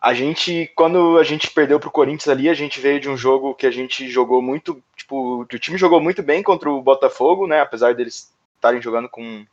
a 0.00 0.14
gente, 0.14 0.70
quando 0.74 1.18
a 1.18 1.24
gente 1.24 1.50
perdeu 1.50 1.78
pro 1.78 1.90
Corinthians 1.90 2.28
ali, 2.28 2.48
a 2.48 2.54
gente 2.54 2.80
veio 2.80 2.98
de 2.98 3.08
um 3.08 3.16
jogo 3.16 3.54
que 3.54 3.66
a 3.66 3.70
gente 3.70 4.08
jogou 4.08 4.40
muito, 4.40 4.82
tipo, 4.96 5.42
o 5.42 5.58
time 5.58 5.76
jogou 5.76 6.00
muito 6.00 6.22
bem 6.22 6.42
contra 6.42 6.70
o 6.70 6.80
Botafogo, 6.80 7.46
né, 7.46 7.60
apesar 7.60 7.94
deles 7.94 8.32
estarem 8.54 8.80
jogando 8.80 9.08
com 9.08 9.44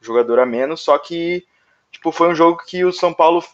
jogador 0.00 0.38
a 0.38 0.46
menos, 0.46 0.80
só 0.80 0.96
que 0.96 1.44
tipo, 1.90 2.12
foi 2.12 2.28
um 2.28 2.34
jogo 2.34 2.62
que 2.64 2.84
o 2.84 2.92
São 2.92 3.12
Paulo 3.12 3.44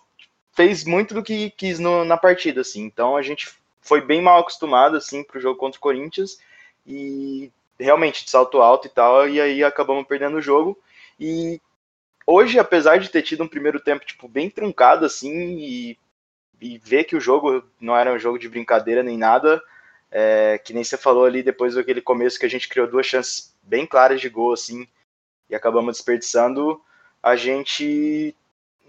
fez 0.53 0.85
muito 0.85 1.15
do 1.15 1.23
que 1.23 1.51
quis 1.51 1.79
no, 1.79 2.05
na 2.05 2.17
partida, 2.17 2.61
assim. 2.61 2.85
Então 2.85 3.17
a 3.17 3.23
gente 3.23 3.49
foi 3.81 4.01
bem 4.01 4.21
mal 4.21 4.41
acostumado 4.41 4.97
assim 4.97 5.23
para 5.25 5.39
o 5.39 5.41
jogo 5.41 5.59
contra 5.59 5.79
o 5.79 5.81
Corinthians 5.81 6.39
e 6.87 7.51
realmente 7.79 8.25
de 8.25 8.31
salto 8.31 8.61
alto 8.61 8.87
e 8.87 8.91
tal, 8.91 9.29
e 9.29 9.41
aí 9.41 9.63
acabamos 9.65 10.07
perdendo 10.07 10.39
o 10.39 10.43
jogo. 10.43 10.79
E 11.19 11.61
hoje, 12.27 12.59
apesar 12.59 12.99
de 12.99 13.09
ter 13.09 13.23
tido 13.23 13.43
um 13.45 13.49
primeiro 13.49 13.81
tempo 13.81 14.05
tipo 14.05 14.29
bem 14.29 14.51
truncado 14.51 15.05
assim 15.05 15.57
e, 15.59 15.99
e 16.61 16.79
ver 16.79 17.05
que 17.05 17.17
o 17.17 17.21
jogo 17.21 17.63
não 17.81 17.97
era 17.97 18.13
um 18.13 18.19
jogo 18.19 18.39
de 18.39 18.49
brincadeira 18.49 19.03
nem 19.03 19.19
nada, 19.19 19.63
é, 20.11 20.59
que 20.59 20.73
nem 20.73 20.85
você 20.85 20.97
falou 20.97 21.25
ali 21.25 21.43
depois 21.43 21.75
daquele 21.75 22.01
começo 22.01 22.39
que 22.39 22.47
a 22.47 22.51
gente 22.51 22.69
criou 22.69 22.87
duas 22.87 23.07
chances 23.07 23.55
bem 23.63 23.87
claras 23.87 24.21
de 24.21 24.29
gol 24.29 24.53
assim 24.53 24.87
e 25.49 25.55
acabamos 25.55 25.97
desperdiçando, 25.97 26.81
a 27.23 27.37
gente. 27.37 28.35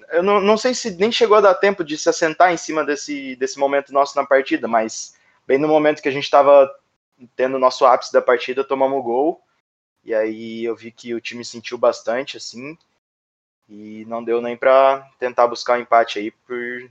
Eu 0.10 0.24
não, 0.24 0.40
não 0.40 0.58
sei 0.58 0.74
se 0.74 0.92
nem 0.92 1.12
chegou 1.12 1.38
a 1.38 1.42
dar 1.42 1.56
tempo 1.56 1.84
de 1.84 1.98
se 1.98 2.10
assentar 2.10 2.54
em 2.54 2.58
cima 2.58 2.84
desse, 2.84 3.36
desse 3.36 3.60
momento 3.60 3.94
nosso 3.94 4.16
na 4.16 4.26
partida, 4.26 4.68
mas 4.68 5.16
bem 5.46 5.58
no 5.58 5.68
momento 5.68 6.02
que 6.02 6.10
a 6.10 6.12
gente 6.12 6.24
estava 6.24 6.74
tendo 7.36 7.56
o 7.56 7.60
nosso 7.60 7.86
ápice 7.86 8.14
da 8.14 8.22
partida, 8.22 8.64
tomamos 8.64 9.00
o 9.00 9.04
gol. 9.04 9.42
E 10.04 10.14
aí 10.16 10.64
eu 10.64 10.76
vi 10.76 10.92
que 10.92 11.14
o 11.14 11.22
time 11.22 11.44
sentiu 11.44 11.78
bastante, 11.78 12.38
assim, 12.38 12.78
e 13.68 14.06
não 14.08 14.24
deu 14.24 14.42
nem 14.42 14.56
para 14.56 15.06
tentar 15.20 15.48
buscar 15.48 15.74
o 15.74 15.78
um 15.78 15.82
empate 15.82 16.20
aí 16.20 16.32
por 16.32 16.90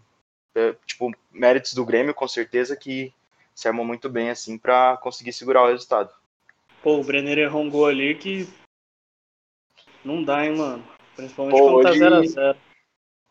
é, 0.57 0.75
tipo 0.87 1.12
méritos 1.31 1.75
do 1.75 1.85
Grêmio, 1.85 2.14
com 2.14 2.27
certeza 2.27 2.75
que 2.75 3.12
se 3.55 3.69
armou 3.69 3.85
muito 3.85 4.09
bem 4.09 4.31
assim 4.31 4.59
para 4.59 4.97
conseguir 4.97 5.33
segurar 5.33 5.62
o 5.62 5.69
resultado. 5.69 6.11
Pô, 6.83 6.99
o 6.99 7.05
Brenner 7.05 7.38
errou 7.38 7.62
um 7.62 7.71
gol 7.71 7.87
ali 7.87 8.14
que 8.14 8.49
não 10.05 10.23
dá, 10.23 10.45
hein, 10.45 10.57
mano. 10.57 10.85
Principalmente 11.14 11.59
Pô, 11.59 11.73
quando 11.73 11.83
tá 11.83 11.92
0x0. 11.92 12.57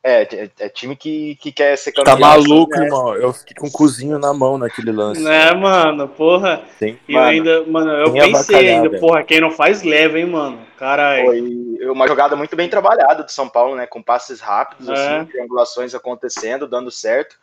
É, 0.08 0.22
é, 0.22 0.52
é, 0.60 0.70
time 0.70 0.96
que, 0.96 1.36
que 1.38 1.52
quer 1.52 1.76
ser 1.76 1.91
campeão. 1.91 2.13
Tá 2.13 2.22
maluco, 2.22 2.78
né? 2.78 2.86
irmão. 2.86 3.15
Eu 3.15 3.34
fiquei 3.34 3.56
com 3.56 3.65
o 3.65 3.72
cozinho 3.72 4.20
na 4.20 4.32
mão 4.36 4.56
naquele 4.56 4.91
lance. 4.91 5.20
Né, 5.20 5.52
mano, 5.54 6.08
porra. 6.08 6.63
Tem, 6.78 7.00
e 7.08 7.13
mano, 7.13 7.26
ainda, 7.26 7.65
mano, 7.65 7.91
eu 7.91 8.13
pensei 8.13 8.70
ainda, 8.70 9.00
porra, 9.00 9.24
quem 9.24 9.41
não 9.41 9.50
faz 9.50 9.82
leva, 9.82 10.20
hein, 10.20 10.28
mano. 10.28 10.63
Caralho. 10.78 11.26
Foi 11.26 11.89
uma 11.89 12.08
jogada 12.08 12.36
muito 12.36 12.56
bem 12.56 12.70
trabalhada 12.70 13.24
do 13.24 13.32
São 13.32 13.50
Paulo, 13.50 13.76
né? 13.76 13.88
Com 13.88 14.04
passes 14.04 14.39
rápidos, 14.39 14.88
é. 14.89 14.91
assim, 14.91 15.26
triangulações 15.26 15.96
acontecendo, 15.96 16.68
dando 16.68 16.91
certo. 16.91 17.39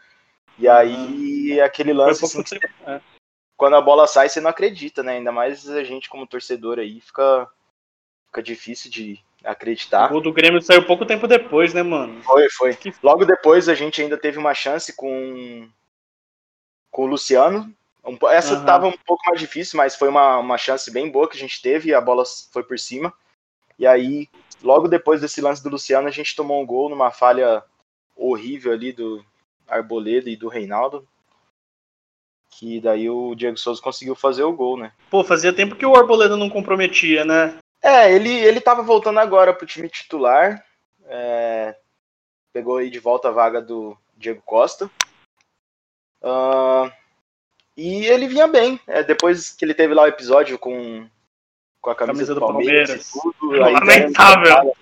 E 0.56 0.68
aí, 0.68 1.60
aquele 1.60 1.92
lance. 1.92 2.24
Assim, 2.24 2.44
que, 2.44 2.60
é. 2.86 3.00
Quando 3.56 3.74
a 3.74 3.80
bola 3.80 4.06
sai, 4.06 4.28
você 4.28 4.40
não 4.40 4.50
acredita, 4.50 5.02
né? 5.02 5.14
Ainda 5.14 5.32
mais 5.32 5.68
a 5.68 5.82
gente, 5.82 6.08
como 6.08 6.28
torcedor 6.28 6.78
aí, 6.78 7.00
fica 7.00 7.48
fica 8.28 8.40
difícil 8.40 8.88
de 8.88 9.18
acreditar. 9.44 10.06
O 10.06 10.14
gol 10.14 10.20
do 10.20 10.32
Grêmio 10.32 10.62
saiu 10.62 10.84
pouco 10.84 11.06
tempo 11.06 11.26
depois, 11.26 11.74
né, 11.74 11.82
mano? 11.82 12.22
Foi, 12.22 12.48
foi. 12.50 12.76
Logo 13.02 13.24
depois 13.24 13.68
a 13.68 13.74
gente 13.74 14.00
ainda 14.00 14.16
teve 14.16 14.38
uma 14.38 14.54
chance 14.54 14.94
com, 14.94 15.68
com 16.90 17.02
o 17.04 17.06
Luciano. 17.06 17.72
Essa 18.30 18.58
uhum. 18.58 18.64
tava 18.64 18.86
um 18.88 18.94
pouco 19.06 19.22
mais 19.26 19.38
difícil, 19.38 19.76
mas 19.76 19.94
foi 19.94 20.08
uma, 20.08 20.38
uma 20.38 20.58
chance 20.58 20.90
bem 20.90 21.10
boa 21.10 21.28
que 21.28 21.36
a 21.36 21.40
gente 21.40 21.62
teve 21.62 21.90
e 21.90 21.94
a 21.94 22.00
bola 22.00 22.24
foi 22.52 22.64
por 22.64 22.78
cima. 22.78 23.12
E 23.78 23.86
aí, 23.86 24.28
logo 24.62 24.88
depois 24.88 25.20
desse 25.20 25.40
lance 25.40 25.62
do 25.62 25.70
Luciano, 25.70 26.08
a 26.08 26.10
gente 26.10 26.34
tomou 26.34 26.60
um 26.60 26.66
gol 26.66 26.88
numa 26.88 27.10
falha 27.10 27.62
horrível 28.16 28.72
ali 28.72 28.92
do 28.92 29.24
Arboleda 29.68 30.28
e 30.28 30.36
do 30.36 30.48
Reinaldo. 30.48 31.06
Que 32.50 32.80
daí 32.80 33.08
o 33.08 33.34
Diego 33.34 33.56
Souza 33.56 33.80
conseguiu 33.80 34.14
fazer 34.14 34.42
o 34.42 34.52
gol, 34.52 34.76
né? 34.76 34.92
Pô, 35.08 35.24
fazia 35.24 35.52
tempo 35.52 35.74
que 35.74 35.86
o 35.86 35.96
Arboleda 35.96 36.36
não 36.36 36.50
comprometia, 36.50 37.24
né? 37.24 37.58
É, 37.82 38.12
ele, 38.12 38.32
ele 38.32 38.60
tava 38.60 38.80
voltando 38.82 39.18
agora 39.18 39.52
pro 39.52 39.66
time 39.66 39.88
titular. 39.88 40.64
É, 41.06 41.74
pegou 42.52 42.76
aí 42.76 42.88
de 42.88 43.00
volta 43.00 43.28
a 43.28 43.32
vaga 43.32 43.60
do 43.60 43.96
Diego 44.16 44.40
Costa. 44.46 44.88
Uh, 46.22 46.90
e 47.76 48.06
ele 48.06 48.28
vinha 48.28 48.46
bem. 48.46 48.78
É, 48.86 49.02
depois 49.02 49.50
que 49.50 49.64
ele 49.64 49.74
teve 49.74 49.94
lá 49.94 50.02
o 50.04 50.06
episódio 50.06 50.56
com, 50.58 51.08
com 51.80 51.90
a 51.90 51.94
camisa, 51.94 52.12
camisa 52.14 52.34
do, 52.34 52.40
do, 52.40 52.46
Palmeiras. 52.46 53.10
Palmeiras. 53.10 53.10
Tudo, 53.10 53.50
Lamentável. 53.58 54.76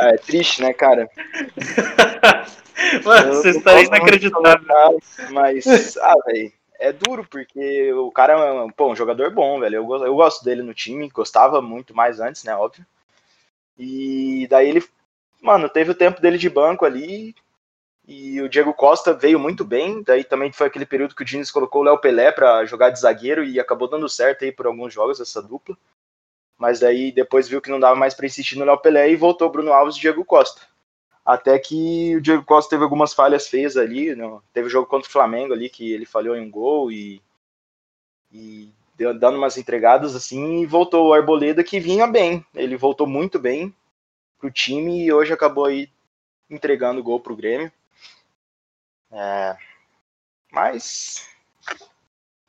É, 0.00 0.14
é, 0.14 0.16
triste, 0.16 0.60
né, 0.60 0.72
cara? 0.72 1.08
Mano, 3.04 3.34
você 3.34 3.50
está 3.50 3.80
inacreditável. 3.80 5.00
Mas, 5.30 5.96
ah, 5.98 6.14
velho 6.26 6.52
é 6.88 6.92
duro, 6.92 7.26
porque 7.28 7.92
o 7.94 8.10
cara 8.10 8.34
é 8.34 8.72
pô, 8.76 8.90
um 8.92 8.96
jogador 8.96 9.30
bom, 9.32 9.60
velho. 9.60 9.76
Eu, 9.76 10.06
eu 10.06 10.14
gosto 10.16 10.44
dele 10.44 10.62
no 10.62 10.74
time, 10.74 11.08
gostava 11.10 11.62
muito 11.62 11.94
mais 11.94 12.20
antes, 12.20 12.44
né? 12.44 12.54
Óbvio. 12.56 12.86
E 13.78 14.46
daí 14.50 14.68
ele, 14.68 14.84
mano, 15.40 15.68
teve 15.68 15.90
o 15.90 15.94
tempo 15.94 16.20
dele 16.20 16.38
de 16.38 16.48
banco 16.50 16.84
ali 16.84 17.34
E 18.06 18.40
o 18.42 18.48
Diego 18.48 18.74
Costa 18.74 19.14
veio 19.14 19.38
muito 19.38 19.64
bem, 19.64 20.02
daí 20.02 20.24
também 20.24 20.52
foi 20.52 20.66
aquele 20.68 20.86
período 20.86 21.14
que 21.14 21.22
o 21.22 21.26
Diniz 21.26 21.50
colocou 21.50 21.82
o 21.82 21.84
Léo 21.84 21.98
Pelé 22.00 22.32
para 22.32 22.64
jogar 22.66 22.90
de 22.90 23.00
zagueiro 23.00 23.44
e 23.44 23.60
acabou 23.60 23.88
dando 23.88 24.08
certo 24.08 24.44
aí 24.44 24.52
por 24.52 24.66
alguns 24.66 24.92
jogos 24.94 25.20
essa 25.20 25.42
dupla. 25.42 25.76
Mas 26.58 26.80
daí 26.80 27.12
depois 27.12 27.48
viu 27.48 27.60
que 27.62 27.70
não 27.70 27.80
dava 27.80 27.96
mais 27.96 28.14
para 28.14 28.26
insistir 28.26 28.56
no 28.58 28.64
Léo 28.64 28.78
Pelé 28.78 29.10
e 29.10 29.16
voltou 29.16 29.50
Bruno 29.50 29.72
Alves 29.72 29.96
e 29.96 30.00
Diego 30.00 30.24
Costa. 30.24 30.62
Até 31.24 31.58
que 31.58 32.16
o 32.16 32.20
Diego 32.20 32.44
Costa 32.44 32.70
teve 32.70 32.82
algumas 32.82 33.14
falhas 33.14 33.48
feias 33.48 33.76
ali, 33.76 34.14
no, 34.14 34.42
teve 34.52 34.68
jogo 34.68 34.88
contra 34.88 35.08
o 35.08 35.12
Flamengo 35.12 35.52
ali 35.52 35.70
que 35.70 35.92
ele 35.92 36.04
falhou 36.04 36.36
em 36.36 36.40
um 36.40 36.50
gol 36.50 36.90
e, 36.90 37.22
e 38.30 38.72
deu, 38.96 39.16
dando 39.16 39.38
umas 39.38 39.56
entregadas 39.56 40.16
assim 40.16 40.60
e 40.62 40.66
voltou 40.66 41.08
o 41.08 41.12
Arboleda 41.12 41.62
que 41.62 41.78
vinha 41.78 42.06
bem. 42.06 42.44
Ele 42.54 42.76
voltou 42.76 43.06
muito 43.06 43.38
bem 43.38 43.72
pro 44.38 44.50
time 44.50 45.04
e 45.04 45.12
hoje 45.12 45.32
acabou 45.32 45.66
aí 45.66 45.88
entregando 46.50 47.00
o 47.00 47.04
gol 47.04 47.20
pro 47.20 47.36
Grêmio. 47.36 47.72
É, 49.12 49.56
mas 50.50 51.28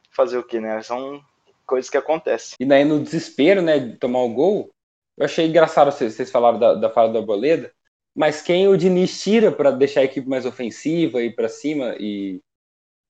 fazer 0.09 0.37
o 0.37 0.43
que, 0.43 0.59
né? 0.59 0.81
São 0.81 1.23
coisas 1.65 1.89
que 1.89 1.97
acontecem. 1.97 2.55
E 2.59 2.65
daí 2.65 2.83
no 2.83 3.01
desespero, 3.01 3.61
né, 3.61 3.79
de 3.79 3.97
tomar 3.97 4.19
o 4.19 4.33
gol, 4.33 4.69
eu 5.17 5.25
achei 5.25 5.47
engraçado 5.47 5.91
vocês, 5.91 6.13
vocês 6.13 6.31
falaram 6.31 6.59
da, 6.59 6.73
da 6.73 6.89
fala 6.89 7.11
do 7.11 7.19
Arboleda, 7.19 7.71
mas 8.15 8.41
quem 8.41 8.67
o 8.67 8.77
Diniz 8.77 9.21
tira 9.21 9.51
para 9.51 9.71
deixar 9.71 10.01
a 10.01 10.05
equipe 10.05 10.27
mais 10.27 10.45
ofensiva 10.45 11.21
e 11.21 11.31
para 11.31 11.49
cima 11.49 11.95
e, 11.99 12.39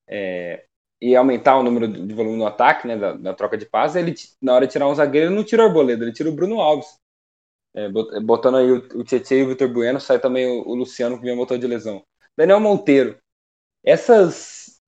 é, 0.08 0.64
e 1.00 1.14
aumentar 1.14 1.58
o 1.58 1.62
número 1.62 1.86
de 1.86 2.14
volume 2.14 2.38
no 2.38 2.46
ataque, 2.46 2.86
né, 2.86 2.96
da, 2.96 3.12
da 3.12 3.34
troca 3.34 3.56
de 3.56 3.66
passes, 3.66 3.96
ele 3.96 4.14
na 4.40 4.54
hora 4.54 4.66
de 4.66 4.72
tirar 4.72 4.88
um 4.88 4.94
zagueiro, 4.94 5.28
ele 5.28 5.36
não 5.36 5.44
tira 5.44 5.62
o 5.62 5.66
Arboleda, 5.66 6.04
ele 6.04 6.12
tira 6.12 6.28
o 6.28 6.34
Bruno 6.34 6.60
Alves. 6.60 6.98
É, 7.76 7.88
botando 8.20 8.56
aí 8.56 8.70
o, 8.70 9.00
o 9.00 9.04
Tietchan 9.04 9.34
e 9.34 9.42
o 9.42 9.48
Vitor 9.48 9.68
Bueno, 9.68 10.00
sai 10.00 10.20
também 10.20 10.46
o, 10.46 10.68
o 10.68 10.74
Luciano 10.74 11.16
que 11.16 11.22
vinha 11.22 11.34
motor 11.34 11.58
de 11.58 11.66
lesão. 11.66 12.04
Daniel 12.36 12.60
Monteiro, 12.60 13.18
essas 13.84 14.80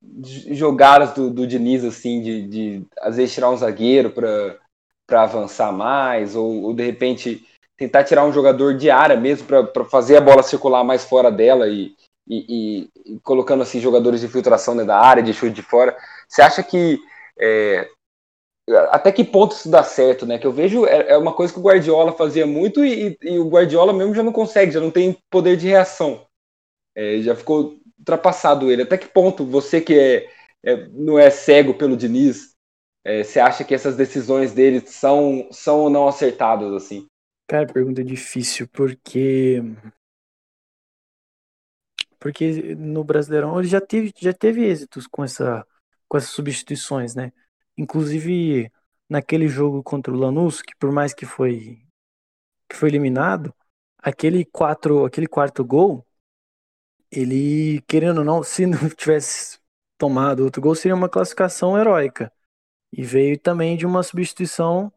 jogadas 0.51 1.13
do, 1.13 1.31
do 1.31 1.47
Diniz, 1.47 1.85
assim, 1.85 2.23
de, 2.23 2.47
de 2.47 2.87
às 2.99 3.17
vezes 3.17 3.35
tirar 3.35 3.51
um 3.51 3.57
zagueiro 3.57 4.11
para 4.11 5.23
avançar 5.23 5.73
mais, 5.73 6.37
ou, 6.37 6.63
ou, 6.63 6.75
de 6.75 6.85
repente 6.85 7.47
tentar 7.77 8.05
tirar 8.05 8.25
um 8.25 8.33
jogador 8.33 8.75
de 8.75 8.91
área 8.91 9.17
mesmo 9.17 9.47
para 9.47 9.85
fazer 9.85 10.17
a 10.17 10.21
bola 10.21 10.43
circular 10.43 10.83
mais 10.83 11.05
fora 11.05 11.31
dela 11.31 11.69
e, 11.69 11.95
e, 12.27 12.89
e, 13.07 13.15
e 13.15 13.21
colocando 13.21 13.63
assim 13.63 13.81
jogadores 13.81 14.21
de 14.21 14.29
filtração 14.29 14.75
dentro 14.75 14.89
da 14.89 14.99
área, 14.99 15.23
de 15.23 15.35
chute 15.35 15.53
de 15.53 15.63
fora. 15.63 15.97
Você 16.29 16.43
acha 16.43 16.63
que 16.63 16.99
é, 17.39 17.89
até 18.91 19.13
que 19.13 19.23
ponto 19.23 19.55
isso 19.55 19.71
dá 19.71 19.83
certo, 19.83 20.27
né? 20.27 20.39
Que 20.39 20.47
eu 20.47 20.53
vejo 20.53 20.87
é, 20.87 21.13
é 21.13 21.19
uma 21.19 21.33
coisa 21.33 21.53
que 21.53 21.59
o 21.59 21.63
Guardiola 21.63 22.13
fazia 22.13 22.47
muito 22.47 22.85
e, 22.85 23.17
e, 23.23 23.39
o 23.39 23.49
Guardiola 23.49 23.93
mesmo 23.93 24.15
já 24.15 24.23
não 24.23 24.33
consegue, 24.33 24.73
já 24.73 24.81
não 24.81 24.91
tem 24.91 25.17
poder 25.31 25.57
de 25.57 25.69
reação. 25.69 26.27
É, 26.95 27.21
já 27.21 27.37
ficou 27.37 27.79
ultrapassado 27.99 28.71
ele. 28.71 28.83
Até 28.83 28.99
que 28.99 29.07
ponto 29.07 29.45
você 29.45 29.81
que 29.81 29.95
é, 29.95 30.29
é 30.65 30.89
não 30.89 31.19
é 31.19 31.31
cego 31.31 31.75
pelo 31.75 31.97
Diniz, 31.97 32.55
é, 33.05 33.23
você 33.23 33.39
acha 33.39 33.63
que 33.63 33.75
essas 33.75 33.97
decisões 33.97 34.53
dele 34.53 34.81
são, 34.81 35.47
são 35.53 35.81
ou 35.83 35.91
não 35.91 36.09
acertadas 36.09 36.73
assim? 36.73 37.07
Cara, 37.49 37.67
pergunta 37.67 38.03
difícil, 38.05 38.69
porque 38.69 39.61
porque 42.19 42.75
no 42.75 43.05
Brasileirão 43.05 43.59
ele 43.59 43.69
já 43.69 43.81
teve, 43.81 44.13
já 44.19 44.33
teve 44.33 44.65
êxitos 44.65 45.07
com 45.07 45.25
essa 45.25 45.67
com 46.09 46.17
essas 46.17 46.31
substituições, 46.31 47.15
né? 47.15 47.33
Inclusive 47.77 48.71
naquele 49.09 49.49
jogo 49.49 49.83
contra 49.83 50.13
o 50.13 50.17
Lanús, 50.17 50.63
que 50.63 50.75
por 50.77 50.93
mais 50.93 51.13
que 51.15 51.27
foi 51.27 51.83
que 52.69 52.77
foi 52.77 52.91
eliminado, 52.91 53.55
aquele 53.99 54.45
quatro, 54.45 55.05
aquele 55.05 55.27
quarto 55.29 55.65
gol 55.65 56.07
ele, 57.11 57.81
querendo 57.83 58.19
ou 58.19 58.25
não, 58.25 58.43
se 58.43 58.67
não 58.67 58.79
tivesse 58.91 59.59
tomado 59.99 60.41
outro 60.45 60.61
gol, 60.61 60.75
seria 60.75 60.95
uma 60.95 61.09
classificação 61.09 61.79
heróica. 61.79 62.33
E 62.93 63.03
veio 63.05 63.39
também 63.39 63.77
de 63.77 63.87
uma 63.87 64.03
substituição 64.03 64.93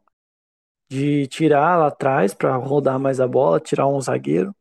de 0.89 1.27
tirar 1.27 1.77
lá 1.77 1.87
atrás 1.87 2.33
para 2.33 2.55
rodar 2.57 2.99
mais 2.99 3.19
a 3.19 3.27
bola, 3.27 3.59
tirar 3.59 3.87
um 3.87 4.01
zagueiro. 4.01 4.55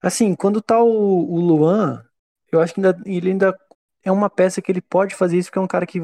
Assim, 0.00 0.34
quando 0.34 0.62
tá 0.62 0.80
o, 0.82 0.88
o 1.32 1.40
Luan, 1.40 2.04
eu 2.52 2.60
acho 2.60 2.74
que 2.74 2.80
ainda, 2.80 2.96
ele 3.06 3.30
ainda 3.30 3.58
é 4.02 4.12
uma 4.12 4.30
peça 4.30 4.62
que 4.62 4.70
ele 4.70 4.80
pode 4.80 5.14
fazer 5.14 5.38
isso, 5.38 5.48
porque 5.48 5.58
é 5.58 5.62
um 5.62 5.66
cara 5.66 5.86
que 5.86 6.00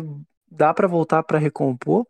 dá 0.51 0.75
para 0.75 0.89
voltar 0.89 1.23
para 1.23 1.39
recompor. 1.39 2.07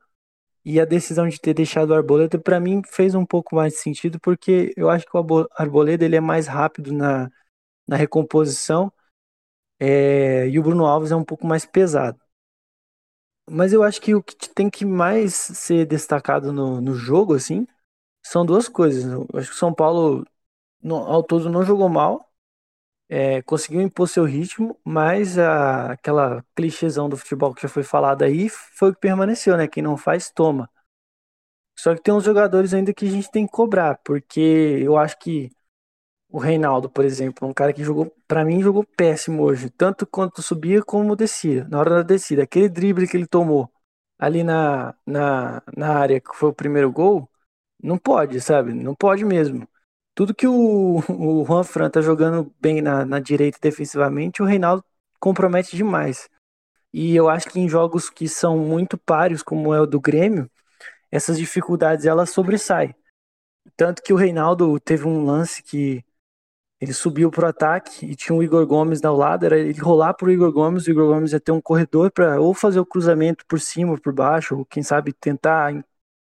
E 0.65 0.81
a 0.81 0.85
decisão 0.87 1.29
de 1.29 1.41
ter 1.41 1.55
deixado 1.55 1.91
o 1.91 1.95
Arboleda, 1.95 2.39
para 2.39 2.61
mim, 2.61 2.83
fez 2.87 3.15
um 3.15 3.27
pouco 3.27 3.57
mais 3.57 3.75
de 3.75 3.81
sentido, 3.81 4.21
porque 4.21 4.73
eu 4.77 4.91
acho 4.91 5.07
que 5.07 5.17
o 5.17 5.49
Arboleda 5.57 6.05
ele 6.05 6.17
é 6.17 6.21
mais 6.21 6.47
rápido 6.49 6.93
na, 6.93 7.31
na 7.89 7.97
recomposição. 7.97 8.93
É, 9.81 10.49
e 10.49 10.59
o 10.59 10.63
Bruno 10.63 10.87
Alves 10.87 11.13
é 11.13 11.17
um 11.17 11.25
pouco 11.25 11.47
mais 11.47 11.67
pesado. 11.67 12.19
Mas 13.51 13.73
eu 13.73 13.83
acho 13.83 14.01
que 14.01 14.15
o 14.15 14.23
que 14.23 14.49
tem 14.51 14.71
que 14.71 14.85
mais 14.87 15.35
ser 15.35 15.87
destacado 15.87 16.53
no, 16.53 16.81
no 16.81 16.95
jogo, 16.95 17.35
assim, 17.35 17.67
são 18.25 18.47
duas 18.47 18.69
coisas. 18.69 19.05
Eu 19.05 19.27
acho 19.35 19.51
que 19.51 19.57
o 19.57 19.59
São 19.59 19.75
Paulo, 19.75 20.27
no, 20.83 20.97
ao 20.97 21.23
todo, 21.25 21.51
não 21.51 21.65
jogou 21.65 21.89
mal, 21.89 22.31
é, 23.09 23.43
conseguiu 23.43 23.81
impor 23.83 24.09
seu 24.09 24.25
ritmo, 24.25 24.79
mas 24.85 25.39
a, 25.39 25.93
aquela 25.93 26.45
clichêzão 26.57 27.09
do 27.09 27.17
futebol 27.17 27.55
que 27.55 27.63
já 27.63 27.69
foi 27.69 27.83
falado 27.85 28.23
aí 28.23 28.49
foi 28.51 28.91
o 28.91 28.95
que 28.95 29.01
permaneceu, 29.01 29.57
né? 29.57 29.69
Quem 29.69 29.83
não 29.83 29.97
faz, 29.97 30.31
toma. 30.31 30.71
Só 31.77 31.95
que 31.95 32.03
tem 32.03 32.15
uns 32.15 32.25
jogadores 32.25 32.73
ainda 32.75 32.95
que 32.95 33.07
a 33.07 33.11
gente 33.11 33.31
tem 33.31 33.47
que 33.47 33.53
cobrar, 33.53 33.99
porque 34.05 34.41
eu 34.41 34.97
acho 34.97 35.19
que 35.19 35.51
o 36.35 36.39
Reinaldo, 36.41 36.91
por 36.91 37.05
exemplo, 37.05 37.47
um 37.49 37.55
cara 37.55 37.73
que 37.73 37.85
jogou, 37.85 38.13
para 38.27 38.45
mim, 38.45 38.61
jogou 38.61 38.85
péssimo 38.85 39.45
hoje, 39.45 39.71
tanto 39.71 40.05
quanto 40.05 40.43
subia 40.43 40.83
como 40.83 41.15
descia, 41.15 41.65
na 41.69 41.79
hora 41.79 41.91
da 41.91 42.03
descida. 42.03 42.43
Aquele 42.43 42.69
drible 42.69 43.07
que 43.07 43.17
ele 43.17 43.27
tomou 43.27 43.71
ali 44.19 44.43
na, 44.43 44.97
na, 45.07 45.63
na 45.77 45.97
área, 45.97 46.21
que 46.21 46.35
foi 46.35 46.49
o 46.49 46.53
primeiro 46.53 46.91
gol, 46.91 47.31
não 47.81 47.97
pode, 47.97 48.41
sabe? 48.41 48.75
Não 48.75 48.97
pode 48.97 49.25
mesmo. 49.25 49.69
Tudo 50.13 50.35
que 50.35 50.47
o, 50.49 50.99
o 51.09 51.45
Juan 51.45 51.63
Fran 51.63 51.89
tá 51.89 52.01
jogando 52.01 52.53
bem 52.61 52.83
na, 52.83 53.05
na 53.05 53.21
direita 53.21 53.59
defensivamente, 53.63 54.43
o 54.43 54.47
Reinaldo 54.47 54.85
compromete 55.21 55.77
demais. 55.77 56.29
E 56.93 57.15
eu 57.15 57.29
acho 57.29 57.49
que 57.49 57.61
em 57.61 57.69
jogos 57.69 58.11
que 58.11 58.29
são 58.29 58.59
muito 58.59 58.99
páreos, 58.99 59.43
como 59.43 59.73
é 59.73 59.81
o 59.81 59.87
do 59.87 60.01
Grêmio, 60.01 60.51
essas 61.13 61.39
dificuldades 61.39 62.07
elas 62.07 62.31
sobressaem. 62.31 62.93
Tanto 63.77 64.03
que 64.03 64.13
o 64.13 64.17
Reinaldo 64.17 64.81
teve 64.81 65.07
um 65.07 65.25
lance 65.25 65.63
que 65.63 66.05
ele 66.85 66.93
subiu 66.93 67.31
pro 67.31 67.47
ataque 67.47 68.07
e 68.07 68.15
tinha 68.15 68.37
o 68.37 68.43
Igor 68.43 68.67
Gomes 68.67 69.03
ao 69.05 69.17
lado, 69.17 69.47
era 69.47 69.59
ele 69.59 69.79
rolar 69.81 70.15
pro 70.15 70.31
Igor 70.31 70.53
Gomes, 70.53 70.87
o 70.87 70.91
Igor 70.91 71.09
Gomes 71.09 71.33
ia 71.33 71.41
ter 71.41 71.51
um 71.53 71.61
corredor 71.61 72.11
para 72.11 72.39
ou 72.41 72.53
fazer 72.53 72.79
o 72.79 72.87
cruzamento 72.87 73.45
por 73.47 73.59
cima 73.59 73.93
ou 73.93 73.99
por 73.99 74.13
baixo, 74.13 74.57
ou 74.59 74.67
quem 74.67 74.83
sabe 74.83 75.13
tentar 75.13 75.73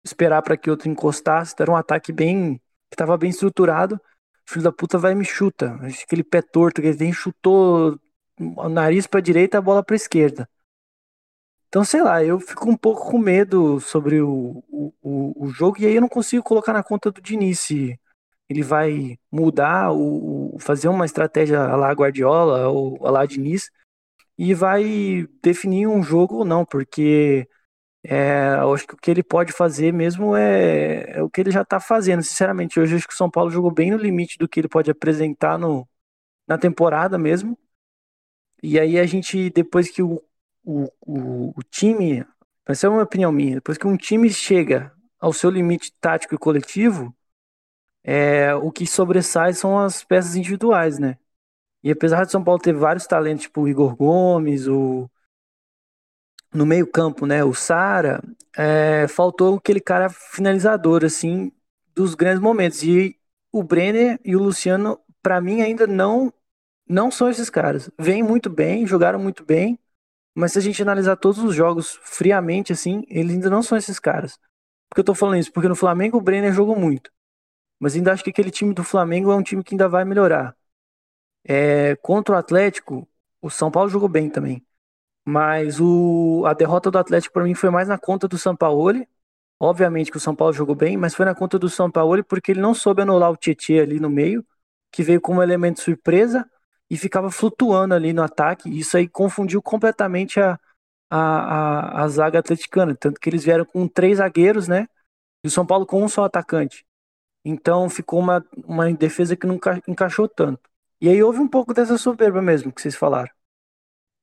esperar 0.03 0.41
para 0.41 0.57
que 0.57 0.69
outro 0.69 0.89
encostasse. 0.89 1.53
Então, 1.53 1.65
era 1.65 1.71
um 1.71 1.75
ataque 1.75 2.11
bem 2.11 2.57
que 2.89 2.95
estava 2.95 3.15
bem 3.17 3.29
estruturado. 3.29 3.95
O 3.95 4.51
filho 4.51 4.63
da 4.63 4.71
puta 4.71 4.97
vai 4.97 5.11
e 5.11 5.15
me 5.15 5.25
chuta. 5.25 5.79
Aquele 6.03 6.23
pé 6.23 6.41
torto 6.41 6.81
que 6.81 6.87
ele 6.87 6.97
tem, 6.97 7.13
chutou 7.13 7.99
o 8.39 8.69
nariz 8.69 9.05
para 9.05 9.21
direita, 9.21 9.59
a 9.59 9.61
bola 9.61 9.83
para 9.83 9.95
esquerda. 9.95 10.49
Então, 11.67 11.83
sei 11.83 12.01
lá, 12.01 12.23
eu 12.23 12.39
fico 12.39 12.67
um 12.69 12.77
pouco 12.77 13.11
com 13.11 13.19
medo 13.19 13.79
sobre 13.79 14.19
o, 14.21 14.63
o, 15.01 15.45
o 15.45 15.49
jogo 15.49 15.79
e 15.79 15.85
aí 15.85 15.95
eu 15.95 16.01
não 16.01 16.09
consigo 16.09 16.43
colocar 16.43 16.73
na 16.73 16.81
conta 16.81 17.11
do 17.11 17.21
Diniz 17.21 17.59
se 17.59 17.99
ele 18.49 18.63
vai 18.63 19.19
mudar, 19.31 19.93
o, 19.93 20.57
fazer 20.59 20.89
uma 20.89 21.05
estratégia 21.05 21.61
a 21.61 21.75
la 21.75 21.91
Guardiola 21.93 22.69
ou 22.69 23.05
a 23.05 23.11
la 23.11 23.25
Diniz 23.25 23.69
e 24.37 24.53
vai 24.53 25.27
definir 25.43 25.87
um 25.87 26.01
jogo 26.03 26.37
ou 26.37 26.45
não, 26.45 26.65
porque 26.65 27.47
é, 28.03 28.55
eu 28.61 28.73
acho 28.73 28.87
que 28.87 28.93
o 28.95 28.97
que 28.97 29.11
ele 29.11 29.23
pode 29.23 29.51
fazer 29.51 29.91
mesmo 29.93 30.35
é, 30.35 31.17
é 31.17 31.23
o 31.23 31.29
que 31.29 31.41
ele 31.41 31.51
já 31.51 31.61
está 31.63 31.79
fazendo. 31.79 32.23
Sinceramente, 32.23 32.79
hoje 32.79 32.93
eu 32.93 32.97
acho 32.97 33.07
que 33.07 33.13
o 33.13 33.17
São 33.17 33.29
Paulo 33.29 33.51
jogou 33.51 33.71
bem 33.71 33.91
no 33.91 33.97
limite 33.97 34.37
do 34.37 34.47
que 34.47 34.59
ele 34.59 34.69
pode 34.69 34.89
apresentar 34.91 35.57
no, 35.57 35.87
na 36.47 36.57
temporada 36.57 37.17
mesmo. 37.17 37.57
E 38.61 38.79
aí 38.79 38.99
a 38.99 39.05
gente, 39.05 39.49
depois 39.51 39.89
que 39.89 40.01
o, 40.03 40.21
o, 40.63 40.85
o, 41.01 41.53
o 41.57 41.63
time, 41.69 42.25
essa 42.65 42.87
é 42.87 42.89
uma 42.89 43.03
opinião 43.03 43.31
minha, 43.31 43.55
depois 43.55 43.77
que 43.77 43.87
um 43.87 43.97
time 43.97 44.29
chega 44.29 44.93
ao 45.19 45.33
seu 45.33 45.49
limite 45.49 45.91
tático 45.99 46.35
e 46.35 46.37
coletivo, 46.37 47.15
é, 48.03 48.53
o 48.55 48.71
que 48.71 48.87
sobressai 48.87 49.53
são 49.53 49.77
as 49.79 50.03
peças 50.03 50.35
individuais, 50.35 50.99
né? 50.99 51.17
E 51.83 51.91
apesar 51.91 52.25
de 52.25 52.31
São 52.31 52.43
Paulo 52.43 52.61
ter 52.61 52.73
vários 52.73 53.07
talentos, 53.07 53.43
tipo 53.43 53.61
o 53.61 53.67
Igor 53.67 53.95
Gomes, 53.95 54.67
o 54.67 55.09
no 56.53 56.65
meio 56.65 56.87
campo, 56.87 57.25
né, 57.25 57.43
o 57.43 57.53
Sara, 57.53 58.21
é, 58.57 59.07
faltou 59.07 59.57
aquele 59.57 59.79
cara 59.79 60.09
finalizador, 60.09 61.05
assim, 61.05 61.51
dos 61.95 62.15
grandes 62.15 62.41
momentos. 62.41 62.83
E 62.83 63.15
o 63.51 63.63
Brenner 63.63 64.19
e 64.25 64.35
o 64.35 64.39
Luciano, 64.41 64.99
para 65.21 65.39
mim, 65.41 65.61
ainda 65.61 65.87
não 65.87 66.33
não 66.87 67.11
são 67.11 67.29
esses 67.29 67.49
caras. 67.51 67.89
Vêm 67.99 68.23
muito 68.23 68.49
bem, 68.49 68.87
jogaram 68.87 69.19
muito 69.19 69.45
bem, 69.45 69.77
mas 70.35 70.53
se 70.53 70.59
a 70.59 70.61
gente 70.61 70.81
analisar 70.81 71.17
todos 71.17 71.39
os 71.39 71.53
jogos 71.55 71.99
friamente, 72.03 72.73
assim, 72.73 73.03
eles 73.09 73.33
ainda 73.33 73.49
não 73.49 73.61
são 73.63 73.77
esses 73.77 73.99
caras. 73.99 74.37
Por 74.89 74.95
que 74.95 75.01
eu 75.01 75.05
tô 75.05 75.13
falando 75.15 75.37
isso? 75.39 75.51
Porque 75.53 75.67
no 75.69 75.75
Flamengo 75.75 76.17
o 76.17 76.21
Brenner 76.21 76.53
jogou 76.53 76.75
muito. 76.75 77.11
Mas 77.80 77.95
ainda 77.95 78.13
acho 78.13 78.23
que 78.23 78.30
aquele 78.32 78.51
time 78.51 78.73
do 78.73 78.84
Flamengo 78.84 79.32
é 79.32 79.36
um 79.36 79.43
time 79.43 79.63
que 79.63 79.73
ainda 79.73 79.89
vai 79.89 80.05
melhorar. 80.05 80.55
É, 81.43 81.95
contra 81.97 82.36
o 82.36 82.38
Atlético, 82.38 83.07
o 83.41 83.49
São 83.49 83.71
Paulo 83.71 83.89
jogou 83.89 84.09
bem 84.09 84.30
também. 84.30 84.65
Mas 85.25 85.80
o, 85.80 86.43
a 86.47 86.53
derrota 86.53 86.91
do 86.91 86.97
Atlético 86.97 87.34
para 87.34 87.43
mim 87.43 87.55
foi 87.55 87.69
mais 87.69 87.88
na 87.88 87.97
conta 87.97 88.27
do 88.27 88.38
São 88.38 88.55
Paulo. 88.55 89.05
Obviamente 89.59 90.11
que 90.11 90.17
o 90.17 90.19
São 90.19 90.36
Paulo 90.36 90.53
jogou 90.53 90.75
bem, 90.75 90.97
mas 90.97 91.15
foi 91.15 91.25
na 91.25 91.36
conta 91.36 91.59
do 91.59 91.69
São 91.69 91.91
Paulo 91.91 92.23
porque 92.23 92.51
ele 92.51 92.61
não 92.61 92.73
soube 92.73 93.01
anular 93.01 93.32
o 93.32 93.38
Tietchan 93.38 93.82
ali 93.84 93.99
no 93.99 94.09
meio, 94.09 94.45
que 94.91 95.03
veio 95.03 95.21
como 95.21 95.43
elemento 95.43 95.82
surpresa 95.82 96.49
e 96.89 96.97
ficava 96.97 97.32
flutuando 97.32 97.93
ali 97.93 98.13
no 98.13 98.23
ataque. 98.23 98.69
Isso 98.69 98.97
aí 98.97 99.07
confundiu 99.07 99.61
completamente 99.61 100.39
a, 100.39 100.59
a, 101.09 102.01
a, 102.01 102.03
a 102.03 102.07
zaga 102.07 102.39
atleticana. 102.39 102.95
Tanto 102.95 103.19
que 103.19 103.30
eles 103.30 103.43
vieram 103.43 103.65
com 103.65 103.88
três 103.88 104.17
zagueiros, 104.19 104.67
né? 104.67 104.88
E 105.43 105.47
o 105.47 105.51
São 105.51 105.65
Paulo 105.65 105.86
com 105.86 106.03
um 106.03 106.09
só 106.09 106.25
atacante. 106.25 106.86
Então 107.49 107.89
ficou 107.89 108.19
uma, 108.19 108.45
uma 108.63 108.93
defesa 108.93 109.35
que 109.35 109.47
não 109.47 109.59
encaixou 109.87 110.27
tanto. 110.29 110.69
E 111.01 111.09
aí 111.09 111.21
houve 111.23 111.39
um 111.39 111.47
pouco 111.47 111.73
dessa 111.73 111.97
soberba 111.97 112.41
mesmo 112.41 112.71
que 112.71 112.81
vocês 112.81 112.95
falaram. 112.95 113.31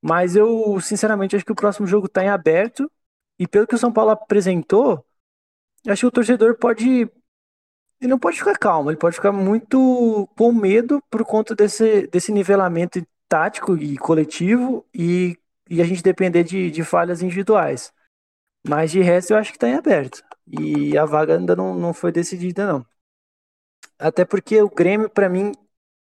Mas 0.01 0.37
eu, 0.37 0.81
sinceramente, 0.81 1.35
acho 1.35 1.45
que 1.45 1.53
o 1.53 1.57
próximo 1.57 1.87
jogo 1.87 2.07
está 2.07 2.23
em 2.23 2.29
aberto. 2.29 2.91
E 3.39 3.47
pelo 3.47 3.67
que 3.67 3.75
o 3.75 3.79
São 3.79 3.93
Paulo 3.93 4.11
apresentou, 4.13 5.05
acho 5.89 6.03
que 6.03 6.07
o 6.07 6.11
torcedor 6.11 6.57
pode. 6.57 7.11
Ele 8.01 8.11
não 8.11 8.19
pode 8.19 8.39
ficar 8.39 8.57
calmo, 8.59 8.91
ele 8.91 8.99
pode 8.99 9.17
ficar 9.17 9.33
muito 9.33 10.29
com 10.37 10.53
medo 10.53 11.03
por 11.11 11.25
conta 11.25 11.55
desse, 11.55 12.07
desse 12.09 12.31
nivelamento 12.31 13.05
tático 13.29 13.77
e 13.77 13.97
coletivo 13.97 14.87
e, 14.95 15.37
e 15.69 15.81
a 15.83 15.85
gente 15.85 16.03
depender 16.03 16.45
de, 16.45 16.71
de 16.71 16.85
falhas 16.85 17.23
individuais. 17.23 17.93
Mas 18.69 18.91
de 18.93 19.01
resto 19.01 19.33
eu 19.33 19.39
acho 19.39 19.51
que 19.51 19.57
está 19.57 19.69
em 19.69 19.75
aberto. 19.75 20.23
E 20.47 20.97
a 20.99 21.05
vaga 21.05 21.37
ainda 21.39 21.57
não, 21.57 21.75
não 21.75 21.95
foi 21.95 22.13
decidida, 22.13 22.67
não. 22.67 22.87
Até 23.99 24.25
porque 24.25 24.61
o 24.61 24.69
Grêmio, 24.69 25.09
para 25.09 25.29
mim, 25.29 25.53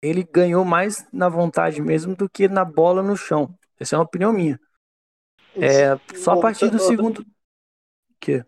ele 0.03 0.22
ganhou 0.22 0.64
mais 0.64 1.07
na 1.12 1.28
vontade 1.28 1.80
mesmo 1.82 2.14
do 2.14 2.28
que 2.28 2.49
na 2.49 2.64
bola 2.64 3.03
no 3.03 3.16
chão. 3.16 3.55
Essa 3.78 3.97
é 3.97 3.99
uma 3.99 4.05
opinião 4.05 4.32
minha. 4.32 4.61
É, 5.57 5.99
só 6.16 6.32
a 6.32 6.41
partir 6.41 6.70
do 6.70 6.78
segundo. 6.78 7.24
Que? 8.20 8.45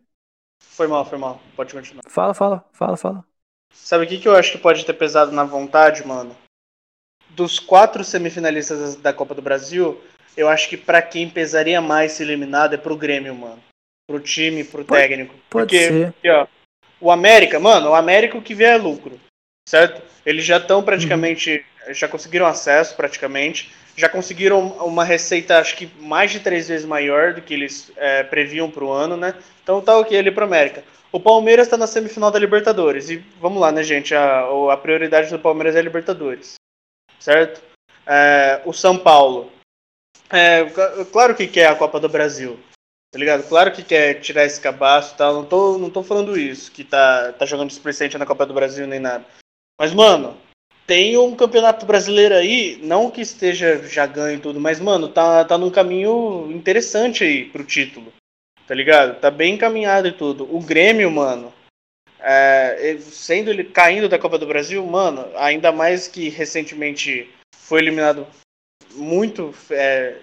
Foi 0.61 0.87
mal, 0.87 1.05
foi 1.05 1.19
mal. 1.19 1.41
Pode 1.57 1.75
continuar. 1.75 2.03
Fala, 2.09 2.35
fala, 2.35 2.65
fala, 2.73 2.97
fala. 2.97 3.25
Sabe 3.73 4.05
o 4.05 4.09
que, 4.09 4.19
que 4.19 4.29
eu 4.29 4.37
acho 4.37 4.53
que 4.53 4.59
pode 4.59 4.85
ter 4.85 4.93
pesado 4.93 5.33
na 5.33 5.45
vontade, 5.45 6.07
mano? 6.07 6.37
Dos 7.31 7.59
quatro 7.59 8.05
semifinalistas 8.05 8.97
da 8.97 9.13
Copa 9.13 9.35
do 9.35 9.43
Brasil, 9.43 10.01
eu 10.37 10.49
acho 10.49 10.69
que 10.69 10.77
para 10.77 11.01
quem 11.01 11.29
pesaria 11.29 11.81
mais 11.81 12.13
ser 12.13 12.25
eliminado 12.25 12.75
é 12.75 12.79
pro 12.79 12.97
Grêmio, 12.97 13.35
mano. 13.35 13.63
Pro 14.07 14.21
time, 14.21 14.63
pro 14.63 14.85
pode, 14.85 15.01
técnico. 15.01 15.35
Pode 15.49 15.67
Porque, 15.67 15.79
ser. 15.79 16.13
Porque, 16.13 16.31
ó, 16.31 16.47
o 17.01 17.11
América, 17.11 17.59
mano, 17.59 17.91
o 17.91 17.95
América 17.95 18.37
o 18.37 18.43
que 18.43 18.55
vier 18.55 18.75
é 18.75 18.83
lucro. 18.83 19.19
Certo? 19.69 20.03
Eles 20.25 20.45
já 20.45 20.59
estão 20.59 20.83
praticamente. 20.83 21.65
Uhum. 21.87 21.95
Já 21.95 22.07
conseguiram 22.07 22.47
acesso 22.47 22.95
praticamente 22.95 23.73
já 23.97 24.09
conseguiram 24.09 24.69
uma 24.79 25.05
receita, 25.05 25.59
acho 25.59 25.77
que 25.77 25.91
mais 26.01 26.31
de 26.31 26.41
três 26.41 26.69
vezes 26.69 26.87
maior 26.87 27.35
do 27.35 27.43
que 27.43 27.53
eles 27.53 27.93
é, 27.97 28.23
previam 28.23 28.71
para 28.71 28.85
o 28.85 28.91
ano, 28.91 29.17
né? 29.17 29.35
Então 29.63 29.81
tá 29.81 29.97
ok 29.99 30.19
ali 30.19 30.31
para 30.31 30.45
América. 30.45 30.83
O 31.11 31.21
Palmeiras 31.21 31.67
está 31.67 31.77
na 31.77 31.87
semifinal 31.87 32.31
da 32.31 32.39
Libertadores. 32.39 33.11
E 33.11 33.19
vamos 33.39 33.61
lá, 33.61 33.71
né, 33.71 33.83
gente? 33.83 34.15
A, 34.15 34.47
a 34.73 34.77
prioridade 34.77 35.31
do 35.31 35.39
Palmeiras 35.39 35.77
é 35.77 35.79
a 35.79 35.83
Libertadores. 35.83 36.55
Certo? 37.21 37.63
É, 38.07 38.63
o 38.65 38.73
São 38.73 38.97
Paulo. 38.97 39.53
É, 40.31 40.65
claro 41.13 41.35
que 41.35 41.47
quer 41.47 41.67
a 41.67 41.77
Copa 41.77 42.01
do 42.01 42.09
Brasil. 42.09 42.59
Tá 43.13 43.19
ligado? 43.19 43.47
Claro 43.47 43.71
que 43.73 43.83
quer 43.83 44.21
tirar 44.21 44.47
esse 44.47 44.59
cabaço 44.59 45.15
e 45.15 45.19
tal. 45.19 45.35
Não 45.35 45.45
tô, 45.45 45.77
não 45.77 45.91
tô 45.91 46.03
falando 46.03 46.39
isso, 46.39 46.73
que 46.73 46.83
tá, 46.83 47.31
tá 47.35 47.45
jogando 47.45 47.69
displicente 47.69 48.17
na 48.17 48.25
Copa 48.25 48.47
do 48.47 48.55
Brasil 48.55 48.87
nem 48.87 48.99
nada. 48.99 49.27
Mas, 49.83 49.93
mano, 49.93 50.39
tem 50.87 51.19
um 51.19 51.35
campeonato 51.35 51.85
brasileiro 51.85 52.37
aí, 52.37 52.79
não 52.85 53.11
que 53.11 53.21
esteja 53.21 53.83
já 53.83 54.07
ganho 54.07 54.39
e 54.39 54.41
tudo, 54.41 54.61
mas, 54.61 54.79
mano, 54.79 55.09
tá, 55.09 55.45
tá 55.45 55.59
num 55.59 55.73
caminho 55.73 56.49
interessante 56.53 57.25
aí 57.25 57.47
pro 57.47 57.65
título. 57.65 58.13
Tá 58.65 58.77
ligado? 58.77 59.19
Tá 59.19 59.29
bem 59.29 59.55
encaminhado 59.55 60.07
e 60.07 60.13
tudo. 60.13 60.47
O 60.55 60.61
Grêmio, 60.61 61.11
mano, 61.11 61.53
é, 62.21 62.97
sendo 63.01 63.51
ele 63.51 63.65
caindo 63.65 64.09
da 64.09 64.21
Copa 64.21 64.39
do 64.39 64.47
Brasil, 64.47 64.87
mano, 64.87 65.27
ainda 65.35 65.73
mais 65.73 66.07
que 66.07 66.29
recentemente 66.29 67.29
foi 67.57 67.81
eliminado 67.81 68.25
muito 68.93 69.53
é, 69.69 70.17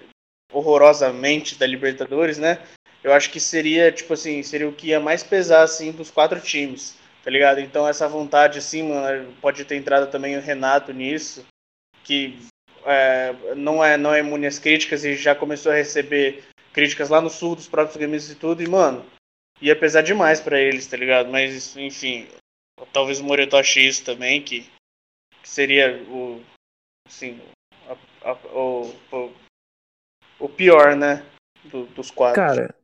horrorosamente 0.54 1.60
da 1.60 1.68
Libertadores, 1.68 2.38
né? 2.38 2.60
Eu 3.04 3.12
acho 3.12 3.30
que 3.30 3.42
seria, 3.42 3.92
tipo 3.92 4.14
assim, 4.14 4.42
seria 4.42 4.70
o 4.70 4.74
que 4.74 4.88
ia 4.88 5.02
mais 5.02 5.22
pesar, 5.22 5.64
assim, 5.64 5.92
dos 5.92 6.10
quatro 6.10 6.40
times 6.40 6.98
tá 7.24 7.30
ligado? 7.30 7.60
Então 7.60 7.88
essa 7.88 8.08
vontade, 8.08 8.60
assim, 8.60 8.84
mano, 8.84 9.34
pode 9.42 9.66
ter 9.66 9.76
entrado 9.76 10.10
também 10.10 10.38
o 10.38 10.42
Renato 10.42 10.94
nisso, 10.94 11.46
que 12.04 12.38
é, 12.86 13.34
não, 13.56 13.84
é, 13.84 13.98
não 13.98 14.14
é 14.14 14.20
imune 14.20 14.48
às 14.48 14.60
críticas 14.60 15.04
e 15.04 15.16
já 15.16 15.36
começou 15.36 15.72
a 15.72 15.76
receber 15.76 16.44
críticas 16.74 17.10
lá 17.10 17.20
no 17.22 17.30
sul 17.30 17.56
dos 17.56 17.68
próprios 17.68 17.98
gremistas 17.98 18.32
e 18.32 18.36
tudo, 18.36 18.64
e, 18.64 18.68
mano, 18.68 19.06
ia 19.62 19.76
pesar 19.76 20.02
demais 20.02 20.40
para 20.40 20.60
eles, 20.60 20.88
tá 20.88 20.96
ligado? 20.96 21.30
Mas, 21.30 21.76
enfim, 21.76 22.28
talvez 22.94 23.20
o 23.20 23.24
Moreto 23.24 23.58
ache 23.58 23.86
isso 23.86 24.06
também, 24.06 24.42
que, 24.42 24.62
que 25.42 25.50
seria 25.50 26.02
o, 26.04 26.42
assim, 27.08 27.42
a, 27.88 28.30
a, 28.30 28.34
o, 28.56 28.96
o, 29.12 29.34
o, 30.40 30.50
pior, 30.50 30.96
né, 30.96 31.26
do, 31.66 31.86
dos 31.88 32.12
quatro. 32.12 32.42
Cara, 32.42 32.76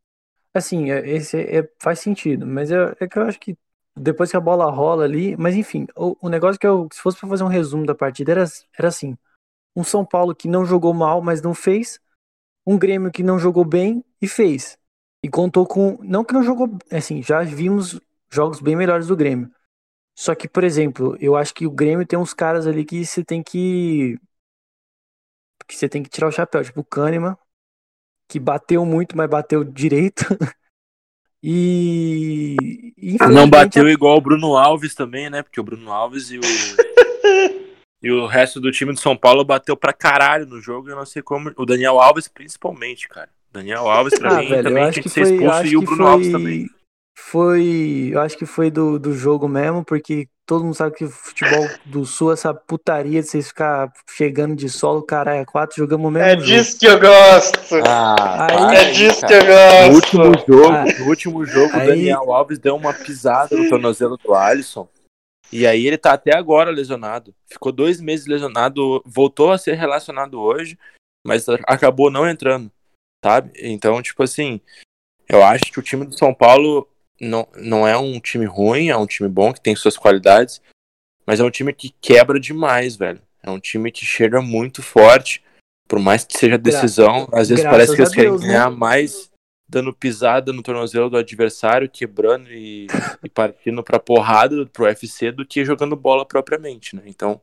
assim, 0.53 0.91
é, 0.91 1.07
esse 1.07 1.39
é, 1.39 1.69
faz 1.81 1.99
sentido, 1.99 2.45
mas 2.45 2.71
é, 2.71 2.95
é 2.99 3.07
que 3.07 3.17
eu 3.17 3.23
acho 3.23 3.39
que 3.39 3.57
depois 3.95 4.29
que 4.29 4.37
a 4.37 4.41
bola 4.41 4.69
rola 4.69 5.05
ali, 5.05 5.37
mas 5.37 5.55
enfim, 5.55 5.87
o, 5.95 6.15
o 6.21 6.29
negócio 6.29 6.59
que 6.59 6.67
eu, 6.67 6.87
se 6.91 7.01
fosse 7.01 7.17
para 7.19 7.29
fazer 7.29 7.43
um 7.43 7.47
resumo 7.47 7.85
da 7.85 7.95
partida, 7.95 8.31
era, 8.31 8.45
era 8.77 8.87
assim: 8.87 9.17
um 9.75 9.83
São 9.83 10.05
Paulo 10.05 10.35
que 10.35 10.47
não 10.47 10.65
jogou 10.65 10.93
mal, 10.93 11.21
mas 11.21 11.41
não 11.41 11.53
fez, 11.53 11.99
um 12.65 12.77
Grêmio 12.77 13.11
que 13.11 13.23
não 13.23 13.39
jogou 13.39 13.65
bem 13.65 14.03
e 14.21 14.27
fez. 14.27 14.77
E 15.23 15.29
contou 15.29 15.65
com. 15.67 15.97
Não 16.03 16.23
que 16.23 16.33
não 16.33 16.43
jogou. 16.43 16.69
Assim, 16.91 17.21
já 17.23 17.41
vimos 17.43 17.99
jogos 18.29 18.59
bem 18.59 18.75
melhores 18.75 19.07
do 19.07 19.15
Grêmio. 19.15 19.51
Só 20.17 20.35
que, 20.35 20.47
por 20.47 20.63
exemplo, 20.63 21.17
eu 21.19 21.35
acho 21.35 21.53
que 21.53 21.67
o 21.67 21.71
Grêmio 21.71 22.05
tem 22.07 22.17
uns 22.17 22.33
caras 22.33 22.67
ali 22.67 22.85
que 22.85 23.05
você 23.05 23.23
tem 23.23 23.43
que. 23.43 24.17
Que 25.67 25.75
você 25.75 25.89
tem 25.89 26.03
que 26.03 26.09
tirar 26.09 26.27
o 26.27 26.31
chapéu. 26.31 26.63
Tipo 26.63 26.81
o 26.81 26.85
Kahneman, 26.85 27.37
que 28.27 28.39
bateu 28.39 28.85
muito, 28.85 29.17
mas 29.17 29.29
bateu 29.29 29.63
direito. 29.63 30.25
E. 31.47 32.55
Não 33.31 33.47
bateu 33.47 33.87
igual 33.87 34.17
o 34.17 34.21
Bruno 34.21 34.57
Alves 34.57 34.95
também, 34.95 35.29
né? 35.29 35.43
Porque 35.43 35.59
o 35.59 35.63
Bruno 35.63 35.91
Alves 35.91 36.31
e 36.31 36.39
o. 36.39 36.41
e 38.01 38.11
o 38.11 38.25
resto 38.25 38.59
do 38.59 38.71
time 38.71 38.91
do 38.91 38.99
São 38.99 39.15
Paulo 39.15 39.45
bateu 39.45 39.77
pra 39.77 39.93
caralho 39.93 40.47
no 40.47 40.59
jogo. 40.59 40.89
Eu 40.89 40.95
não 40.95 41.05
sei 41.05 41.21
como. 41.21 41.51
O 41.55 41.63
Daniel 41.63 41.99
Alves, 41.99 42.27
principalmente, 42.27 43.07
cara. 43.07 43.29
Daniel 43.53 43.87
Alves, 43.87 44.17
pra 44.17 44.37
ah, 44.37 44.39
mim, 44.39 44.49
velho, 44.49 44.63
também 44.63 44.89
tinha 44.89 45.03
que, 45.03 45.09
ser 45.09 45.21
expulso 45.21 45.65
e 45.67 45.77
o 45.77 45.81
Bruno 45.83 46.03
foi... 46.03 46.11
Alves 46.11 46.31
também. 46.31 46.69
Foi. 47.17 48.09
Eu 48.11 48.19
acho 48.21 48.37
que 48.37 48.45
foi 48.45 48.69
do, 48.69 48.99
do 48.99 49.13
jogo 49.13 49.47
mesmo, 49.47 49.83
porque 49.83 50.27
todo 50.45 50.63
mundo 50.63 50.75
sabe 50.75 50.95
que 50.95 51.05
o 51.05 51.09
futebol 51.09 51.67
do 51.85 52.05
Sul, 52.05 52.33
essa 52.33 52.53
putaria 52.53 53.21
de 53.21 53.27
vocês 53.27 53.47
ficar 53.47 53.91
chegando 54.09 54.55
de 54.55 54.69
solo, 54.69 55.01
caralho, 55.01 55.41
a 55.41 55.45
quatro, 55.45 55.77
jogamos 55.77 56.07
o 56.07 56.11
mesmo. 56.11 56.27
É 56.27 56.33
jogo. 56.33 56.45
disso 56.45 56.79
que 56.79 56.85
eu 56.85 56.99
gosto. 56.99 57.75
Ah, 57.87 58.47
aí, 58.69 58.75
é 58.75 58.91
disso 58.91 59.21
cara. 59.21 59.27
que 59.27 59.33
eu 59.33 59.47
gosto. 59.47 60.17
No 60.17 60.25
último 60.25 60.45
jogo, 60.47 60.73
ah, 60.73 60.85
no 60.99 61.05
último 61.07 61.45
jogo, 61.45 61.75
aí... 61.75 61.83
o 61.83 61.87
Daniel 61.87 62.33
Alves 62.33 62.59
deu 62.59 62.75
uma 62.75 62.93
pisada 62.93 63.55
no 63.55 63.69
tornozelo 63.69 64.17
do 64.17 64.33
Alisson. 64.33 64.87
E 65.51 65.65
aí 65.65 65.87
ele 65.87 65.97
tá 65.97 66.13
até 66.13 66.35
agora 66.35 66.69
lesionado. 66.69 67.33
Ficou 67.47 67.71
dois 67.71 68.01
meses 68.01 68.27
lesionado, 68.27 69.01
voltou 69.05 69.51
a 69.51 69.57
ser 69.57 69.75
relacionado 69.75 70.39
hoje, 70.39 70.77
mas 71.25 71.47
acabou 71.65 72.11
não 72.11 72.27
entrando, 72.27 72.71
sabe? 73.23 73.51
Então, 73.55 74.01
tipo 74.01 74.21
assim, 74.21 74.59
eu 75.29 75.43
acho 75.43 75.71
que 75.71 75.79
o 75.79 75.83
time 75.83 76.05
do 76.05 76.17
São 76.17 76.33
Paulo 76.33 76.87
não, 77.19 77.47
não 77.55 77.87
é 77.87 77.97
um 77.97 78.19
time 78.19 78.45
ruim, 78.45 78.89
é 78.89 78.97
um 78.97 79.07
time 79.07 79.29
bom, 79.29 79.53
que 79.53 79.61
tem 79.61 79.75
suas 79.75 79.97
qualidades, 79.97 80.61
mas 81.25 81.39
é 81.39 81.43
um 81.43 81.51
time 81.51 81.73
que 81.73 81.93
quebra 82.01 82.39
demais, 82.39 82.95
velho. 82.95 83.21
É 83.41 83.49
um 83.49 83.59
time 83.59 83.91
que 83.91 84.05
chega 84.05 84.41
muito 84.41 84.81
forte, 84.81 85.43
por 85.87 85.99
mais 85.99 86.23
que 86.23 86.37
seja 86.37 86.57
decisão, 86.57 87.27
Gra 87.27 87.41
às 87.41 87.49
vezes 87.49 87.63
parece 87.63 87.95
que 87.95 88.01
eles 88.01 88.13
querem 88.13 88.31
né? 88.31 88.37
ganhar 88.39 88.71
mais 88.71 89.31
dando 89.67 89.93
pisada 89.93 90.53
no 90.53 90.61
tornozelo 90.61 91.09
do 91.09 91.17
adversário, 91.17 91.89
quebrando 91.89 92.51
e, 92.51 92.87
e 93.23 93.29
partindo 93.29 93.83
pra 93.83 93.99
porrada 93.99 94.65
pro 94.67 94.85
UFC 94.85 95.31
do 95.31 95.45
que 95.45 95.65
jogando 95.65 95.95
bola 95.95 96.25
propriamente, 96.25 96.95
né? 96.95 97.03
Então, 97.05 97.41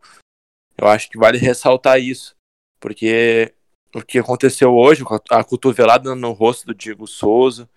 eu 0.78 0.86
acho 0.86 1.10
que 1.10 1.18
vale 1.18 1.38
ressaltar 1.38 2.00
isso, 2.00 2.36
porque 2.78 3.52
o 3.94 4.00
que 4.02 4.18
aconteceu 4.18 4.74
hoje, 4.74 5.04
a 5.30 5.44
cotovelada 5.44 6.14
no 6.14 6.32
rosto 6.32 6.66
do 6.66 6.74
Diego 6.74 7.06
Souza, 7.06 7.68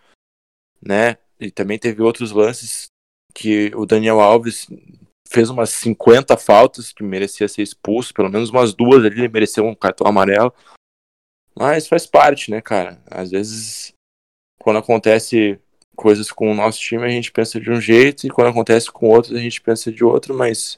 né? 0.82 1.18
E 1.40 1.52
também 1.52 1.78
teve 1.78 2.02
outros 2.02 2.32
lances 2.32 2.88
que 3.34 3.72
o 3.76 3.86
Daniel 3.86 4.22
Alves 4.22 4.68
fez 5.28 5.50
umas 5.50 5.70
50 5.72 6.38
faltas 6.38 6.94
que 6.94 7.04
merecia 7.04 7.48
ser 7.48 7.62
expulso, 7.62 8.14
pelo 8.14 8.30
menos 8.30 8.50
umas 8.50 8.74
duas 8.74 9.04
ali 9.04 9.20
ele 9.20 9.28
mereceu 9.28 9.66
um 9.66 9.76
cartão 9.76 10.08
amarelo. 10.08 10.54
Mas 11.58 11.88
faz 11.88 12.06
parte, 12.06 12.52
né, 12.52 12.62
cara? 12.62 13.02
Às 13.10 13.32
vezes, 13.32 13.94
quando 14.60 14.78
acontece 14.80 15.60
coisas 15.96 16.32
com 16.32 16.52
o 16.52 16.56
nosso 16.56 16.80
time, 16.80 17.04
a 17.06 17.10
gente 17.10 17.32
pensa 17.32 17.60
de 17.60 17.72
um 17.72 17.80
jeito, 17.80 18.28
e 18.28 18.30
quando 18.30 18.50
acontece 18.50 18.92
com 18.92 19.10
outros, 19.10 19.34
a 19.34 19.40
gente 19.40 19.62
pensa 19.62 19.92
de 19.92 20.04
outro, 20.04 20.34
mas 20.34 20.78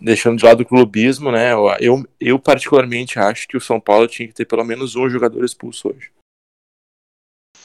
deixando 0.00 0.38
de 0.38 0.44
lado 0.44 0.62
o 0.62 0.66
clubismo, 0.66 1.30
né? 1.30 1.52
Eu, 1.78 2.04
eu, 2.18 2.38
particularmente 2.38 3.18
acho 3.18 3.46
que 3.46 3.56
o 3.56 3.60
São 3.60 3.80
Paulo 3.80 4.08
tinha 4.08 4.26
que 4.26 4.34
ter 4.34 4.46
pelo 4.46 4.64
menos 4.64 4.96
um 4.96 5.08
jogador 5.08 5.44
expulso 5.44 5.88
hoje. 5.88 6.10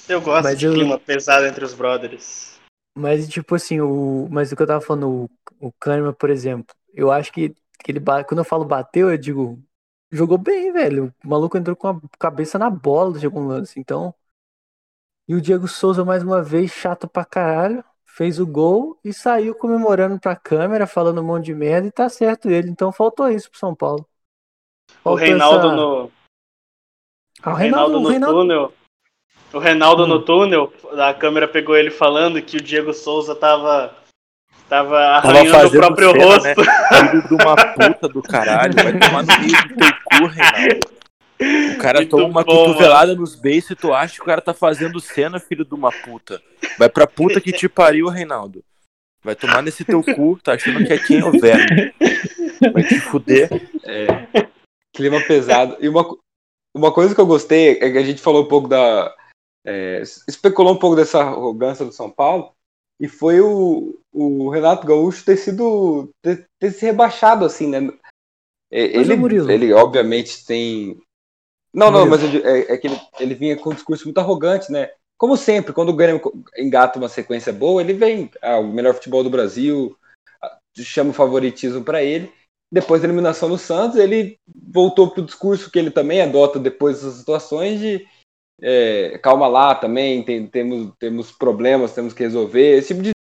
Eu 0.08 0.22
gosto 0.22 0.44
Mas 0.44 0.60
de 0.60 0.66
eu- 0.66 0.74
clima 0.74 1.00
pesado 1.00 1.46
entre 1.46 1.64
os 1.66 1.74
brothers. 1.74 2.60
Mas, 2.98 3.28
tipo 3.28 3.56
assim, 3.56 3.82
o. 3.82 4.28
Mas 4.32 4.52
o 4.52 4.56
que 4.56 4.62
eu 4.62 4.68
tava 4.68 4.82
falando, 4.82 5.10
o, 5.60 5.68
o 5.68 5.72
Kahneman, 5.80 6.14
por 6.14 6.30
exemplo, 6.30 6.74
eu 6.94 7.12
acho 7.12 7.32
que, 7.32 7.50
que 7.84 7.92
ele 7.92 8.00
quando 8.00 8.38
eu 8.40 8.46
falo 8.46 8.64
bateu, 8.64 9.12
eu 9.12 9.18
digo, 9.18 9.62
jogou 10.12 10.38
bem, 10.38 10.72
velho. 10.72 11.14
O 11.24 11.28
maluco 11.28 11.58
entrou 11.58 11.76
com 11.76 11.88
a 11.90 12.00
cabeça 12.18 12.58
na 12.58 12.70
bola 12.70 13.18
de 13.20 13.26
algum 13.26 13.46
lance, 13.48 13.80
então. 13.80 14.14
E 15.28 15.34
o 15.36 15.42
Diego 15.42 15.68
Souza, 15.68 16.06
mais 16.06 16.24
uma 16.24 16.42
vez, 16.42 16.72
chato 16.72 17.08
pra 17.08 17.26
caralho, 17.26 17.84
fez 18.06 18.40
o 18.40 18.46
gol 18.48 18.98
e 19.04 19.12
saiu 19.12 19.56
comemorando 19.56 20.20
pra 20.20 20.36
câmera, 20.36 20.86
falando 20.88 21.20
um 21.20 21.26
monte 21.26 21.46
de 21.46 21.56
merda, 21.56 21.88
e 21.88 21.92
tá 21.92 22.08
certo 22.08 22.50
ele. 22.50 22.70
Então 22.70 22.92
faltou 22.94 23.28
isso 23.30 23.50
pro 23.50 23.60
São 23.60 23.76
Paulo. 23.76 24.08
O 24.88 24.94
Faltou 25.04 25.16
Reinaldo 25.16 25.68
essa- 25.68 25.76
no. 25.76 26.12
Ah, 27.44 27.52
O 27.52 27.56
Reinaldo 27.56 28.00
no 28.00 28.08
túnel. 28.36 28.74
O 29.56 29.60
Reinaldo 29.60 30.04
Hum. 30.04 30.08
no 30.08 30.20
túnel, 30.22 30.74
a 30.98 31.14
câmera 31.14 31.48
pegou 31.48 31.78
ele 31.78 31.90
falando 31.90 32.42
que 32.42 32.58
o 32.58 32.62
Diego 32.62 32.94
Souza 32.94 33.34
tava. 33.34 33.96
Tava 34.68 34.90
Tava 35.22 35.30
arranhando 35.30 35.68
o 35.68 35.72
próprio 35.72 36.12
cena, 36.12 36.26
rosto. 36.26 36.44
né? 36.44 36.56
Filho 37.10 37.28
de 37.28 37.34
uma 37.36 37.56
puta 37.56 38.10
do 38.10 38.22
caralho. 38.22 38.74
Vai 38.74 39.00
tomar 39.00 39.24
no 39.24 39.40
meio 39.40 39.68
do 39.68 39.76
teu 39.76 39.94
cu, 40.04 40.26
Reinaldo. 40.26 40.80
O 41.76 41.78
cara 41.78 42.00
Muito 42.00 42.10
toma 42.10 42.26
uma 42.26 42.44
bom, 42.44 42.66
cotovelada 42.66 43.16
nos 43.16 43.36
beiços 43.36 43.72
e 43.72 43.76
tu 43.76 43.94
acha 43.94 44.16
que 44.16 44.22
o 44.22 44.26
cara 44.26 44.42
tá 44.42 44.54
fazendo 44.54 45.00
cena, 45.00 45.40
filho 45.40 45.64
de 45.64 45.74
uma 45.74 45.92
puta. 45.92 46.42
Vai 46.78 46.90
pra 46.90 47.08
puta 47.08 47.40
que 47.40 47.52
te 47.54 47.70
pariu, 47.70 48.08
Reinaldo. 48.10 48.62
Vai 49.24 49.36
tomar 49.36 49.62
nesse 49.62 49.86
teu 49.86 50.04
cu, 50.04 50.38
tá 50.44 50.54
achando 50.54 50.86
que 50.86 50.92
é 50.94 50.98
quem 50.98 51.24
o 51.24 51.32
verme. 51.32 51.94
Vai 52.74 52.84
te 52.84 53.00
fuder. 53.00 53.50
É, 53.84 54.08
clima 54.94 55.22
pesado. 55.22 55.78
E 55.80 55.88
uma, 55.88 56.06
uma 56.76 56.92
coisa 56.92 57.14
que 57.16 57.22
eu 57.22 57.26
gostei 57.26 57.78
é 57.82 57.92
que 57.92 57.98
a 57.98 58.04
gente 58.04 58.22
falou 58.22 58.44
um 58.44 58.48
pouco 58.48 58.68
da. 58.68 59.14
É, 59.66 60.02
especulou 60.28 60.74
um 60.74 60.80
pouco 60.80 60.96
dessa 60.96 61.20
arrogância 61.20 61.84
do 61.84 61.92
São 61.92 62.10
Paulo. 62.10 62.54
E 63.00 63.08
foi 63.08 63.42
o, 63.42 64.00
o 64.14 64.50
Renato 64.50 64.88
Gaúcho 64.88 65.26
ter 65.26 65.36
sido. 65.36 66.10
ter, 66.22 66.48
ter 66.60 66.72
se 66.72 66.86
rebaixado, 66.86 67.44
assim, 67.44 67.68
né? 67.68 67.92
É, 68.72 68.84
Ele, 68.84 69.16
Murilo. 69.16 69.52
ele 69.52 69.74
obviamente 69.74 70.46
tem. 70.46 71.02
Não, 71.74 71.92
não, 71.92 72.08
mas 72.08 72.24
eu 72.24 72.46
é, 72.46 72.74
é 72.74 72.78
que 72.78 72.88
ele, 72.88 73.02
ele 73.20 73.36
vinha 73.36 73.58
com 73.58 73.72
um 73.72 73.74
discurso 73.74 74.06
muito 74.06 74.18
arrogante, 74.18 74.72
né? 74.72 74.92
Como 75.18 75.36
sempre, 75.36 75.74
quando 75.74 75.90
o 75.90 75.96
Grêmio 75.96 76.22
engata 76.58 77.00
uma 77.00 77.10
sequência 77.10 77.52
boa, 77.52 77.82
ele 77.82 77.94
vem, 77.94 78.30
ah, 78.42 78.60
o 78.60 78.68
melhor 78.68 78.94
futebol 78.94 79.24
do 79.24 79.30
Brasil, 79.30 79.98
ah, 80.42 80.58
chama 80.78 81.10
o 81.10 81.14
favoritismo 81.14 81.84
para 81.84 82.02
ele. 82.04 82.32
Depois 82.72 83.02
da 83.02 83.08
eliminação 83.08 83.50
do 83.50 83.58
Santos, 83.58 83.98
ele 83.98 84.38
voltou 84.72 85.10
pro 85.10 85.26
discurso 85.26 85.70
que 85.70 85.80
ele 85.80 85.92
também 85.92 86.22
adota 86.22 86.60
depois 86.60 86.96
dessas 86.98 87.20
situações 87.20 87.80
de 87.80 88.06
é, 88.62 89.18
calma 89.20 89.48
lá 89.48 89.76
também, 89.76 90.24
tem- 90.24 90.48
temos, 90.48 90.94
temos 91.00 91.32
problemas, 91.32 91.94
temos 91.94 92.14
que 92.14 92.24
resolver. 92.24 92.78
Esse 92.78 92.90
tipo 92.90 93.02
de 93.04 93.12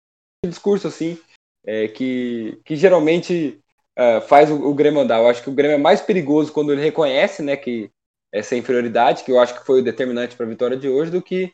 discurso 0.47 0.89
assim, 0.89 1.19
é, 1.67 1.89
que, 1.89 2.61
que 2.65 2.77
geralmente 2.77 3.61
ah, 3.97 4.21
faz 4.21 4.51
o, 4.51 4.57
o 4.69 4.75
Grêmio 4.75 5.01
andar. 5.01 5.19
Eu 5.21 5.29
acho 5.29 5.43
que 5.43 5.51
o 5.51 5.55
Grêmio 5.55 5.75
é 5.77 5.79
mais 5.79 6.01
perigoso 6.01 6.53
quando 6.53 6.73
ele 6.73 6.83
reconhece 6.83 7.43
né, 7.43 7.57
que 7.57 7.91
essa 8.33 8.57
inferioridade, 8.57 9.25
que 9.25 9.33
eu 9.33 9.41
acho 9.41 9.59
que 9.59 9.67
foi 9.67 9.81
o 9.81 9.85
determinante 9.85 10.37
para 10.37 10.47
a 10.47 10.49
vitória 10.49 10.77
de 10.77 10.89
hoje, 10.89 11.11
do 11.11 11.23
que 11.23 11.53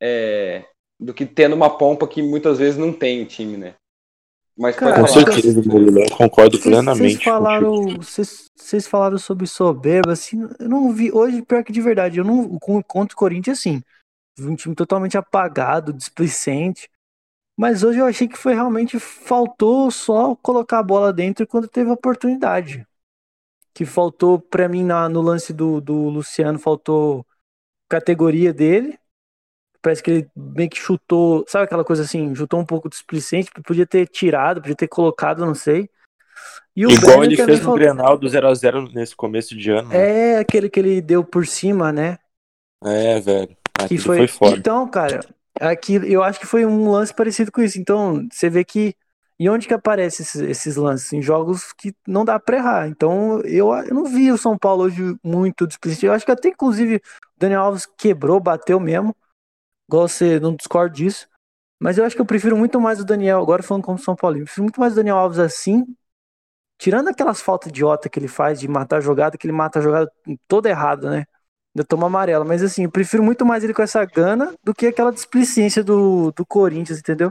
é, 0.00 0.64
do 0.98 1.14
que 1.14 1.26
tendo 1.26 1.54
uma 1.54 1.76
pompa 1.76 2.08
que 2.08 2.22
muitas 2.22 2.58
vezes 2.58 2.78
não 2.78 2.92
tem 2.92 3.22
o 3.22 3.26
time, 3.26 3.56
né? 3.56 3.74
Mas 4.56 4.76
Cara, 4.76 5.00
Com 5.00 5.06
certeza. 5.06 5.60
Eu 5.60 6.16
concordo 6.16 6.56
Vocês- 6.56 6.62
plenamente. 6.62 7.14
Vocês 7.14 7.24
falaram, 7.24 7.84
vocês, 7.96 8.86
falaram 8.86 9.18
sobre 9.18 9.46
soberba, 9.46 10.12
assim, 10.12 10.46
eu 10.58 10.68
não 10.68 10.92
vi, 10.92 11.10
hoje, 11.10 11.42
pior 11.42 11.64
que 11.64 11.72
de 11.72 11.80
verdade, 11.80 12.18
eu 12.18 12.24
não, 12.24 12.58
contra 12.58 13.14
o 13.14 13.18
Corinthians, 13.18 13.58
assim, 13.58 13.82
um 14.38 14.54
time 14.54 14.74
totalmente 14.74 15.16
apagado, 15.16 15.92
displicente, 15.92 16.88
mas 17.58 17.82
hoje 17.82 17.98
eu 17.98 18.06
achei 18.06 18.28
que 18.28 18.36
foi 18.36 18.54
realmente, 18.54 18.98
faltou 18.98 19.90
só 19.90 20.34
colocar 20.36 20.78
a 20.78 20.82
bola 20.82 21.12
dentro 21.12 21.46
quando 21.46 21.66
teve 21.68 21.90
a 21.90 21.94
oportunidade, 21.94 22.86
que 23.74 23.84
faltou 23.86 24.38
pra 24.38 24.68
mim 24.68 24.84
na- 24.84 25.08
no 25.08 25.22
lance 25.22 25.52
do, 25.52 25.80
do 25.80 26.08
Luciano, 26.08 26.58
faltou 26.58 27.24
categoria 27.90 28.52
dele, 28.52 28.98
parece 29.82 30.02
que 30.02 30.10
ele 30.10 30.30
meio 30.36 30.70
que 30.70 30.78
chutou, 30.78 31.44
sabe 31.48 31.64
aquela 31.64 31.84
coisa 31.84 32.02
assim, 32.04 32.34
chutou 32.34 32.60
um 32.60 32.64
pouco 32.64 32.88
displicente, 32.88 33.50
podia 33.64 33.86
ter 33.86 34.06
tirado, 34.06 34.60
podia 34.60 34.76
ter 34.76 34.88
colocado, 34.88 35.44
não 35.44 35.54
sei. 35.54 35.90
E 36.74 36.86
o 36.86 36.90
Igual 36.90 37.18
Werner 37.18 37.26
ele 37.26 37.36
fez 37.36 37.58
no 37.58 37.64
faltou- 37.64 37.78
Grenal 37.78 38.16
do 38.16 38.26
0x0 38.26 38.92
nesse 38.94 39.14
começo 39.14 39.54
de 39.56 39.70
ano. 39.70 39.88
né? 39.88 40.34
É 40.34 40.38
aquele 40.38 40.70
que 40.70 40.80
ele 40.80 41.02
deu 41.02 41.22
por 41.22 41.46
cima, 41.46 41.92
né? 41.92 42.16
É, 42.82 43.20
velho. 43.20 43.56
Que 43.88 43.98
foi... 43.98 44.18
foi 44.18 44.28
foda. 44.28 44.56
Então, 44.56 44.88
cara, 44.88 45.20
aqui 45.60 46.00
eu 46.04 46.22
acho 46.22 46.40
que 46.40 46.46
foi 46.46 46.64
um 46.64 46.90
lance 46.90 47.12
parecido 47.12 47.52
com 47.52 47.60
isso. 47.60 47.78
Então, 47.78 48.26
você 48.30 48.48
vê 48.48 48.64
que 48.64 48.94
e 49.38 49.48
onde 49.48 49.66
que 49.66 49.74
aparecem 49.74 50.22
esses, 50.24 50.40
esses 50.40 50.76
lances? 50.76 51.12
Em 51.12 51.20
jogos 51.20 51.72
que 51.72 51.92
não 52.06 52.24
dá 52.24 52.38
pra 52.38 52.58
errar. 52.58 52.88
Então, 52.88 53.40
eu, 53.40 53.74
eu 53.74 53.92
não 53.94 54.04
vi 54.04 54.30
o 54.30 54.38
São 54.38 54.56
Paulo 54.56 54.84
hoje 54.84 55.16
muito 55.22 55.66
displicente. 55.66 56.06
Eu 56.06 56.12
acho 56.12 56.24
que 56.24 56.30
até, 56.30 56.48
inclusive, 56.48 56.96
o 56.96 57.00
Daniel 57.38 57.62
Alves 57.62 57.86
quebrou, 57.98 58.38
bateu 58.38 58.78
mesmo. 58.78 59.14
Igual 59.92 60.08
você 60.08 60.40
não 60.40 60.56
discorda 60.56 60.94
disso. 60.94 61.28
Mas 61.78 61.98
eu 61.98 62.04
acho 62.06 62.16
que 62.16 62.22
eu 62.22 62.26
prefiro 62.26 62.56
muito 62.56 62.80
mais 62.80 62.98
o 62.98 63.04
Daniel, 63.04 63.42
agora 63.42 63.62
falando 63.62 63.84
como 63.84 63.98
São 63.98 64.16
Paulo, 64.16 64.38
eu 64.38 64.44
prefiro 64.44 64.62
muito 64.62 64.80
mais 64.80 64.94
o 64.94 64.96
Daniel 64.96 65.18
Alves 65.18 65.38
assim, 65.38 65.84
tirando 66.78 67.08
aquelas 67.08 67.42
faltas 67.42 67.68
idiota 67.68 68.08
que 68.08 68.18
ele 68.18 68.28
faz 68.28 68.58
de 68.58 68.68
matar 68.68 68.96
a 68.96 69.00
jogada, 69.00 69.36
que 69.36 69.46
ele 69.46 69.52
mata 69.52 69.80
a 69.80 69.82
jogada 69.82 70.10
toda 70.48 70.70
errada, 70.70 71.10
né? 71.10 71.26
Ainda 71.76 71.86
toma 71.86 72.06
amarela. 72.06 72.42
Mas 72.42 72.62
assim, 72.62 72.84
eu 72.84 72.90
prefiro 72.90 73.22
muito 73.22 73.44
mais 73.44 73.64
ele 73.64 73.74
com 73.74 73.82
essa 73.82 74.02
gana 74.06 74.54
do 74.64 74.72
que 74.72 74.86
aquela 74.86 75.12
displicência 75.12 75.84
do, 75.84 76.32
do 76.32 76.46
Corinthians, 76.46 77.00
entendeu? 77.00 77.30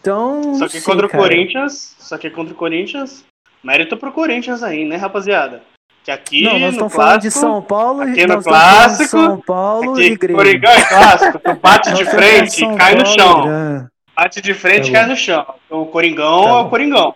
Então. 0.00 0.54
Só 0.54 0.66
que 0.66 0.78
sei, 0.78 0.82
contra 0.82 1.06
o 1.06 1.08
cara. 1.08 1.24
Corinthians, 1.24 1.96
só 1.98 2.16
que 2.16 2.30
contra 2.30 2.54
o 2.54 2.56
Corinthians, 2.56 3.24
mérito 3.64 3.96
pro 3.96 4.12
Corinthians 4.12 4.62
aí, 4.62 4.84
né, 4.84 4.94
rapaziada? 4.94 5.62
Que 6.04 6.10
aqui 6.10 6.42
Não, 6.42 6.52
nós 6.52 6.60
no 6.60 6.68
estamos 6.86 6.94
falando 6.94 7.20
de 7.22 7.30
clássico, 7.30 7.40
São 7.40 7.62
Paulo 7.62 8.04
e 8.06 8.12
aqui 8.12 8.26
no 8.26 8.42
clássico, 8.42 9.08
São 9.08 9.40
Paulo 9.40 9.92
aqui 9.92 10.02
e 10.02 10.16
Grêmio. 10.16 10.36
Coringão 10.36 10.70
é 10.70 10.84
clássico, 10.84 11.38
tu 11.38 11.54
bate 11.54 11.94
de 11.94 12.04
frente 12.04 12.64
e 12.64 12.76
cai 12.76 12.94
no 12.94 13.04
Paulo 13.04 13.10
e 13.10 13.14
chão. 13.14 13.90
Bate 14.14 14.40
de 14.42 14.54
frente 14.54 14.90
e 14.90 14.92
Tá 14.92 14.98
cai 14.98 15.08
no 15.08 15.16
chão. 15.16 15.54
O 15.70 15.86
Coringão 15.86 16.44
Tá 16.44 16.50
é 16.50 16.52
o 16.60 16.68
Coringão. 16.68 17.14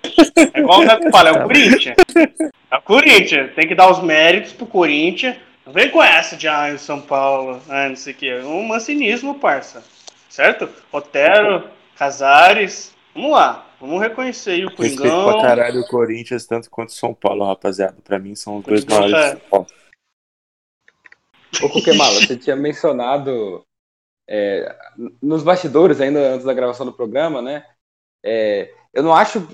É 0.54 0.58
igual 0.60 0.80
o 0.80 0.84
Neto 0.84 1.10
fala, 1.12 1.28
é 1.28 1.32
Tá 1.32 1.38
o 1.38 1.42
bom. 1.42 1.46
Corinthians. 1.48 1.96
É 2.70 2.76
o 2.76 2.80
Corinthians. 2.82 3.50
Tem 3.54 3.68
que 3.68 3.74
dar 3.74 3.90
os 3.90 4.02
méritos 4.02 4.52
pro 4.54 4.66
Corinthians. 4.66 5.36
Não 5.66 5.72
vem 5.74 5.90
com 5.90 6.02
essa 6.02 6.34
de 6.34 6.48
ah, 6.48 6.72
o 6.74 6.78
São 6.78 6.98
Paulo, 6.98 7.60
ah, 7.68 7.90
não 7.90 7.96
sei 7.96 8.14
o 8.14 8.16
que. 8.16 8.26
É 8.26 8.42
um 8.42 8.66
mancinismo, 8.66 9.34
parça. 9.34 9.84
Certo? 10.30 10.66
Otero, 10.90 11.64
Casares. 11.94 12.94
Vamos 13.14 13.32
lá. 13.32 13.66
Vamos 13.80 14.00
reconhecer 14.00 14.52
aí 14.52 14.64
o 14.64 14.68
Respeito 14.68 14.96
pra 15.00 15.06
Coringão. 15.14 15.40
caralho 15.40 15.80
o 15.80 15.86
Corinthians, 15.86 16.46
tanto 16.46 16.68
quanto 16.68 16.88
o 16.88 16.92
São 16.92 17.14
Paulo, 17.14 17.44
rapaziada. 17.44 17.96
Pra 18.02 18.18
mim 18.18 18.34
são 18.34 18.58
os 18.58 18.64
dois 18.64 18.84
Coringão 18.84 19.08
maiores 19.08 19.34
de 19.34 19.40
São 19.40 19.48
Paulo. 19.50 19.66
Ô, 21.62 21.68
Coquemala, 21.70 22.20
você 22.20 22.36
tinha 22.36 22.56
mencionado 22.56 23.64
é, 24.28 24.76
nos 25.22 25.42
bastidores, 25.42 26.00
ainda 26.00 26.34
antes 26.34 26.44
da 26.44 26.52
gravação 26.52 26.84
do 26.84 26.92
programa, 26.92 27.40
né? 27.40 27.66
é, 28.24 28.74
eu 28.92 29.02
não 29.02 29.14
acho. 29.14 29.46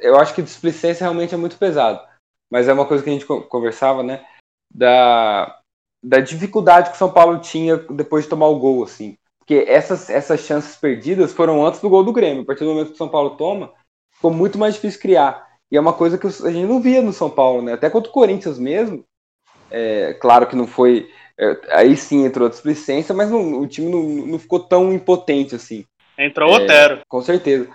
Eu 0.00 0.16
acho 0.16 0.32
que 0.34 0.42
displicência 0.42 1.04
realmente 1.04 1.34
é 1.34 1.36
muito 1.36 1.58
pesado. 1.58 2.00
Mas 2.50 2.68
é 2.68 2.72
uma 2.72 2.86
coisa 2.86 3.02
que 3.02 3.10
a 3.10 3.12
gente 3.12 3.26
co- 3.26 3.42
conversava, 3.42 4.02
né? 4.02 4.24
Da, 4.72 5.60
da 6.02 6.20
dificuldade 6.20 6.90
que 6.90 6.94
o 6.94 6.98
São 6.98 7.12
Paulo 7.12 7.40
tinha 7.40 7.76
depois 7.76 8.24
de 8.24 8.30
tomar 8.30 8.46
o 8.46 8.58
gol, 8.58 8.84
assim. 8.84 9.18
Porque 9.42 9.64
essas, 9.68 10.08
essas 10.08 10.40
chances 10.40 10.76
perdidas 10.76 11.32
foram 11.32 11.66
antes 11.66 11.80
do 11.80 11.90
gol 11.90 12.04
do 12.04 12.12
Grêmio. 12.12 12.42
A 12.42 12.46
partir 12.46 12.64
do 12.64 12.70
momento 12.70 12.88
que 12.88 12.94
o 12.94 12.96
São 12.96 13.08
Paulo 13.08 13.30
toma, 13.30 13.72
ficou 14.14 14.32
muito 14.32 14.56
mais 14.56 14.74
difícil 14.74 15.00
criar. 15.00 15.46
E 15.70 15.76
é 15.76 15.80
uma 15.80 15.92
coisa 15.92 16.16
que 16.16 16.26
a 16.26 16.30
gente 16.30 16.66
não 16.66 16.80
via 16.80 17.02
no 17.02 17.12
São 17.12 17.28
Paulo, 17.28 17.60
né? 17.62 17.72
Até 17.72 17.90
contra 17.90 18.08
o 18.08 18.12
Corinthians 18.12 18.58
mesmo. 18.58 19.04
É, 19.70 20.14
claro 20.14 20.46
que 20.46 20.54
não 20.54 20.66
foi. 20.66 21.10
é, 21.38 21.60
aí 21.70 21.96
sim 21.96 22.24
entrou 22.24 22.46
a 22.46 22.50
displicência, 22.50 23.14
mas 23.14 23.30
não- 23.30 23.60
o 23.60 23.66
time 23.66 23.90
não, 23.90 24.02
não 24.26 24.38
ficou 24.38 24.60
tão 24.60 24.92
impotente 24.92 25.54
assim. 25.54 25.84
Entrou 26.18 26.52
o 26.52 26.54
É, 26.54 26.64
Otero. 26.64 27.00
Com 27.08 27.22
certeza. 27.22 27.68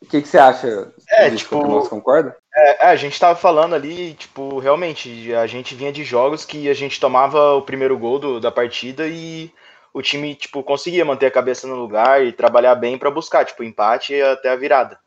O 0.00 0.06
que, 0.06 0.22
que 0.22 0.28
você 0.28 0.38
acha 0.38 0.92
É, 1.10 1.28
disso, 1.30 1.44
tipo? 1.44 1.58
Você 1.62 1.88
concorda? 1.90 2.36
É, 2.54 2.86
a 2.86 2.96
gente 2.96 3.18
tava 3.18 3.34
falando 3.34 3.74
ali, 3.74 4.14
tipo, 4.14 4.58
realmente, 4.58 5.32
a 5.34 5.46
gente 5.46 5.74
vinha 5.74 5.92
de 5.92 6.04
jogos 6.04 6.44
que 6.44 6.68
a 6.68 6.74
gente 6.74 7.00
tomava 7.00 7.54
o 7.54 7.62
primeiro 7.62 7.98
gol 7.98 8.18
do- 8.18 8.40
da 8.40 8.52
partida 8.52 9.08
e 9.08 9.50
o 9.92 10.02
time, 10.02 10.34
tipo, 10.34 10.62
conseguia 10.62 11.04
manter 11.04 11.26
a 11.26 11.30
cabeça 11.30 11.66
no 11.66 11.76
lugar 11.76 12.24
e 12.24 12.32
trabalhar 12.32 12.74
bem 12.74 12.98
pra 12.98 13.10
buscar, 13.10 13.44
tipo, 13.44 13.62
empate 13.64 14.20
até 14.22 14.50
a 14.50 14.56
virada. 14.56 14.98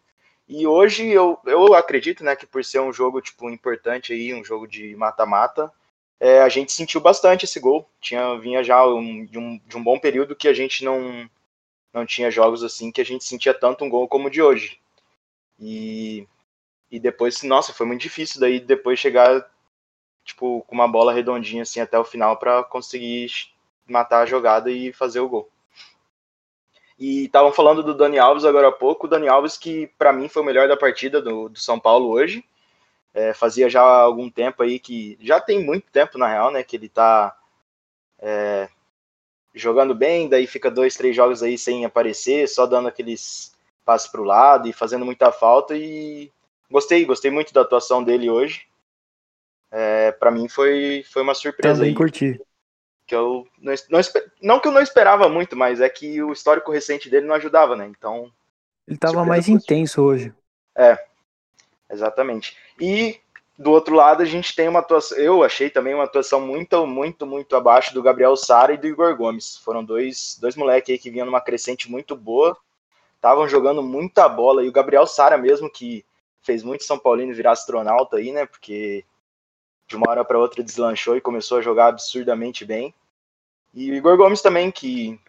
E 0.48 0.68
hoje 0.68 1.10
eu, 1.10 1.40
eu 1.46 1.74
acredito, 1.76 2.24
né, 2.24 2.36
que 2.36 2.46
por 2.48 2.64
ser 2.66 2.80
um 2.82 2.94
jogo, 2.94 3.22
tipo, 3.22 3.50
importante 3.50 4.14
aí, 4.14 4.34
um 4.34 4.44
jogo 4.46 4.68
de 4.68 4.96
mata-mata, 4.96 5.72
é, 6.20 6.42
a 6.42 6.50
gente 6.50 6.72
sentiu 6.74 7.02
bastante 7.02 7.46
esse 7.46 7.60
gol. 7.60 7.90
Tinha, 8.02 8.38
vinha 8.40 8.64
já 8.64 8.86
um- 8.88 9.26
de, 9.26 9.38
um, 9.40 9.60
de 9.66 9.78
um 9.78 9.84
bom 9.84 10.00
período 10.00 10.36
que 10.36 10.48
a 10.48 10.54
gente 10.54 10.84
não, 10.86 11.30
não 11.94 12.06
tinha 12.06 12.32
jogos 12.32 12.64
assim 12.64 12.92
que 12.92 13.02
a 13.02 13.06
gente 13.06 13.24
sentia 13.26 13.54
tanto 13.54 13.86
um 13.86 13.90
gol 13.90 14.08
como 14.08 14.28
o 14.28 14.32
de 14.32 14.42
hoje. 14.42 14.80
E 15.60 16.28
E 16.92 17.00
depois, 17.00 17.44
nossa, 17.44 17.74
foi 17.74 17.86
muito 17.88 18.02
difícil 18.02 18.40
daí 18.42 18.60
depois 18.60 19.00
chegar, 19.00 19.50
tipo, 20.26 20.62
com 20.64 20.76
uma 20.76 20.88
bola 20.88 21.14
redondinha 21.14 21.64
assim 21.64 21.80
até 21.82 22.00
o 22.00 22.06
final 22.06 22.38
para 22.38 22.64
conseguir 22.66 23.30
matar 23.88 24.22
a 24.22 24.26
jogada 24.26 24.70
e 24.70 24.94
fazer 24.94 25.20
o 25.20 25.30
gol. 25.30 25.50
E 26.98 27.26
estavam 27.26 27.52
falando 27.52 27.82
do 27.82 27.96
Dani 27.96 28.20
Alves 28.20 28.46
agora 28.46 28.68
há 28.68 28.72
pouco. 28.72 29.08
O 29.08 29.10
Dani 29.10 29.28
Alves, 29.28 29.58
que 29.58 29.88
para 29.98 30.14
mim 30.14 30.30
foi 30.30 30.44
o 30.44 30.46
melhor 30.46 30.68
da 30.68 30.78
partida 30.78 31.20
do, 31.20 31.50
do 31.50 31.60
São 31.60 31.80
Paulo 31.80 32.10
hoje. 32.10 32.46
É, 33.14 33.34
fazia 33.34 33.70
já 33.70 33.82
algum 33.82 34.30
tempo 34.30 34.62
aí 34.62 34.80
que. 34.80 35.18
Já 35.20 35.42
tem 35.42 35.66
muito 35.66 35.90
tempo, 35.92 36.18
na 36.18 36.28
real, 36.28 36.52
né? 36.52 36.64
Que 36.64 36.76
ele 36.76 36.88
tá 36.88 37.36
é, 38.20 38.70
jogando 39.54 39.96
bem, 39.96 40.30
daí 40.30 40.46
fica 40.46 40.70
dois, 40.70 40.96
três 40.96 41.16
jogos 41.16 41.42
aí 41.42 41.58
sem 41.58 41.86
aparecer, 41.86 42.48
só 42.48 42.66
dando 42.66 42.88
aqueles 42.88 43.52
passes 43.84 44.08
para 44.08 44.22
o 44.22 44.26
lado 44.26 44.68
e 44.68 44.74
fazendo 44.74 45.04
muita 45.04 45.32
falta. 45.32 45.76
E 45.76 46.32
gostei, 46.70 47.04
gostei 47.04 47.32
muito 47.32 47.52
da 47.52 47.62
atuação 47.62 48.04
dele 48.04 48.30
hoje. 48.30 48.68
É, 49.72 50.12
para 50.12 50.30
mim 50.30 50.48
foi, 50.48 51.04
foi 51.12 51.22
uma 51.22 51.34
surpresa. 51.34 51.76
Também 51.76 51.90
aí, 51.90 51.96
curti. 51.96 52.40
Que 53.12 53.16
eu 53.16 53.46
não, 53.60 53.74
não, 53.90 54.00
não, 54.42 54.60
que 54.62 54.70
eu 54.70 54.72
não 54.72 54.82
esperava 54.82 55.28
muito, 55.28 55.54
mas 55.54 55.82
é 55.82 55.90
que 55.90 56.24
o 56.24 56.32
histórico 56.32 56.72
recente 56.72 57.10
dele 57.10 57.28
não 57.28 57.36
ajudava, 57.36 57.76
né? 57.76 57.86
Então. 57.86 58.32
Ele 58.88 58.98
tava 58.98 59.26
mais 59.26 59.50
intenso 59.50 60.02
hoje. 60.02 60.34
É, 60.74 60.98
exatamente. 61.90 62.56
E 62.80 63.20
do 63.58 63.70
outro 63.70 63.94
lado, 63.96 64.24
a 64.24 64.26
gente 64.26 64.56
tem 64.56 64.70
uma 64.70 64.80
atuação. 64.80 65.18
Eu 65.18 65.44
achei 65.44 65.70
também 65.70 65.94
uma 65.94 66.06
atuação 66.06 66.40
muito, 66.40 66.88
muito, 66.88 67.26
muito 67.26 67.54
abaixo 67.54 67.94
do 67.94 68.02
Gabriel 68.02 68.38
Sara 68.38 68.76
e 68.76 68.78
do 68.78 68.88
Igor 68.88 69.14
Gomes. 69.18 69.58
Foram 69.58 69.84
dois, 69.84 70.38
dois 70.40 70.56
moleques 70.56 70.94
aí 70.94 70.98
que 70.98 71.12
vinham 71.12 71.26
numa 71.26 71.42
crescente 71.42 71.92
muito 71.92 72.16
boa, 72.16 72.58
estavam 73.18 73.46
jogando 73.46 73.84
muita 73.84 74.30
bola. 74.30 74.64
E 74.64 74.70
o 74.70 74.72
Gabriel 74.72 75.06
Sara 75.06 75.38
mesmo, 75.38 75.70
que 75.70 76.06
fez 76.42 76.64
muito 76.64 76.86
São 76.86 76.98
Paulino 76.98 77.36
virar 77.36 77.52
astronauta 77.52 78.16
aí, 78.16 78.32
né? 78.32 78.46
Porque 78.46 79.04
de 79.86 79.98
uma 79.98 80.10
hora 80.10 80.24
para 80.24 80.40
outra 80.40 80.64
deslanchou 80.64 81.18
e 81.18 81.22
começou 81.22 81.58
a 81.58 81.62
jogar 81.62 81.88
absurdamente 81.88 82.64
bem. 82.64 82.96
E 83.74 83.92
o 83.92 83.96
Igor 83.96 84.18
Gomes 84.18 84.42
também, 84.42 84.72
que 84.72 85.20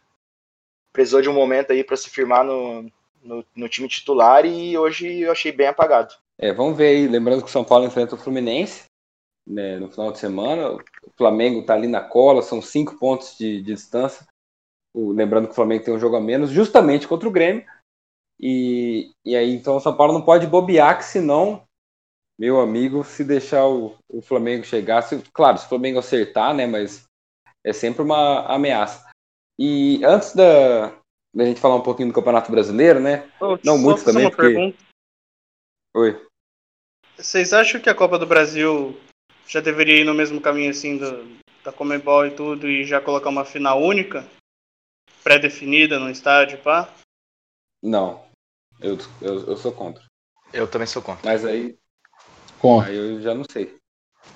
precisou 0.93 1.23
de 1.23 1.29
um 1.29 1.35
momento 1.35 1.73
aí 1.73 1.85
para 1.85 1.97
se 1.97 2.11
firmar 2.11 2.45
no, 2.45 2.91
no, 3.23 3.45
no, 3.55 3.69
time 3.69 3.89
titular 3.89 4.45
e 4.45 4.77
hoje 4.77 5.21
eu 5.21 5.33
achei 5.33 5.53
bem 5.53 5.69
apagado. 5.69 6.15
É, 6.39 6.53
vamos 6.53 6.77
ver 6.77 6.89
aí, 6.89 7.09
lembrando 7.09 7.43
que 7.43 7.49
o 7.49 7.53
São 7.53 7.65
Paulo 7.65 7.87
enfrenta 7.87 8.15
o 8.15 8.19
Fluminense 8.19 8.85
né, 9.47 9.79
no 9.79 9.91
final 9.91 10.13
de 10.13 10.19
semana. 10.19 10.73
O 10.73 10.81
Flamengo 11.17 11.61
está 11.61 11.75
ali 11.75 11.87
na 11.87 12.01
cola, 12.01 12.43
são 12.43 12.61
cinco 12.61 12.99
pontos 12.99 13.37
de, 13.37 13.63
de 13.63 13.75
distância. 13.75 14.27
O, 14.95 15.13
lembrando 15.13 15.47
que 15.47 15.53
o 15.53 15.57
Flamengo 15.57 15.85
tem 15.85 15.95
um 15.95 16.01
jogo 16.01 16.17
a 16.17 16.21
menos, 16.21 16.51
justamente 16.51 17.09
contra 17.09 17.29
o 17.29 17.33
Grêmio. 17.33 17.65
E, 18.39 19.13
e 19.25 19.37
aí, 19.37 19.55
então, 19.55 19.77
o 19.77 19.81
São 19.81 19.97
Paulo 19.97 20.13
não 20.13 20.23
pode 20.23 20.47
bobear, 20.47 20.99
que 20.99 21.05
senão, 21.05 21.63
meu 22.39 22.61
amigo, 22.61 23.05
se 23.05 23.25
deixar 23.25 23.67
o, 23.69 23.97
o 24.09 24.21
Flamengo 24.21 24.65
chegar, 24.65 25.03
se, 25.03 25.23
claro, 25.33 25.59
se 25.59 25.67
o 25.67 25.69
Flamengo 25.69 25.99
acertar, 25.99 26.53
né, 26.53 26.67
mas 26.67 27.05
é 27.65 27.73
sempre 27.73 28.03
uma 28.03 28.47
ameaça. 28.47 29.11
E 29.59 30.05
antes 30.05 30.35
da, 30.35 30.91
da 31.35 31.45
gente 31.45 31.61
falar 31.61 31.77
um 31.77 31.83
pouquinho 31.83 32.09
do 32.09 32.15
Campeonato 32.15 32.51
Brasileiro, 32.51 33.01
né? 33.01 33.31
Ô, 33.41 33.59
não 33.65 33.79
muito 33.79 34.05
também, 34.05 34.31
porque... 34.31 34.43
pergunta. 34.43 34.79
Oi. 35.95 36.27
Vocês 37.17 37.53
acham 37.53 37.81
que 37.81 37.91
a 37.91 37.95
Copa 37.95 38.19
do 38.19 38.27
Brasil 38.27 38.99
já 39.47 39.61
deveria 39.61 40.01
ir 40.01 40.05
no 40.05 40.15
mesmo 40.15 40.41
caminho 40.41 40.71
assim 40.71 40.97
do, 40.97 41.39
da 41.63 41.71
Comebol 41.73 42.27
e 42.27 42.31
tudo 42.31 42.69
e 42.69 42.85
já 42.85 43.01
colocar 43.01 43.29
uma 43.29 43.45
final 43.45 43.81
única? 43.81 44.27
Pré-definida 45.23 45.99
no 46.01 46.11
estádio, 46.11 46.59
pá? 46.59 46.93
Não. 47.83 48.25
Eu, 48.81 48.99
eu, 49.21 49.47
eu 49.47 49.57
sou 49.57 49.73
contra. 49.73 50.03
Eu 50.53 50.69
também 50.69 50.87
sou 50.87 51.01
contra. 51.01 51.25
Mas 51.25 51.45
aí, 51.45 51.79
Contra. 52.59 52.91
aí 52.91 52.97
eu 52.97 53.21
já 53.21 53.35
não 53.35 53.45
sei. 53.51 53.77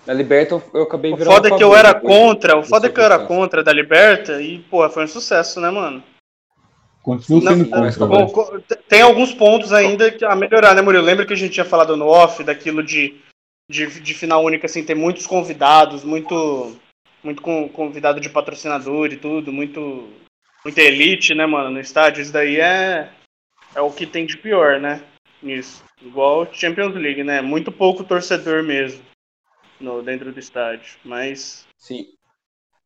Na 0.06 0.12
Liberta 0.12 0.54
eu, 0.54 0.62
eu 0.74 0.82
acabei 0.82 1.12
O 1.12 1.16
virando 1.16 1.34
foda 1.34 1.48
é 1.48 1.56
que 1.56 1.62
eu 1.64 1.74
era 1.74 1.94
contra, 1.94 2.58
o 2.58 2.62
foda 2.62 2.86
é 2.86 2.90
que 2.90 3.00
eu 3.00 3.04
era 3.04 3.18
contra 3.18 3.62
da 3.62 3.72
Liberta 3.72 4.40
e, 4.40 4.58
porra, 4.60 4.88
foi 4.88 5.04
um 5.04 5.08
sucesso, 5.08 5.60
né, 5.60 5.70
mano? 5.70 6.02
Continuo 7.02 7.40
Não, 7.42 7.52
sendo 7.52 7.70
mas 7.70 7.96
contra, 7.96 8.18
bom. 8.18 8.26
Co- 8.32 8.60
Tem 8.88 9.00
alguns 9.02 9.32
pontos 9.32 9.72
ainda 9.72 10.10
que- 10.10 10.24
a 10.24 10.34
melhorar, 10.34 10.74
né, 10.74 10.82
Murilo? 10.82 11.04
Lembra 11.04 11.24
que 11.24 11.32
a 11.32 11.36
gente 11.36 11.52
tinha 11.52 11.64
falado 11.64 11.96
no 11.96 12.06
off 12.06 12.42
daquilo 12.42 12.82
de, 12.82 13.16
de, 13.70 14.00
de 14.00 14.14
final 14.14 14.44
única, 14.44 14.66
assim, 14.66 14.84
ter 14.84 14.94
muitos 14.96 15.26
convidados, 15.26 16.02
muito, 16.04 16.76
muito 17.22 17.42
convidado 17.72 18.20
de 18.20 18.28
patrocinador 18.28 19.12
e 19.12 19.16
tudo, 19.16 19.52
muito, 19.52 20.08
muita 20.64 20.80
elite, 20.82 21.34
né, 21.34 21.46
mano, 21.46 21.70
no 21.70 21.80
estádio. 21.80 22.22
Isso 22.22 22.32
daí 22.32 22.60
é, 22.60 23.08
é 23.74 23.80
o 23.80 23.90
que 23.92 24.04
tem 24.06 24.26
de 24.26 24.36
pior, 24.36 24.80
né, 24.80 25.00
nisso. 25.42 25.84
Igual 26.02 26.46
Champions 26.52 26.94
League, 26.94 27.24
né? 27.24 27.40
Muito 27.40 27.72
pouco 27.72 28.04
torcedor 28.04 28.62
mesmo 28.62 29.00
no, 29.80 30.02
dentro 30.02 30.32
do 30.32 30.38
estádio. 30.38 30.98
Mas 31.04 31.66
Sim. 31.78 32.06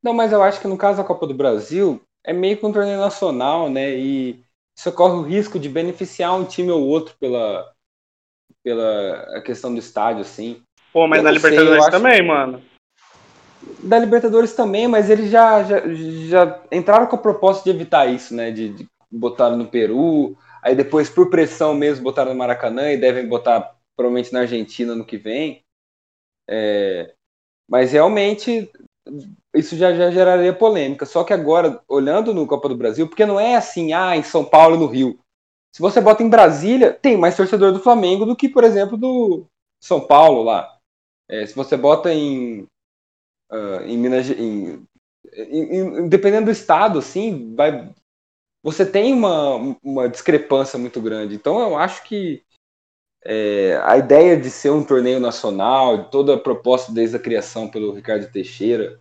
Não, 0.03 0.13
mas 0.15 0.33
eu 0.33 0.43
acho 0.43 0.61
que 0.61 0.69
no 0.69 0.79
caso 0.79 0.99
da 0.99 1.05
Copa 1.05 1.27
do 1.27 1.35
Brasil 1.35 2.01
é 2.25 2.33
meio 2.33 2.57
que 2.57 2.65
um 2.67 2.73
torneio 2.73 2.99
nacional, 2.99 3.69
né? 3.69 3.91
E 3.97 4.43
isso 4.77 4.91
corre 4.93 5.15
o 5.15 5.23
risco 5.23 5.59
de 5.59 5.69
beneficiar 5.69 6.35
um 6.35 6.45
time 6.45 6.71
ou 6.71 6.87
outro 6.87 7.15
pela, 7.19 7.71
pela 8.63 9.37
a 9.37 9.43
questão 9.43 9.73
do 9.73 9.79
estádio, 9.79 10.23
assim. 10.23 10.63
Pô, 10.93 11.07
mas 11.07 11.19
Eu 11.21 11.25
na 11.25 11.31
sei, 11.31 11.51
Libertadores 11.51 11.85
acho- 11.85 11.91
também, 11.91 12.23
mano. 12.27 12.63
Da 13.83 13.99
Libertadores 13.99 14.55
também, 14.55 14.89
mas 14.89 15.11
eles 15.11 15.31
já, 15.31 15.63
já, 15.65 15.83
já 16.29 16.63
entraram 16.73 17.07
com 17.07 17.17
a 17.17 17.19
proposta 17.19 17.65
de 17.65 17.71
evitar 17.71 18.07
isso, 18.07 18.35
né? 18.35 18.51
De, 18.51 18.71
de 18.71 18.89
botar 19.11 19.51
no 19.51 19.67
Peru, 19.67 20.37
aí 20.63 20.75
depois, 20.75 21.11
por 21.11 21.29
pressão 21.31 21.75
mesmo, 21.75 22.05
botaram 22.05 22.33
no 22.33 22.39
Maracanã 22.39 22.91
e 22.93 22.97
devem 22.97 23.27
botar 23.27 23.75
provavelmente 23.97 24.33
na 24.33 24.41
Argentina 24.41 24.95
no 24.95 25.05
que 25.05 25.17
vem. 25.19 25.63
É, 26.51 27.15
mas 27.69 27.93
realmente 27.93 28.71
isso 29.55 29.77
já, 29.77 29.95
já 29.95 30.11
geraria 30.11 30.53
polêmica. 30.55 31.07
Só 31.07 31.25
que 31.25 31.33
agora, 31.33 31.83
olhando 31.89 32.35
no 32.35 32.47
Copa 32.47 32.69
do 32.69 32.77
Brasil, 32.77 33.09
porque 33.09 33.27
não 33.27 33.41
é 33.41 33.57
assim, 33.57 33.93
ah, 33.93 34.17
em 34.17 34.23
São 34.23 34.45
Paulo 34.45 34.77
no 34.77 34.87
Rio. 34.87 35.19
Se 35.75 35.83
você 35.83 36.01
bota 36.01 36.23
em 36.23 36.31
Brasília, 36.31 36.93
tem 36.93 37.17
mais 37.17 37.37
torcedor 37.37 37.73
do 37.73 37.81
Flamengo 37.81 38.27
do 38.27 38.37
que, 38.37 38.49
por 38.49 38.65
exemplo, 38.65 38.97
do 38.99 39.47
São 39.83 40.01
Paulo 40.07 40.43
lá. 40.45 40.77
É, 41.29 41.47
se 41.47 41.55
você 41.57 41.77
bota 41.77 42.13
em, 42.15 42.67
ah, 43.51 43.83
em 43.85 43.99
Minas 43.99 44.31
em- 44.31 44.87
em- 45.37 46.09
dependendo 46.09 46.47
do 46.47 46.51
estado, 46.51 46.99
assim, 46.99 47.55
vai, 47.55 47.91
você 48.63 48.87
tem 48.87 49.15
uma, 49.15 49.77
uma 49.83 50.09
discrepância 50.09 50.79
muito 50.79 51.01
grande. 51.03 51.35
Então 51.37 51.61
eu 51.61 51.77
acho 51.79 52.05
que 52.05 52.43
é, 53.25 53.81
a 53.85 53.99
ideia 53.99 54.37
de 54.37 54.51
ser 54.51 54.71
um 54.71 54.85
torneio 54.85 55.21
nacional, 55.21 56.11
toda 56.11 56.35
a 56.35 56.39
proposta 56.39 56.93
desde 56.93 57.17
a 57.17 57.21
criação 57.21 57.69
pelo 57.69 57.93
Ricardo 57.93 58.31
Teixeira, 58.31 59.01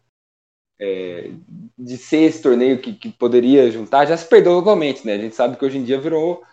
é, 0.79 1.31
de 1.77 1.97
ser 1.97 2.23
esse 2.23 2.41
torneio 2.41 2.79
que, 2.79 2.93
que 2.93 3.09
poderia 3.09 3.69
juntar, 3.71 4.05
já 4.05 4.15
se 4.15 4.25
perdeu 4.27 4.53
totalmente, 4.59 5.05
né? 5.05 5.13
A 5.13 5.17
gente 5.17 5.35
sabe 5.35 5.57
que 5.57 5.65
hoje 5.65 5.77
em 5.77 5.83
dia 5.83 5.99
virou 5.99 6.43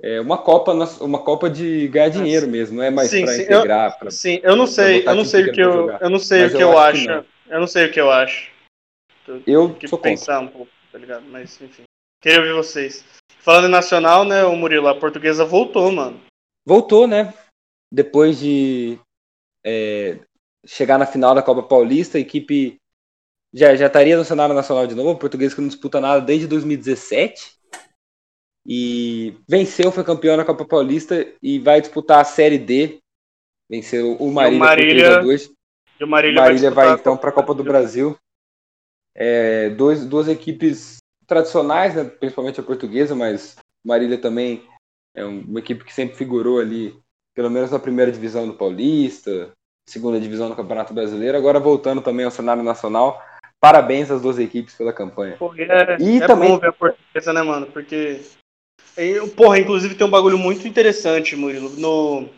é, 0.00 0.20
uma 0.20 0.38
Copa, 0.38 0.72
uma 1.00 1.18
Copa 1.20 1.48
de 1.50 1.88
ganhar 1.88 2.08
dinheiro 2.08 2.48
mesmo, 2.48 2.76
não 2.76 2.82
é 2.84 2.90
mais 2.90 3.10
Sim, 3.10 3.22
para 3.22 3.36
integrar, 3.36 3.98
pra- 3.98 4.10
Sim, 4.10 4.40
eu 4.42 4.56
não 4.56 4.66
sei, 4.66 5.06
eu 5.06 5.14
não 5.14 5.24
sei 5.24 5.44
o 5.44 5.52
que 5.52 5.60
eu, 5.60 5.90
eu 6.00 6.10
não 6.10 6.18
sei 6.18 6.42
Mas 6.42 6.54
o 6.54 6.56
que 6.56 6.62
eu 6.62 6.70
eu, 6.72 6.78
acho 6.78 7.02
que 7.04 7.10
acho. 7.10 7.26
Eu 7.48 7.60
não 7.60 7.66
sei 7.66 7.86
o 7.86 7.92
que 7.92 8.00
eu 8.00 8.10
acho. 8.10 8.50
Tô- 9.24 9.40
Eu 9.46 9.74
que 9.74 9.88
sou 9.88 9.98
contra. 9.98 10.10
pensar 10.10 10.40
um 10.40 10.48
pouco, 10.48 10.70
tá 10.92 10.98
ligado? 10.98 11.24
Mas 11.26 11.60
enfim. 11.60 11.82
Queria 12.20 12.40
ouvir 12.40 12.52
vocês. 12.52 13.04
Falando 13.40 13.68
em 13.68 13.70
nacional, 13.70 14.24
né, 14.24 14.44
o 14.44 14.54
Murilo, 14.56 14.88
a 14.88 14.94
portuguesa 14.94 15.44
voltou, 15.44 15.90
mano. 15.92 16.20
Voltou, 16.68 17.06
né? 17.06 17.32
Depois 17.90 18.38
de 18.38 18.98
é, 19.64 20.20
chegar 20.66 20.98
na 20.98 21.06
final 21.06 21.34
da 21.34 21.42
Copa 21.42 21.62
Paulista, 21.62 22.18
a 22.18 22.20
equipe 22.20 22.76
já, 23.54 23.74
já 23.74 23.86
estaria 23.86 24.18
no 24.18 24.24
cenário 24.24 24.54
nacional 24.54 24.86
de 24.86 24.94
novo, 24.94 25.12
o 25.12 25.18
português 25.18 25.54
que 25.54 25.60
não 25.62 25.68
disputa 25.68 25.98
nada 25.98 26.20
desde 26.20 26.46
2017. 26.46 27.56
E 28.66 29.34
venceu, 29.48 29.90
foi 29.90 30.04
campeão 30.04 30.36
na 30.36 30.44
Copa 30.44 30.66
Paulista 30.66 31.26
e 31.42 31.58
vai 31.58 31.80
disputar 31.80 32.20
a 32.20 32.24
Série 32.24 32.58
D. 32.58 32.98
Venceu 33.70 34.16
o 34.16 34.30
Marília, 34.30 34.58
Marília 34.58 34.94
por 34.94 35.00
3 35.00 35.16
a 35.16 35.20
2. 35.22 35.50
E 36.00 36.04
o 36.04 36.08
Marília, 36.08 36.42
Marília 36.42 36.70
vai, 36.70 36.84
disputar 36.84 37.00
então 37.00 37.16
para 37.16 37.30
a 37.30 37.32
Copa 37.32 37.54
do 37.54 37.64
Brasil. 37.64 38.14
É, 39.14 39.70
dois, 39.70 40.04
duas 40.04 40.28
equipes 40.28 40.98
tradicionais, 41.26 41.94
né, 41.94 42.04
principalmente 42.04 42.60
a 42.60 42.62
portuguesa, 42.62 43.14
mas 43.14 43.56
Marília 43.82 44.18
também 44.18 44.62
é 45.14 45.24
um- 45.24 45.40
uma 45.40 45.58
equipe 45.58 45.84
que 45.84 45.92
sempre 45.92 46.16
figurou 46.16 46.60
ali, 46.60 46.94
pelo 47.34 47.50
menos 47.50 47.70
na 47.70 47.78
primeira 47.78 48.10
divisão 48.12 48.46
do 48.46 48.54
Paulista, 48.54 49.52
segunda 49.88 50.20
divisão 50.20 50.48
do 50.48 50.56
Campeonato 50.56 50.92
Brasileiro, 50.94 51.36
agora 51.36 51.58
voltando 51.60 52.02
também 52.02 52.24
ao 52.24 52.30
cenário 52.30 52.62
nacional. 52.62 53.22
Parabéns 53.60 54.10
às 54.10 54.22
duas 54.22 54.38
equipes 54.38 54.74
pela 54.74 54.92
campanha. 54.92 55.36
Pô, 55.38 55.52
e 55.54 55.62
é, 55.62 55.96
E 55.98 56.22
é 56.22 56.26
também- 56.26 56.50
bom 56.50 56.58
ver 56.58 56.68
a 56.68 56.72
portuguesa, 56.72 57.32
né, 57.32 57.42
mano? 57.42 57.66
Porque. 57.66 58.20
Porra, 59.36 59.58
inclusive 59.58 59.94
tem 59.94 60.06
um 60.06 60.10
bagulho 60.10 60.38
muito 60.38 60.66
interessante, 60.66 61.36
Murilo. 61.36 61.70
No, 61.70 62.28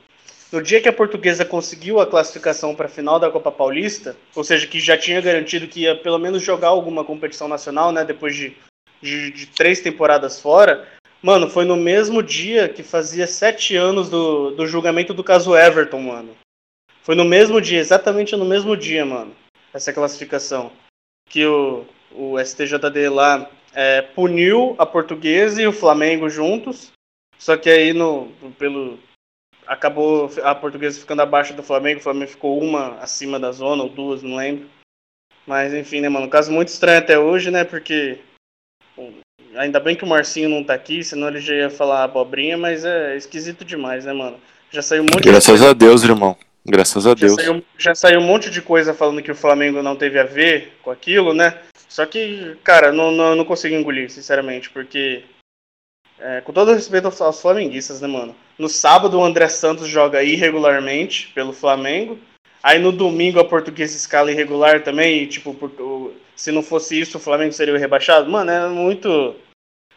no 0.52 0.62
dia 0.62 0.80
que 0.80 0.88
a 0.88 0.92
portuguesa 0.92 1.44
conseguiu 1.44 2.00
a 2.00 2.06
classificação 2.06 2.74
para 2.74 2.86
a 2.86 2.88
final 2.88 3.18
da 3.18 3.30
Copa 3.30 3.50
Paulista, 3.50 4.16
ou 4.34 4.44
seja, 4.44 4.66
que 4.66 4.78
já 4.80 4.96
tinha 4.96 5.20
garantido 5.20 5.66
que 5.66 5.80
ia 5.82 5.96
pelo 5.96 6.18
menos 6.18 6.42
jogar 6.42 6.68
alguma 6.68 7.04
competição 7.04 7.48
nacional, 7.48 7.92
né? 7.92 8.04
Depois 8.04 8.34
de, 8.36 8.54
de, 9.00 9.30
de 9.30 9.46
três 9.46 9.80
temporadas 9.80 10.40
fora, 10.40 10.86
Mano, 11.22 11.50
foi 11.50 11.64
no 11.64 11.76
mesmo 11.76 12.22
dia 12.22 12.68
que 12.68 12.82
fazia 12.82 13.26
sete 13.26 13.76
anos 13.76 14.08
do, 14.08 14.52
do 14.52 14.66
julgamento 14.66 15.12
do 15.12 15.22
caso 15.22 15.56
Everton, 15.56 16.00
mano. 16.00 16.36
Foi 17.02 17.14
no 17.14 17.24
mesmo 17.24 17.60
dia, 17.60 17.78
exatamente 17.78 18.34
no 18.36 18.44
mesmo 18.44 18.76
dia, 18.76 19.04
mano. 19.04 19.34
Essa 19.72 19.92
classificação. 19.92 20.72
Que 21.28 21.46
o, 21.46 21.84
o 22.12 22.38
STJD 22.38 23.08
lá 23.08 23.50
é, 23.74 24.02
puniu 24.02 24.74
a 24.78 24.86
Portuguesa 24.86 25.60
e 25.62 25.66
o 25.66 25.72
Flamengo 25.72 26.28
juntos. 26.28 26.90
Só 27.38 27.56
que 27.56 27.70
aí 27.70 27.92
no, 27.92 28.28
pelo, 28.58 28.98
acabou 29.66 30.30
a 30.42 30.54
Portuguesa 30.54 30.98
ficando 30.98 31.22
abaixo 31.22 31.54
do 31.54 31.62
Flamengo. 31.62 32.00
O 32.00 32.02
Flamengo 32.02 32.30
ficou 32.30 32.60
uma 32.60 32.96
acima 32.98 33.38
da 33.38 33.52
zona, 33.52 33.82
ou 33.84 33.88
duas, 33.88 34.22
não 34.22 34.36
lembro. 34.36 34.68
Mas 35.46 35.72
enfim, 35.72 36.00
né, 36.00 36.08
mano? 36.08 36.28
Caso 36.28 36.52
muito 36.52 36.68
estranho 36.68 36.98
até 36.98 37.18
hoje, 37.18 37.50
né? 37.50 37.64
Porque. 37.64 38.18
Ainda 39.56 39.80
bem 39.80 39.96
que 39.96 40.04
o 40.04 40.06
Marcinho 40.06 40.48
não 40.48 40.62
tá 40.62 40.74
aqui, 40.74 41.02
senão 41.02 41.28
ele 41.28 41.40
já 41.40 41.54
ia 41.54 41.70
falar 41.70 42.04
abobrinha, 42.04 42.56
mas 42.56 42.84
é 42.84 43.16
esquisito 43.16 43.64
demais, 43.64 44.04
né, 44.04 44.12
mano? 44.12 44.36
Já 44.70 44.82
saiu 44.82 45.02
um 45.02 45.06
monte 45.06 45.24
Graças 45.24 45.60
de 45.60 45.66
a 45.66 45.72
Deus, 45.72 46.04
irmão. 46.04 46.36
Graças 46.64 47.06
a 47.06 47.10
já 47.10 47.14
Deus. 47.14 47.34
saiu, 47.34 47.64
já 47.78 47.94
saiu 47.94 48.20
um 48.20 48.24
monte 48.26 48.50
de 48.50 48.62
coisa 48.62 48.94
falando 48.94 49.22
que 49.22 49.32
o 49.32 49.34
Flamengo 49.34 49.82
não 49.82 49.96
teve 49.96 50.18
a 50.18 50.24
ver 50.24 50.74
com 50.82 50.90
aquilo, 50.90 51.32
né? 51.34 51.58
Só 51.88 52.06
que, 52.06 52.56
cara, 52.62 52.92
não, 52.92 53.10
não, 53.10 53.34
não 53.34 53.44
consigo 53.44 53.74
engolir, 53.74 54.10
sinceramente, 54.10 54.70
porque. 54.70 55.24
é, 56.20 56.40
com 56.42 56.52
todo 56.52 56.72
respeito 56.72 57.06
aos, 57.06 57.20
aos 57.20 57.40
flamenguistas, 57.40 58.00
né, 58.00 58.06
mano? 58.06 58.36
No 58.58 58.68
sábado 58.68 59.18
o 59.18 59.24
André 59.24 59.48
Santos 59.48 59.88
joga 59.88 60.22
irregularmente 60.22 61.32
pelo 61.34 61.52
Flamengo. 61.52 62.18
Aí 62.62 62.78
no 62.78 62.92
domingo 62.92 63.40
a 63.40 63.44
portuguesa 63.44 63.96
escala 63.96 64.30
irregular 64.30 64.82
também, 64.82 65.22
e, 65.22 65.26
tipo, 65.26 65.54
se 66.36 66.52
não 66.52 66.62
fosse 66.62 67.00
isso, 67.00 67.18
o 67.18 67.20
Flamengo 67.20 67.52
seria 67.52 67.74
o 67.74 67.78
rebaixado. 67.78 68.30
Mano, 68.30 68.50
é 68.50 68.68
muito. 68.68 69.34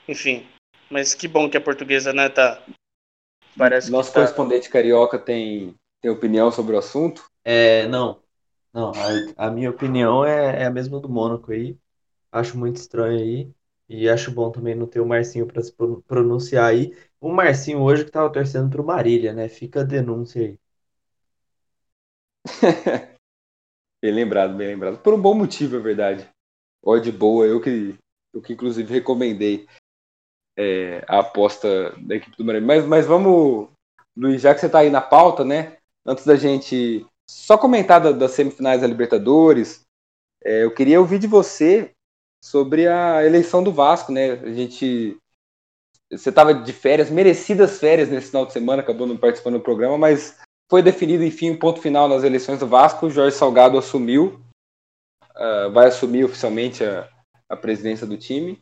Enfim. 0.08 0.46
Mas 0.90 1.14
que 1.14 1.28
bom 1.28 1.50
que 1.50 1.58
a 1.58 1.62
portuguesa, 1.62 2.14
né, 2.14 2.30
tá. 2.30 2.62
Parece 3.58 3.92
Nosso 3.92 4.10
que 4.10 4.16
tá. 4.16 4.22
correspondente 4.22 4.70
carioca 4.70 5.20
tem, 5.20 5.76
tem 6.02 6.12
opinião 6.12 6.52
sobre 6.52 6.76
o 6.76 6.80
assunto. 6.80 7.24
É, 7.44 7.88
não. 7.88 8.22
Não, 8.74 8.92
a, 9.38 9.48
a 9.48 9.52
minha 9.52 9.70
opinião 9.70 10.26
é, 10.26 10.64
é 10.64 10.66
a 10.66 10.72
mesma 10.72 11.00
do 11.00 11.08
Mônaco 11.10 11.52
aí. 11.52 11.78
Acho 12.32 12.58
muito 12.58 12.78
estranho 12.78 13.20
aí. 13.20 13.52
E 13.88 14.10
acho 14.10 14.32
bom 14.32 14.52
também 14.52 14.76
não 14.76 14.88
ter 14.88 15.00
o 15.00 15.06
Marcinho 15.06 15.46
para 15.46 15.62
se 15.62 15.72
pro- 15.74 16.02
pronunciar 16.04 16.66
aí. 16.66 16.96
O 17.20 17.32
Marcinho 17.32 17.82
hoje 17.82 18.06
que 18.06 18.12
tava 18.12 18.32
torcendo 18.32 18.70
pro 18.70 18.84
Marília, 18.84 19.34
né? 19.34 19.48
Fica 19.48 19.82
a 19.82 19.84
denúncia 19.84 20.42
aí. 20.42 20.60
Bem 24.02 24.12
lembrado, 24.14 24.56
bem 24.56 24.68
lembrado. 24.68 24.98
Por 25.00 25.14
um 25.14 25.22
bom 25.22 25.34
motivo, 25.34 25.78
é 25.78 25.80
verdade. 25.80 26.30
Odd 26.84 27.12
boa, 27.12 27.46
eu 27.46 27.62
que, 27.62 27.96
eu 28.34 28.42
que 28.42 28.54
inclusive 28.54 28.94
recomendei 28.94 29.66
é, 30.58 31.04
a 31.08 31.20
aposta 31.20 31.92
da 32.00 32.16
equipe 32.16 32.36
do 32.38 32.46
Maranhão. 32.46 32.68
Mas, 32.68 32.86
mas 32.86 33.06
vamos, 33.06 33.70
Luiz, 34.16 34.42
já 34.42 34.54
que 34.54 34.60
você 34.60 34.68
está 34.68 34.80
aí 34.80 34.90
na 34.90 35.02
pauta, 35.02 35.44
né? 35.46 35.78
Antes 36.06 36.26
da 36.26 36.36
gente 36.36 37.06
só 37.30 37.58
comentar 37.58 38.02
da- 38.02 38.12
das 38.12 38.32
semifinais 38.32 38.82
da 38.82 38.88
Libertadores, 38.88 39.82
é, 40.44 40.64
eu 40.64 40.74
queria 40.74 41.00
ouvir 41.00 41.20
de 41.20 41.28
você 41.28 41.92
sobre 42.44 42.88
a 42.88 43.26
eleição 43.26 43.64
do 43.64 43.72
Vasco, 43.72 44.12
né? 44.12 44.34
A 44.34 44.54
gente. 44.54 45.18
Você 46.12 46.30
estava 46.30 46.54
de 46.54 46.74
férias, 46.74 47.10
merecidas 47.10 47.80
férias 47.80 48.10
nesse 48.10 48.28
final 48.28 48.46
de 48.46 48.54
semana, 48.54 48.82
acabou 48.84 49.08
não 49.08 49.18
participando 49.18 49.56
do 49.56 49.64
programa, 49.64 49.98
mas 49.98 50.40
foi 50.70 50.82
definido, 50.82 51.24
enfim, 51.24 51.52
o 51.52 51.60
ponto 51.60 51.80
final 51.82 52.08
nas 52.08 52.24
eleições 52.24 52.60
do 52.60 52.68
Vasco. 52.68 53.10
Jorge 53.10 53.36
Salgado 53.36 53.78
assumiu, 53.78 54.42
ah, 55.36 55.70
vai 55.72 55.88
assumir 55.88 56.26
oficialmente 56.26 56.84
a, 56.84 57.10
a 57.50 57.56
presidência 57.56 58.08
do 58.08 58.18
time. 58.18 58.62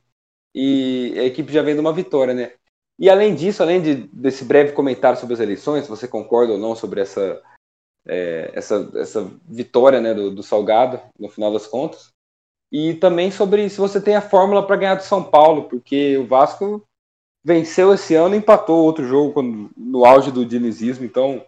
E 0.53 1.13
a 1.17 1.23
equipe 1.23 1.51
já 1.51 1.61
vem 1.61 1.73
de 1.73 1.79
uma 1.79 1.93
vitória, 1.93 2.33
né? 2.33 2.53
E 2.99 3.09
além 3.09 3.33
disso, 3.33 3.63
além 3.63 3.81
de, 3.81 3.95
desse 4.13 4.43
breve 4.43 4.73
comentário 4.73 5.19
sobre 5.19 5.33
as 5.33 5.39
eleições, 5.39 5.85
se 5.85 5.89
você 5.89 6.07
concorda 6.07 6.53
ou 6.53 6.59
não 6.59 6.75
sobre 6.75 7.01
essa, 7.01 7.41
é, 8.05 8.51
essa, 8.53 8.91
essa 8.95 9.31
vitória 9.47 9.99
né, 9.99 10.13
do, 10.13 10.29
do 10.29 10.43
Salgado, 10.43 10.99
no 11.17 11.29
final 11.29 11.51
das 11.51 11.65
contas. 11.65 12.09
E 12.71 12.93
também 12.95 13.31
sobre 13.31 13.69
se 13.69 13.77
você 13.77 13.99
tem 13.99 14.15
a 14.15 14.21
fórmula 14.21 14.65
para 14.65 14.75
ganhar 14.75 14.95
do 14.95 15.03
São 15.03 15.23
Paulo, 15.23 15.63
porque 15.63 16.17
o 16.17 16.27
Vasco 16.27 16.83
venceu 17.43 17.93
esse 17.93 18.13
ano 18.13 18.35
e 18.35 18.37
empatou 18.37 18.83
outro 18.83 19.05
jogo 19.05 19.33
quando- 19.33 19.71
no 19.75 20.05
auge 20.05 20.31
do 20.31 20.45
dinizismo. 20.45 21.03
Então, 21.03 21.43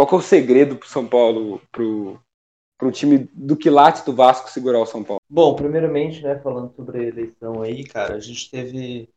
qual 0.00 0.08
que 0.08 0.14
é 0.14 0.18
o 0.18 0.22
segredo 0.22 0.76
para 0.76 0.86
o 0.86 0.88
São 0.88 1.06
Paulo, 1.06 1.60
para 1.70 1.82
o 1.82 2.90
time 2.90 3.28
do 3.34 3.54
quilate 3.54 4.04
do 4.06 4.14
Vasco 4.14 4.48
segurar 4.48 4.80
o 4.80 4.86
São 4.86 5.04
Paulo? 5.04 5.20
Bom, 5.28 5.54
primeiramente, 5.54 6.22
né, 6.22 6.38
falando 6.38 6.74
sobre 6.74 7.00
a 7.00 7.02
eleição 7.02 7.60
aí, 7.60 7.84
cara, 7.84 8.14
a 8.14 8.20
gente 8.20 8.50
teve 8.50 9.10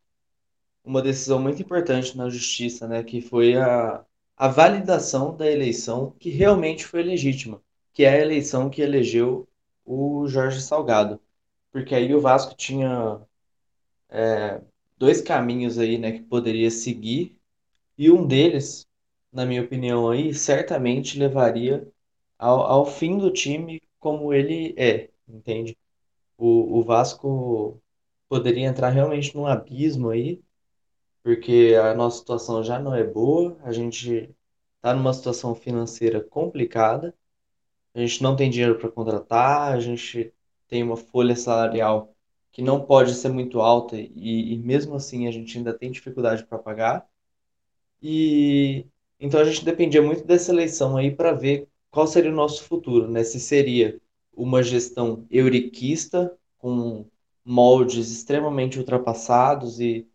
uma 0.84 1.00
decisão 1.00 1.40
muito 1.40 1.62
importante 1.62 2.14
na 2.18 2.28
justiça, 2.28 2.86
né, 2.86 3.02
que 3.02 3.22
foi 3.22 3.56
a, 3.56 4.04
a 4.36 4.48
validação 4.48 5.34
da 5.34 5.50
eleição 5.50 6.14
que 6.18 6.28
realmente 6.28 6.84
foi 6.84 7.02
legítima, 7.02 7.62
que 7.94 8.04
é 8.04 8.10
a 8.10 8.20
eleição 8.20 8.68
que 8.68 8.82
elegeu 8.82 9.48
o 9.86 10.26
Jorge 10.28 10.60
Salgado. 10.60 11.18
Porque 11.72 11.94
aí 11.94 12.14
o 12.14 12.20
Vasco 12.20 12.54
tinha 12.54 13.22
é, 14.10 14.60
dois 14.98 15.22
caminhos 15.22 15.78
aí, 15.78 15.96
né, 15.96 16.12
que 16.12 16.22
poderia 16.22 16.70
seguir, 16.70 17.38
e 17.96 18.10
um 18.10 18.26
deles, 18.26 18.86
na 19.34 19.44
minha 19.46 19.62
opinião 19.62 20.10
aí, 20.10 20.34
certamente 20.34 21.18
levaria 21.18 21.86
ao, 22.38 22.60
ao 22.60 22.86
fim 22.86 23.18
do 23.18 23.32
time 23.32 23.82
como 24.00 24.32
ele 24.32 24.74
é, 24.78 25.10
entende? 25.28 25.76
O, 26.38 26.78
o 26.80 26.84
Vasco 26.84 27.82
poderia 28.28 28.66
entrar 28.68 28.90
realmente 28.90 29.34
num 29.36 29.46
abismo 29.46 30.10
aí, 30.10 30.42
porque 31.22 31.74
a 31.80 31.94
nossa 31.94 32.18
situação 32.18 32.62
já 32.64 32.78
não 32.78 32.94
é 32.94 33.04
boa, 33.04 33.58
a 33.62 33.72
gente 33.72 34.34
está 34.76 34.94
numa 34.94 35.12
situação 35.14 35.54
financeira 35.54 36.22
complicada, 36.22 37.14
a 37.94 38.00
gente 38.00 38.22
não 38.22 38.36
tem 38.36 38.50
dinheiro 38.50 38.78
para 38.78 38.90
contratar, 38.90 39.72
a 39.72 39.80
gente 39.80 40.32
tem 40.68 40.82
uma 40.82 40.96
folha 40.96 41.36
salarial 41.36 42.14
que 42.52 42.62
não 42.62 42.84
pode 42.84 43.14
ser 43.14 43.30
muito 43.30 43.60
alta 43.60 43.96
e, 43.96 44.54
e 44.54 44.58
mesmo 44.58 44.94
assim 44.96 45.26
a 45.26 45.30
gente 45.32 45.56
ainda 45.58 45.76
tem 45.76 45.90
dificuldade 45.90 46.44
para 46.46 46.58
pagar. 46.58 47.08
E 48.02 48.86
então 49.24 49.40
a 49.40 49.44
gente 49.44 49.64
dependia 49.64 50.02
muito 50.02 50.22
dessa 50.26 50.52
eleição 50.52 50.98
aí 50.98 51.10
para 51.10 51.32
ver 51.32 51.66
qual 51.90 52.06
seria 52.06 52.30
o 52.30 52.34
nosso 52.34 52.62
futuro, 52.64 53.10
né? 53.10 53.24
Se 53.24 53.40
seria 53.40 53.98
uma 54.34 54.62
gestão 54.62 55.26
euriquista 55.30 56.36
com 56.58 57.06
moldes 57.42 58.10
extremamente 58.10 58.78
ultrapassados 58.78 59.80
e, 59.80 60.06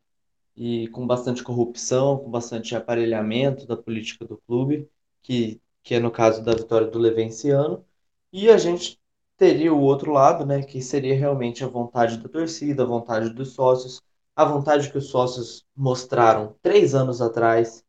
e 0.55 0.87
com 0.89 1.07
bastante 1.07 1.43
corrupção, 1.43 2.19
com 2.19 2.29
bastante 2.29 2.75
aparelhamento 2.75 3.65
da 3.65 3.75
política 3.75 4.25
do 4.25 4.37
clube, 4.45 4.87
que, 5.23 5.59
que 5.81 5.95
é 5.95 5.99
no 5.99 6.11
caso 6.11 6.43
da 6.43 6.53
vitória 6.53 6.87
do 6.87 6.99
Levenciano, 6.99 7.83
e 8.31 8.47
a 8.47 8.57
gente 8.59 8.99
teria 9.35 9.73
o 9.73 9.81
outro 9.81 10.11
lado, 10.11 10.45
né? 10.45 10.61
Que 10.61 10.83
seria 10.83 11.15
realmente 11.17 11.63
a 11.63 11.67
vontade 11.67 12.17
da 12.17 12.29
torcida, 12.29 12.83
a 12.83 12.85
vontade 12.85 13.31
dos 13.31 13.53
sócios, 13.53 14.03
a 14.35 14.45
vontade 14.45 14.91
que 14.91 14.99
os 14.99 15.07
sócios 15.07 15.65
mostraram 15.75 16.55
três 16.61 16.93
anos 16.93 17.21
atrás 17.21 17.83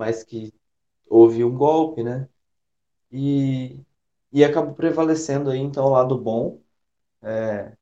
mas 0.00 0.24
que 0.24 0.50
houve 1.06 1.44
um 1.44 1.54
golpe, 1.54 2.02
né? 2.02 2.26
E, 3.12 3.78
e 4.32 4.42
acabou 4.42 4.74
prevalecendo 4.74 5.50
aí, 5.50 5.58
então, 5.58 5.84
o 5.84 5.90
lado 5.90 6.16
bom, 6.16 6.58
é, 7.20 7.76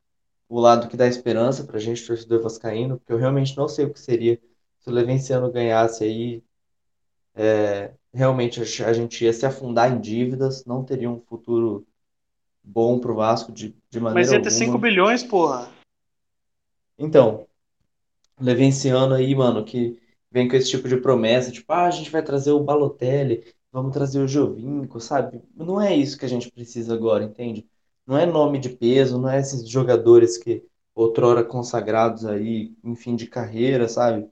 o 0.49 0.59
lado 0.59 0.89
que 0.89 0.97
dá 0.97 1.07
esperança 1.07 1.63
pra 1.63 1.79
gente, 1.79 2.05
torcedor 2.05 2.43
vascaíno, 2.43 2.99
porque 2.99 3.13
eu 3.13 3.19
realmente 3.19 3.57
não 3.57 3.69
sei 3.69 3.85
o 3.85 3.93
que 3.93 4.01
seria 4.01 4.41
se 4.81 4.91
o 4.91 4.93
Levenciano 4.93 5.53
ganhasse 5.53 6.03
aí, 6.03 6.43
é, 7.37 7.93
realmente 8.13 8.61
a 8.61 8.93
gente 8.93 9.25
ia 9.25 9.33
se 9.33 9.47
afundar 9.47 9.93
em 9.93 10.01
dívidas, 10.01 10.65
não 10.65 10.83
teria 10.83 11.09
um 11.09 11.21
futuro 11.21 11.87
bom 12.65 12.99
pro 12.99 13.15
Vasco 13.15 13.53
de, 13.53 13.77
de 13.89 14.01
maneira 14.01 14.21
Mas 14.21 14.33
ia 14.33 14.43
ter 14.43 14.49
alguma. 14.49 14.73
5 14.73 14.79
bilhões, 14.79 15.23
porra. 15.23 15.71
Então, 16.99 17.47
Levenciano 18.41 19.15
aí, 19.15 19.33
mano, 19.37 19.65
que 19.65 19.97
vem 20.31 20.49
com 20.49 20.57
esse 20.57 20.71
tipo 20.71 20.89
de 20.89 20.97
promessa, 20.99 21.51
tipo, 21.51 21.73
ah, 21.73 21.87
a 21.87 21.91
gente 21.91 22.11
vai 22.11 22.23
trazer 22.23 22.53
o 22.53 22.61
Balotelli, 22.61 23.45
vamos 23.73 23.93
trazer 23.93 24.21
o 24.21 24.29
Giovinco, 24.29 25.01
sabe? 25.01 25.43
Não 25.55 25.81
é 25.81 25.95
isso 25.95 26.19
que 26.19 26.25
a 26.25 26.29
gente 26.29 26.51
precisa 26.51 26.95
agora, 26.95 27.25
entende? 27.25 27.67
Não 28.07 28.17
é 28.19 28.27
nome 28.27 28.59
de 28.59 28.71
peso, 28.71 29.19
não 29.19 29.29
é 29.29 29.39
esses 29.41 29.69
jogadores 29.69 30.37
que 30.39 30.65
outrora 30.95 31.45
consagrados 31.45 32.25
aí 32.27 32.75
em 32.83 32.95
fim 32.97 33.15
de 33.17 33.27
carreira, 33.27 33.89
sabe? 33.89 34.29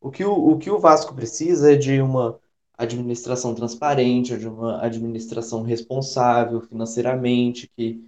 O 0.00 0.10
que 0.10 0.24
o, 0.24 0.32
o 0.32 0.58
que 0.58 0.70
o 0.70 0.78
Vasco 0.78 1.14
precisa 1.14 1.72
é 1.72 1.76
de 1.76 2.00
uma 2.00 2.38
administração 2.76 3.54
transparente, 3.54 4.38
de 4.38 4.48
uma 4.48 4.82
administração 4.84 5.62
responsável 5.62 6.60
financeiramente, 6.62 7.68
que 7.76 8.04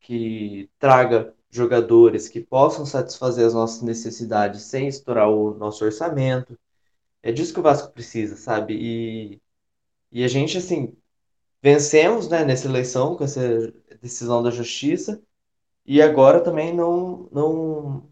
que 0.00 0.70
traga 0.78 1.34
jogadores 1.50 2.28
que 2.28 2.40
possam 2.40 2.84
satisfazer 2.86 3.46
as 3.46 3.54
nossas 3.54 3.82
necessidades 3.82 4.62
sem 4.62 4.88
estourar 4.88 5.30
o 5.30 5.54
nosso 5.54 5.84
orçamento. 5.84 6.58
É 7.22 7.32
disso 7.32 7.52
que 7.52 7.60
o 7.60 7.62
Vasco 7.62 7.92
precisa, 7.92 8.36
sabe? 8.36 8.74
E, 8.74 9.40
e 10.12 10.24
a 10.24 10.28
gente, 10.28 10.58
assim, 10.58 10.96
vencemos, 11.62 12.28
né, 12.28 12.44
nessa 12.44 12.68
eleição 12.68 13.16
com 13.16 13.24
essa 13.24 13.72
decisão 14.00 14.42
da 14.42 14.50
justiça 14.50 15.20
e 15.86 16.02
agora 16.02 16.40
também 16.42 16.74
não, 16.74 17.28
não, 17.32 18.02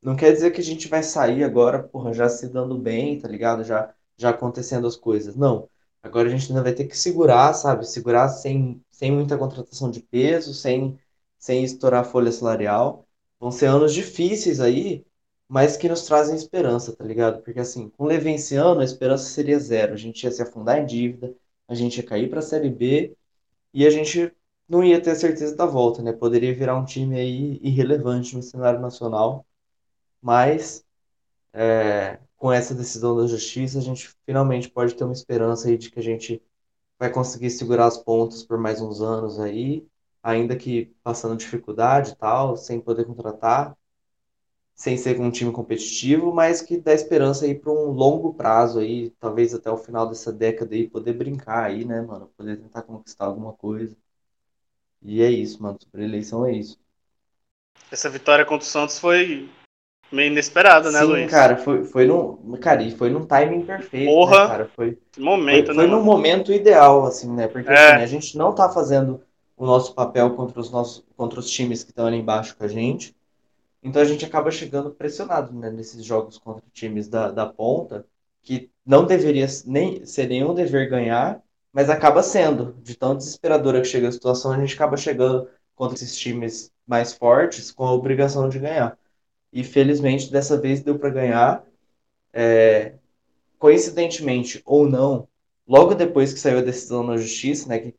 não 0.00 0.16
quer 0.16 0.32
dizer 0.32 0.52
que 0.52 0.60
a 0.60 0.64
gente 0.64 0.88
vai 0.88 1.02
sair 1.02 1.44
agora, 1.44 1.82
porra, 1.82 2.12
já 2.12 2.28
se 2.28 2.48
dando 2.48 2.78
bem, 2.78 3.18
tá 3.20 3.28
ligado? 3.28 3.64
Já, 3.64 3.92
já 4.16 4.30
acontecendo 4.30 4.86
as 4.86 4.96
coisas. 4.96 5.34
Não. 5.36 5.68
Agora 6.02 6.28
a 6.28 6.30
gente 6.30 6.48
ainda 6.50 6.62
vai 6.62 6.72
ter 6.72 6.86
que 6.86 6.96
segurar, 6.96 7.52
sabe? 7.54 7.86
Segurar 7.88 8.28
sem, 8.28 8.80
sem 8.90 9.10
muita 9.12 9.36
contratação 9.36 9.90
de 9.90 10.00
peso, 10.00 10.54
sem, 10.54 10.98
sem 11.38 11.64
estourar 11.64 12.02
a 12.02 12.04
folha 12.04 12.32
salarial. 12.32 13.06
Vão 13.40 13.50
ser 13.50 13.66
anos 13.66 13.94
difíceis 13.94 14.60
aí, 14.60 15.04
mas 15.48 15.76
que 15.76 15.88
nos 15.88 16.02
trazem 16.06 16.36
esperança, 16.36 16.94
tá 16.94 17.04
ligado? 17.04 17.42
Porque 17.42 17.60
assim, 17.60 17.88
com 17.90 18.04
o 18.04 18.06
Levin 18.06 18.34
esse 18.34 18.56
ano, 18.56 18.80
a 18.80 18.84
esperança 18.84 19.24
seria 19.24 19.58
zero. 19.58 19.94
A 19.94 19.96
gente 19.96 20.22
ia 20.24 20.30
se 20.30 20.42
afundar 20.42 20.78
em 20.78 20.86
dívida, 20.86 21.34
a 21.68 21.74
gente 21.74 21.98
ia 21.98 22.06
cair 22.06 22.28
pra 22.30 22.42
Série 22.42 22.70
B 22.70 23.16
e 23.72 23.86
a 23.86 23.90
gente 23.90 24.32
não 24.68 24.84
ia 24.84 25.00
ter 25.00 25.12
a 25.12 25.14
certeza 25.16 25.56
da 25.56 25.66
volta, 25.66 26.02
né? 26.02 26.12
Poderia 26.12 26.54
virar 26.54 26.76
um 26.76 26.84
time 26.84 27.18
aí 27.18 27.58
irrelevante 27.62 28.36
no 28.36 28.42
cenário 28.42 28.80
nacional, 28.80 29.46
mas 30.22 30.84
é, 31.52 32.18
com 32.36 32.52
essa 32.52 32.74
decisão 32.74 33.16
da 33.16 33.26
justiça, 33.26 33.78
a 33.78 33.82
gente 33.82 34.10
finalmente 34.26 34.70
pode 34.70 34.94
ter 34.94 35.04
uma 35.04 35.12
esperança 35.12 35.68
aí 35.68 35.78
de 35.78 35.90
que 35.90 35.98
a 35.98 36.02
gente 36.02 36.42
vai 36.98 37.10
conseguir 37.12 37.50
segurar 37.50 37.86
as 37.86 37.98
pontas 37.98 38.42
por 38.44 38.58
mais 38.58 38.80
uns 38.80 39.00
anos 39.00 39.40
aí, 39.40 39.86
ainda 40.28 40.56
que 40.56 40.94
passando 41.02 41.36
dificuldade 41.36 42.12
e 42.12 42.16
tal, 42.16 42.56
sem 42.56 42.80
poder 42.80 43.04
contratar, 43.06 43.76
sem 44.74 44.96
ser 44.96 45.20
um 45.20 45.30
time 45.30 45.52
competitivo, 45.52 46.32
mas 46.32 46.62
que 46.62 46.78
dá 46.80 46.94
esperança 46.94 47.44
aí 47.44 47.54
para 47.54 47.70
um 47.72 47.90
longo 47.90 48.32
prazo 48.34 48.78
aí, 48.80 49.10
talvez 49.20 49.54
até 49.54 49.70
o 49.70 49.76
final 49.76 50.08
dessa 50.08 50.32
década 50.32 50.74
aí, 50.74 50.88
poder 50.88 51.12
brincar 51.14 51.64
aí, 51.66 51.84
né, 51.84 52.00
mano? 52.02 52.28
Poder 52.36 52.56
tentar 52.58 52.82
conquistar 52.82 53.26
alguma 53.26 53.52
coisa. 53.52 53.96
E 55.02 55.20
é 55.22 55.28
isso, 55.28 55.60
mano. 55.60 55.76
Sobre 55.82 56.02
a 56.02 56.04
eleição 56.04 56.46
é 56.46 56.52
isso. 56.52 56.78
Essa 57.92 58.08
vitória 58.08 58.46
contra 58.46 58.66
o 58.66 58.70
Santos 58.70 58.98
foi 58.98 59.46
meio 60.10 60.30
inesperada, 60.32 60.90
né, 60.90 61.00
Sim, 61.00 61.12
Luiz? 61.12 61.30
cara, 61.30 61.56
foi, 61.56 61.84
foi 61.84 62.06
num. 62.06 62.56
Cara, 62.60 62.82
e 62.82 62.90
foi 62.96 63.10
num 63.10 63.26
timing 63.26 63.64
perfeito, 63.66 64.14
Porra. 64.14 64.42
né, 64.42 64.46
cara? 64.46 64.68
Foi, 64.74 64.98
momento, 65.18 65.68
foi, 65.68 65.74
né? 65.74 65.82
foi 65.82 65.86
num 65.86 65.96
mano? 65.98 66.04
momento 66.04 66.52
ideal, 66.52 67.04
assim, 67.04 67.32
né? 67.34 67.48
Porque 67.48 67.72
É. 67.72 67.94
assim, 67.94 68.00
a 68.00 68.06
gente 68.06 68.36
não 68.36 68.54
tá 68.54 68.68
fazendo 68.70 69.22
o 69.58 69.66
nosso 69.66 69.94
papel 69.94 70.34
contra 70.34 70.60
os 70.60 70.70
nossos, 70.70 71.04
contra 71.16 71.40
os 71.40 71.50
times 71.50 71.84
que 71.84 71.90
estão 71.90 72.06
ali 72.06 72.18
embaixo 72.18 72.56
com 72.56 72.64
a 72.64 72.68
gente. 72.68 73.14
Então 73.82 74.00
a 74.02 74.04
gente 74.04 74.24
acaba 74.24 74.50
chegando 74.50 74.90
pressionado, 74.90 75.52
né, 75.52 75.70
nesses 75.70 76.04
jogos 76.04 76.38
contra 76.38 76.64
times 76.72 77.08
da, 77.08 77.30
da 77.30 77.46
ponta, 77.46 78.06
que 78.42 78.70
não 78.86 79.04
deveria 79.06 79.46
nem 79.66 80.04
ser 80.06 80.28
nenhum 80.28 80.54
dever 80.54 80.88
ganhar, 80.88 81.42
mas 81.72 81.90
acaba 81.90 82.22
sendo. 82.22 82.74
De 82.82 82.96
tão 82.96 83.16
desesperadora 83.16 83.80
que 83.80 83.88
chega 83.88 84.08
a 84.08 84.12
situação, 84.12 84.52
a 84.52 84.58
gente 84.58 84.74
acaba 84.74 84.96
chegando 84.96 85.48
contra 85.74 85.96
esses 85.96 86.16
times 86.16 86.72
mais 86.86 87.12
fortes 87.12 87.70
com 87.70 87.84
a 87.84 87.92
obrigação 87.92 88.48
de 88.48 88.58
ganhar. 88.58 88.98
E 89.52 89.64
felizmente 89.64 90.30
dessa 90.30 90.60
vez 90.60 90.82
deu 90.82 90.98
para 90.98 91.10
ganhar. 91.10 91.64
É, 92.32 92.94
coincidentemente 93.58 94.62
ou 94.64 94.88
não, 94.88 95.28
logo 95.66 95.94
depois 95.94 96.32
que 96.32 96.40
saiu 96.40 96.58
a 96.58 96.62
decisão 96.62 97.02
na 97.02 97.16
justiça, 97.16 97.68
né, 97.68 97.78
que, 97.78 97.94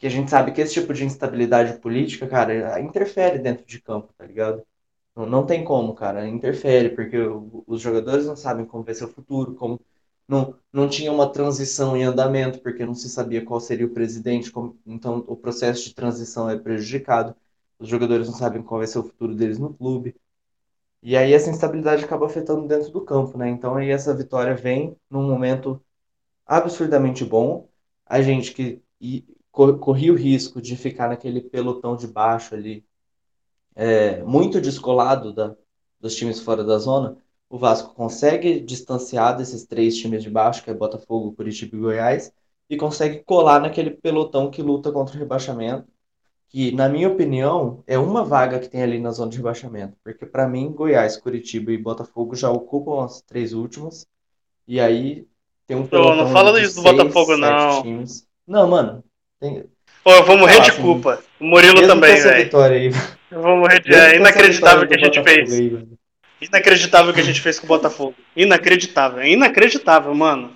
que 0.00 0.08
a 0.08 0.10
gente 0.10 0.30
sabe 0.30 0.52
que 0.52 0.62
esse 0.62 0.74
tipo 0.74 0.94
de 0.94 1.04
instabilidade 1.06 1.78
política, 1.80 2.28
cara, 2.28 2.80
interfere 2.80 3.38
dentro 3.40 3.66
de 3.66 3.80
campo, 3.82 4.12
tá 4.18 4.26
ligado? 4.26 4.64
Não, 5.16 5.26
não 5.26 5.46
tem 5.46 5.64
como, 5.64 5.94
cara, 5.94 6.26
interfere, 6.28 6.90
porque 6.94 7.16
os 7.66 7.80
jogadores 7.80 8.26
não 8.26 8.36
sabem 8.36 8.66
como 8.66 8.84
vai 8.84 8.94
ser 8.94 9.04
o 9.04 9.08
futuro, 9.08 9.54
como 9.54 9.80
não, 10.28 10.56
não 10.72 10.88
tinha 10.88 11.12
uma 11.12 11.30
transição 11.30 11.96
em 11.96 12.04
andamento, 12.04 12.60
porque 12.62 12.86
não 12.86 12.94
se 12.94 13.08
sabia 13.10 13.44
qual 13.44 13.60
seria 13.60 13.86
o 13.86 13.90
presidente, 13.94 14.50
como- 14.52 14.78
então 14.86 15.24
o 15.28 15.36
processo 15.36 15.84
de 15.84 15.94
transição 15.94 16.48
é 16.50 16.58
prejudicado, 16.58 17.34
os 17.78 17.88
jogadores 17.88 18.28
não 18.28 18.34
sabem 18.36 18.62
qual 18.62 18.78
vai 18.80 18.86
ser 18.86 18.98
o 19.00 19.04
futuro 19.04 19.34
deles 19.34 19.58
no 19.58 19.74
clube. 19.74 20.14
E 21.02 21.16
aí 21.16 21.32
essa 21.32 21.50
instabilidade 21.50 22.04
acaba 22.04 22.26
afetando 22.26 22.66
dentro 22.68 22.90
do 22.90 23.04
campo, 23.04 23.38
né? 23.38 23.48
Então 23.48 23.76
aí 23.76 23.90
essa 23.90 24.14
vitória 24.14 24.54
vem 24.54 24.96
num 25.10 25.26
momento 25.28 25.82
absurdamente 26.46 27.24
bom. 27.24 27.68
A 28.06 28.22
gente 28.22 28.52
que 28.54 28.82
co- 29.52 29.78
corria 29.78 30.12
o 30.12 30.16
risco 30.16 30.60
de 30.60 30.76
ficar 30.76 31.08
naquele 31.08 31.40
pelotão 31.40 31.96
de 31.96 32.06
baixo 32.06 32.54
ali, 32.54 32.84
é, 33.74 34.22
muito 34.22 34.60
descolado 34.60 35.32
da, 35.32 35.56
dos 36.00 36.14
times 36.14 36.40
fora 36.40 36.62
da 36.64 36.78
zona, 36.78 37.16
o 37.48 37.58
Vasco 37.58 37.94
consegue 37.94 38.60
distanciar 38.60 39.36
desses 39.36 39.66
três 39.66 39.96
times 39.96 40.22
de 40.22 40.30
baixo, 40.30 40.62
que 40.62 40.70
é 40.70 40.74
Botafogo, 40.74 41.32
Curitiba 41.32 41.76
e 41.76 41.80
Goiás, 41.80 42.32
e 42.68 42.76
consegue 42.76 43.24
colar 43.24 43.60
naquele 43.60 43.90
pelotão 43.90 44.50
que 44.50 44.62
luta 44.62 44.92
contra 44.92 45.16
o 45.16 45.18
rebaixamento 45.18 45.88
que, 46.48 46.72
na 46.72 46.88
minha 46.88 47.08
opinião, 47.08 47.82
é 47.86 47.98
uma 47.98 48.24
vaga 48.24 48.58
que 48.60 48.68
tem 48.68 48.82
ali 48.82 48.98
na 49.00 49.12
zona 49.12 49.30
de 49.30 49.38
rebaixamento. 49.38 49.96
Porque, 50.04 50.26
para 50.26 50.48
mim, 50.48 50.72
Goiás, 50.72 51.16
Curitiba 51.16 51.72
e 51.72 51.78
Botafogo 51.78 52.34
já 52.36 52.50
ocupam 52.50 53.04
as 53.04 53.22
três 53.22 53.52
últimas. 53.52 54.06
E 54.66 54.80
aí 54.80 55.26
tem 55.66 55.76
um 55.76 55.86
pelotão 55.86 56.26
não 56.26 56.32
fala 56.32 56.52
de 56.52 56.62
isso 56.62 56.76
do 56.76 56.82
Botafogo, 56.82 57.36
não. 57.36 57.82
times. 57.82 58.26
Não, 58.46 58.68
mano. 58.68 59.04
Tem... 59.40 59.64
Pô, 60.04 60.12
eu 60.12 60.24
vou 60.24 60.36
morrer 60.38 60.58
Ah, 60.58 60.60
de 60.60 60.70
assim, 60.70 60.82
culpa. 60.82 61.22
O 61.40 61.44
Murilo 61.44 61.86
também, 61.86 62.20
velho. 62.20 62.44
vitória 62.44 62.76
aí. 62.76 62.90
Eu 63.30 63.42
vou 63.42 63.56
morrer 63.56 63.80
de. 63.80 63.94
É 63.94 64.16
inacreditável 64.16 64.84
o 64.84 64.88
que 64.88 64.94
a 64.94 64.98
gente 64.98 65.22
fez. 65.22 65.52
aí. 65.52 65.88
Inacreditável 66.40 67.10
o 67.10 67.14
que 67.14 67.20
a 67.20 67.24
gente 67.24 67.40
fez 67.40 67.58
com 67.58 67.66
o 67.66 67.68
Botafogo. 67.68 68.14
Inacreditável. 68.36 69.20
É 69.20 69.28
inacreditável, 69.30 70.14
mano. 70.14 70.52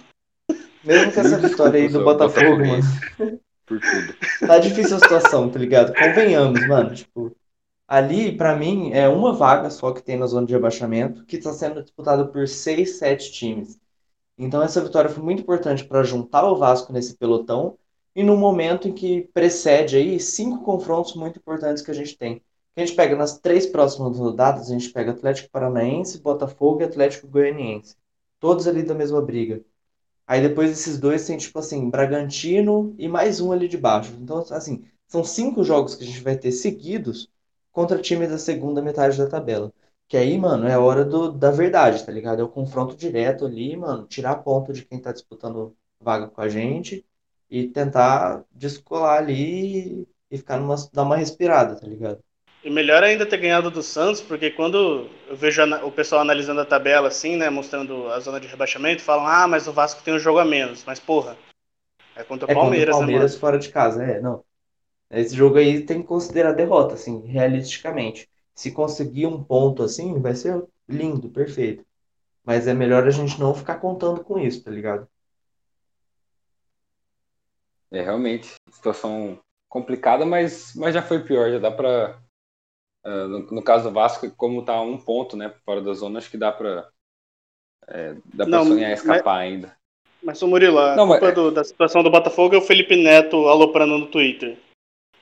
Mesmo 0.83 1.13
com 1.13 1.21
essa 1.21 1.39
vitória 1.39 1.81
aí 1.81 1.89
do 1.89 2.05
Botafogo, 2.05 2.59
mano. 2.59 2.83
Por 3.67 3.81
tudo. 3.81 4.15
Tá 4.47 4.59
difícil 4.59 4.97
a 4.97 5.01
situação, 5.01 5.49
tá 5.49 5.59
ligado? 5.59 5.95
Convenhamos, 5.95 6.67
mano. 6.67 6.95
Tipo, 6.95 7.35
ali, 7.89 8.33
pra 8.37 8.55
mim, 8.55 8.93
é 8.93 9.09
uma 9.09 9.33
vaga 9.33 9.71
só 9.71 9.93
que 9.93 10.03
tem 10.03 10.19
na 10.19 10.27
zona 10.27 10.47
de 10.47 10.53
rebaixamento, 10.53 11.25
que 11.25 11.39
tá 11.39 11.53
sendo 11.53 11.83
disputada 11.83 12.27
por 12.27 12.47
seis, 12.47 12.99
sete 12.99 13.33
times. 13.33 13.79
Então, 14.39 14.63
essa 14.63 14.83
vitória 14.83 15.09
foi 15.09 15.23
muito 15.23 15.41
importante 15.41 15.85
pra 15.85 16.03
juntar 16.03 16.45
o 16.45 16.57
Vasco 16.57 16.93
nesse 16.93 17.17
pelotão 17.17 17.79
e 18.15 18.23
no 18.23 18.37
momento 18.37 18.89
em 18.89 18.93
que 18.93 19.29
precede 19.35 19.97
aí 19.97 20.21
cinco 20.21 20.65
confrontos 20.65 21.15
muito 21.15 21.39
importantes 21.39 21.83
que 21.83 21.91
a 21.91 21.95
gente 21.95 22.17
tem. 22.17 22.39
Que 22.75 22.81
a 22.83 22.87
gente 22.87 22.97
pega 22.97 23.17
nas 23.17 23.39
três 23.39 23.67
próximas 23.67 24.19
rodadas, 24.19 24.71
a 24.71 24.73
gente 24.73 24.91
pega 24.91 25.13
Atlético 25.13 25.51
Paranaense, 25.51 26.21
Botafogo 26.21 26.81
e 26.81 26.85
Atlético 26.85 27.29
Goianiense. 27.29 27.97
Todos 28.41 28.67
ali 28.69 28.83
da 28.83 28.95
mesma 28.95 29.21
briga. 29.21 29.65
Aí 30.27 30.41
depois 30.41 30.71
desses 30.71 30.99
dois 30.99 31.27
tem, 31.27 31.37
tipo 31.37 31.59
assim, 31.59 31.91
Bragantino 31.91 32.95
e 32.99 33.09
mais 33.09 33.41
um 33.41 33.53
ali 33.53 33.69
de 33.69 33.77
baixo. 33.77 34.13
Então, 34.21 34.39
assim, 34.51 34.85
são 35.07 35.23
cinco 35.25 35.63
jogos 35.65 35.95
que 35.95 36.05
a 36.05 36.07
gente 36.07 36.21
vai 36.21 36.37
ter 36.37 36.53
seguidos 36.53 37.29
contra 37.73 38.01
time 38.01 38.27
da 38.27 38.39
segunda 38.39 38.81
metade 38.83 39.19
da 39.19 39.29
tabela. 39.29 39.73
Que 40.09 40.17
aí, 40.17 40.39
mano, 40.39 40.67
é 40.67 40.75
a 40.75 40.81
hora 40.81 41.05
do, 41.05 41.31
da 41.33 41.51
verdade, 41.51 42.05
tá 42.05 42.13
ligado? 42.13 42.41
É 42.41 42.45
o 42.45 42.49
confronto 42.49 42.97
direto 42.97 43.45
ali, 43.45 43.77
mano, 43.77 44.07
tirar 44.07 44.33
a 44.33 44.37
ponta 44.37 44.73
de 44.73 44.85
quem 44.85 45.01
tá 45.01 45.13
disputando 45.13 45.77
vaga 46.01 46.29
com 46.29 46.41
a 46.41 46.49
gente 46.49 47.05
e 47.51 47.69
tentar 47.69 48.45
descolar 48.53 49.19
ali 49.19 50.09
e 50.31 50.39
ficar 50.39 50.59
numa, 50.59 50.77
dar 50.93 51.03
uma 51.05 51.17
respirada, 51.17 51.77
tá 51.81 51.87
ligado? 51.87 52.23
E 52.65 52.69
melhor 52.71 53.05
ainda 53.05 53.25
ter 53.25 53.37
ganhado 53.37 53.71
do 53.71 53.81
Santos, 53.81 54.21
porque 54.21 54.51
quando 54.51 55.09
eu 55.29 55.37
vejo 55.37 55.63
o 55.85 55.93
pessoal 55.93 56.21
analisando 56.23 56.61
a 56.61 56.65
tabela 56.65 57.07
assim, 57.07 57.37
né, 57.37 57.49
mostrando 57.49 58.09
a 58.11 58.19
zona 58.19 58.41
de 58.41 58.49
rebaixamento, 58.49 59.03
falam: 59.03 59.25
"Ah, 59.27 59.47
mas 59.47 59.69
o 59.69 59.73
Vasco 59.73 60.03
tem 60.03 60.13
um 60.15 60.19
jogo 60.19 60.41
a 60.41 60.45
menos". 60.45 60.83
Mas 60.85 60.99
porra, 60.99 61.37
é 62.17 62.25
contra 62.25 62.47
o 62.47 62.49
É 62.49 62.55
contra 62.57 62.81
o 62.81 62.87
Palmeiras, 62.87 62.99
né, 63.01 63.07
Palmeiras 63.07 63.37
fora 63.37 63.59
de 63.59 63.71
casa, 63.71 64.03
é, 64.03 64.21
não. 64.21 64.45
Esse 65.11 65.35
jogo 65.37 65.59
aí 65.59 65.85
tem 65.87 66.03
que 66.03 66.09
considerar 66.09 66.53
derrota, 66.55 66.95
assim, 66.95 67.21
realisticamente. 67.27 68.29
Se 68.55 68.73
conseguir 68.73 69.27
um 69.27 69.43
ponto 69.45 69.83
assim, 69.83 70.21
vai 70.21 70.35
ser 70.37 70.65
lindo, 70.89 71.31
perfeito. 71.31 71.85
Mas 72.45 72.67
é 72.69 72.75
melhor 72.75 73.07
a 73.07 73.11
gente 73.11 73.41
não 73.41 73.55
ficar 73.55 73.79
contando 73.81 74.25
com 74.25 74.39
isso, 74.39 74.65
tá 74.65 74.71
ligado? 74.71 75.09
É 77.93 78.01
realmente 78.03 78.53
situação 78.71 79.39
complicada, 79.69 80.25
mas, 80.27 80.73
mas 80.77 80.95
já 80.95 81.03
foi 81.03 81.21
pior. 81.23 81.51
Já 81.51 81.59
dá 81.59 81.71
pra. 81.71 82.19
ah, 83.05 83.29
no, 83.29 83.39
no 83.51 83.63
caso 83.63 83.89
do 83.89 83.95
Vasco, 83.95 84.31
como 84.37 84.65
tá 84.65 84.81
um 84.81 84.99
ponto, 84.99 85.37
né, 85.37 85.53
fora 85.65 85.81
da 85.81 85.93
zona, 85.95 86.19
acho 86.19 86.31
que 86.31 86.37
dá 86.39 86.51
pra. 86.53 86.89
é, 87.89 88.15
dá 88.33 88.47
Não, 88.47 88.65
sonhar 88.65 88.93
escapar 88.93 89.39
ainda. 89.39 89.77
Mas 90.23 90.41
o 90.41 90.49
Murilo, 90.49 90.79
a 90.79 90.97
Não, 90.97 91.07
mas- 91.07 91.19
culpa 91.21 91.35
do- 91.35 91.51
da 91.51 91.63
situação 91.63 92.03
do 92.03 92.11
Botafogo 92.11 92.55
é 92.55 92.59
o 92.59 92.63
Felipe 92.63 92.97
Neto 92.97 93.47
aloprando 93.49 93.99
no 93.99 94.07
Twitter. 94.07 94.59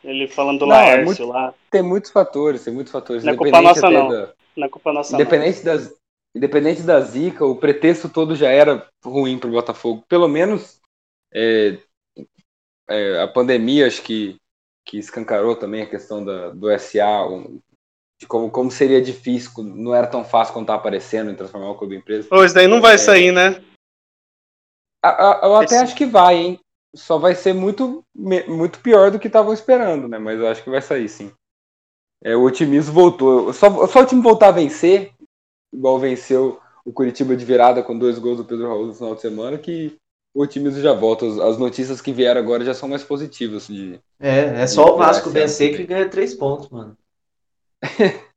Ele 0.04 0.28
falando 0.28 0.60
do 0.60 0.66
Não, 0.66 0.74
é 0.76 0.78
Laércio 0.78 1.04
muito- 1.06 1.26
lá. 1.26 1.54
Tem 1.70 1.82
muitos 1.82 2.10
fatores, 2.10 2.64
tem 2.64 2.72
muitos 2.72 2.92
fatores. 2.92 3.24
Não 3.24 3.32
é 3.32 3.36
culpa 3.36 3.60
nossa, 3.60 3.90
não. 3.90 4.08
da- 4.08 4.32
Não 4.56 4.66
é 4.66 4.68
culpa 4.68 4.92
nossa, 4.92 5.12
não. 5.12 5.20
Independente 5.20 5.64
das, 5.64 5.94
independente 6.36 6.82
da 6.82 7.00
zica, 7.00 7.44
o 7.44 7.56
pretexto 7.56 8.08
todo 8.08 8.34
já 8.36 8.48
era 8.50 8.86
ruim 9.04 9.38
para 9.38 9.48
o 9.48 9.52
Botafogo. 9.52 10.04
Pelo 10.08 10.28
menos 10.28 10.80
é, 11.34 11.78
é, 12.92 13.22
a 13.22 13.28
pandemia, 13.28 13.86
acho 13.86 14.02
que, 14.02 14.36
que 14.84 14.98
escancarou 14.98 15.56
também 15.56 15.82
a 15.82 15.86
questão 15.90 16.24
da, 16.24 16.50
do 16.50 16.70
SA, 16.70 17.26
um- 17.26 17.60
de 18.20 18.26
como, 18.26 18.50
como 18.50 18.70
seria 18.70 19.02
difícil, 19.02 19.50
não 19.64 19.94
era 19.94 20.06
tão 20.06 20.24
fácil 20.24 20.54
quando 20.54 20.66
tá 20.66 20.74
aparecendo 20.74 21.30
em 21.30 21.34
transformar 21.34 21.70
o 21.70 21.74
clube 21.76 21.96
em 21.96 21.98
empresa. 21.98 22.28
Ô, 22.30 22.44
isso 22.44 22.54
daí 22.54 22.68
não 22.68 22.80
vai 22.80 22.96
sair, 22.98 23.32
né? 23.32 23.60
A- 25.04 25.30
a- 25.30 25.40
Eu 25.46 25.56
até 25.56 25.74
Esse- 25.74 25.84
acho 25.84 25.96
que 25.96 26.06
vai, 26.06 26.36
hein? 26.36 26.60
Só 26.94 27.18
vai 27.18 27.34
ser 27.34 27.52
muito, 27.54 28.04
muito 28.14 28.78
pior 28.80 29.10
do 29.10 29.18
que 29.18 29.26
estavam 29.26 29.52
esperando, 29.52 30.06
né? 30.06 30.18
Mas 30.18 30.38
eu 30.38 30.46
acho 30.46 30.62
que 30.62 30.70
vai 30.70 30.82
sair, 30.82 31.08
sim. 31.08 31.32
É, 32.22 32.36
o 32.36 32.42
otimismo 32.44 32.92
voltou. 32.92 33.52
Só, 33.52 33.86
só 33.86 34.02
o 34.02 34.06
time 34.06 34.22
voltar 34.22 34.48
a 34.48 34.52
vencer 34.52 35.12
igual 35.72 35.98
venceu 35.98 36.60
o 36.84 36.92
Curitiba 36.92 37.34
de 37.34 37.44
virada 37.44 37.82
com 37.82 37.98
dois 37.98 38.18
gols 38.18 38.36
do 38.36 38.44
Pedro 38.44 38.68
Raul 38.68 38.86
no 38.86 38.94
final 38.94 39.14
de 39.14 39.22
semana, 39.22 39.56
que 39.58 39.96
o 40.34 40.42
otimismo 40.42 40.80
já 40.80 40.92
volta. 40.92 41.26
As 41.46 41.58
notícias 41.58 42.00
que 42.00 42.12
vieram 42.12 42.40
agora 42.40 42.64
já 42.64 42.74
são 42.74 42.88
mais 42.88 43.04
positivas. 43.04 43.66
De, 43.66 44.00
É, 44.18 44.62
é 44.62 44.66
só 44.66 44.94
o 44.94 44.96
Vasco 44.96 45.30
vencer 45.30 45.76
que 45.76 45.84
ganha 45.84 46.08
três 46.08 46.34
pontos, 46.34 46.68
mano. 46.70 46.96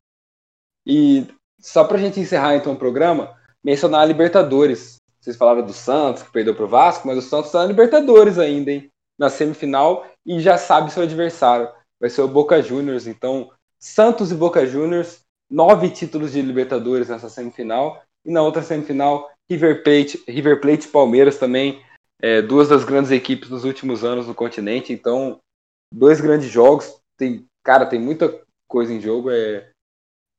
E 0.88 1.26
só 1.60 1.84
pra 1.84 1.98
gente 1.98 2.20
encerrar 2.20 2.56
então 2.56 2.74
o 2.74 2.78
programa, 2.78 3.36
mencionar 3.64 4.02
a 4.02 4.06
Libertadores. 4.06 4.98
Vocês 5.20 5.36
falaram 5.36 5.66
do 5.66 5.74
Santos, 5.74 6.22
que 6.22 6.32
perdeu 6.32 6.54
pro 6.54 6.68
Vasco, 6.68 7.08
mas 7.08 7.18
o 7.18 7.22
Santos 7.24 7.52
tá 7.52 7.60
na 7.60 7.66
Libertadores 7.66 8.38
ainda, 8.38 8.72
hein? 8.72 8.92
Na 9.18 9.30
semifinal 9.30 10.06
e 10.24 10.40
já 10.40 10.58
sabe 10.58 10.92
seu 10.92 11.02
adversário. 11.02 11.68
Vai 12.00 12.12
ser 12.12 12.22
o 12.22 12.28
Boca 12.28 12.62
Juniors. 12.62 13.08
Então, 13.08 13.50
Santos 13.80 14.32
e 14.32 14.36
Boca 14.36 14.66
Juniors, 14.68 15.22
nove 15.50 15.90
títulos 15.90 16.34
de 16.34 16.42
Libertadores 16.42 17.10
nessa 17.10 17.30
semifinal. 17.30 18.04
E 18.24 18.32
na 18.32 18.44
outra 18.44 18.62
semifinal, 18.62 19.32
River 19.50 19.84
Plate, 19.84 20.24
River 20.28 20.60
Plate 20.60 20.88
Palmeiras 20.88 21.38
também, 21.38 21.84
é, 22.22 22.42
duas 22.42 22.68
das 22.68 22.84
grandes 22.84 23.12
equipes 23.12 23.50
dos 23.50 23.64
últimos 23.64 24.04
anos 24.04 24.28
no 24.28 24.34
continente. 24.34 24.92
Então, 24.92 25.40
dois 25.94 26.20
grandes 26.20 26.50
jogos. 26.50 27.00
Tem, 27.18 27.46
cara, 27.64 27.86
tem 27.86 28.00
muita 28.00 28.42
coisa 28.68 28.94
em 28.94 29.00
jogo. 29.00 29.30
É, 29.30 29.70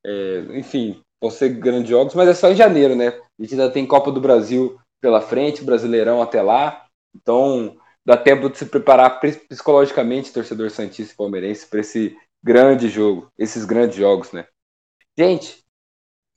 é, 0.04 0.38
enfim, 0.50 1.00
vão 1.20 1.30
ser 1.30 1.50
grandes 1.50 1.88
jogos, 1.88 2.14
mas 2.14 2.28
é 2.28 2.34
só 2.34 2.50
em 2.50 2.57
janeiro, 2.57 2.94
né? 2.94 3.09
A 3.09 3.42
gente 3.42 3.54
ainda 3.54 3.70
tem 3.70 3.86
Copa 3.86 4.11
do 4.11 4.20
Brasil 4.20 4.78
pela 5.00 5.20
frente, 5.20 5.64
Brasileirão 5.64 6.22
até 6.22 6.42
lá. 6.42 6.86
Então, 7.14 7.76
dá 8.04 8.16
tempo 8.16 8.48
de 8.48 8.59
se 8.59 8.66
preparar 8.66 9.20
psicologicamente, 9.20 10.32
torcedor 10.32 10.70
Santista 10.70 11.12
e 11.12 11.16
Palmeirense, 11.16 11.66
para 11.66 11.80
esse 11.80 12.16
grande 12.42 12.88
jogo, 12.88 13.30
esses 13.38 13.64
grandes 13.64 13.96
jogos, 13.96 14.32
né? 14.32 14.46
Gente, 15.18 15.64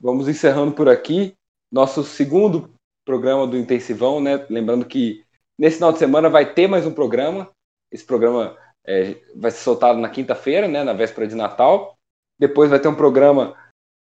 vamos 0.00 0.28
encerrando 0.28 0.72
por 0.72 0.88
aqui 0.88 1.34
nosso 1.70 2.02
segundo 2.02 2.70
programa 3.04 3.46
do 3.46 3.56
Intensivão, 3.56 4.20
né? 4.20 4.46
Lembrando 4.50 4.84
que 4.84 5.24
nesse 5.58 5.76
final 5.76 5.92
de 5.92 5.98
semana 5.98 6.28
vai 6.28 6.52
ter 6.52 6.66
mais 6.66 6.86
um 6.86 6.92
programa. 6.92 7.50
Esse 7.90 8.04
programa 8.04 8.56
é, 8.86 9.16
vai 9.34 9.50
ser 9.50 9.58
soltado 9.58 9.98
na 9.98 10.08
quinta-feira, 10.08 10.68
né? 10.68 10.82
Na 10.82 10.92
véspera 10.92 11.26
de 11.26 11.34
Natal. 11.34 11.96
Depois 12.38 12.70
vai 12.70 12.80
ter 12.80 12.88
um 12.88 12.94
programa 12.94 13.56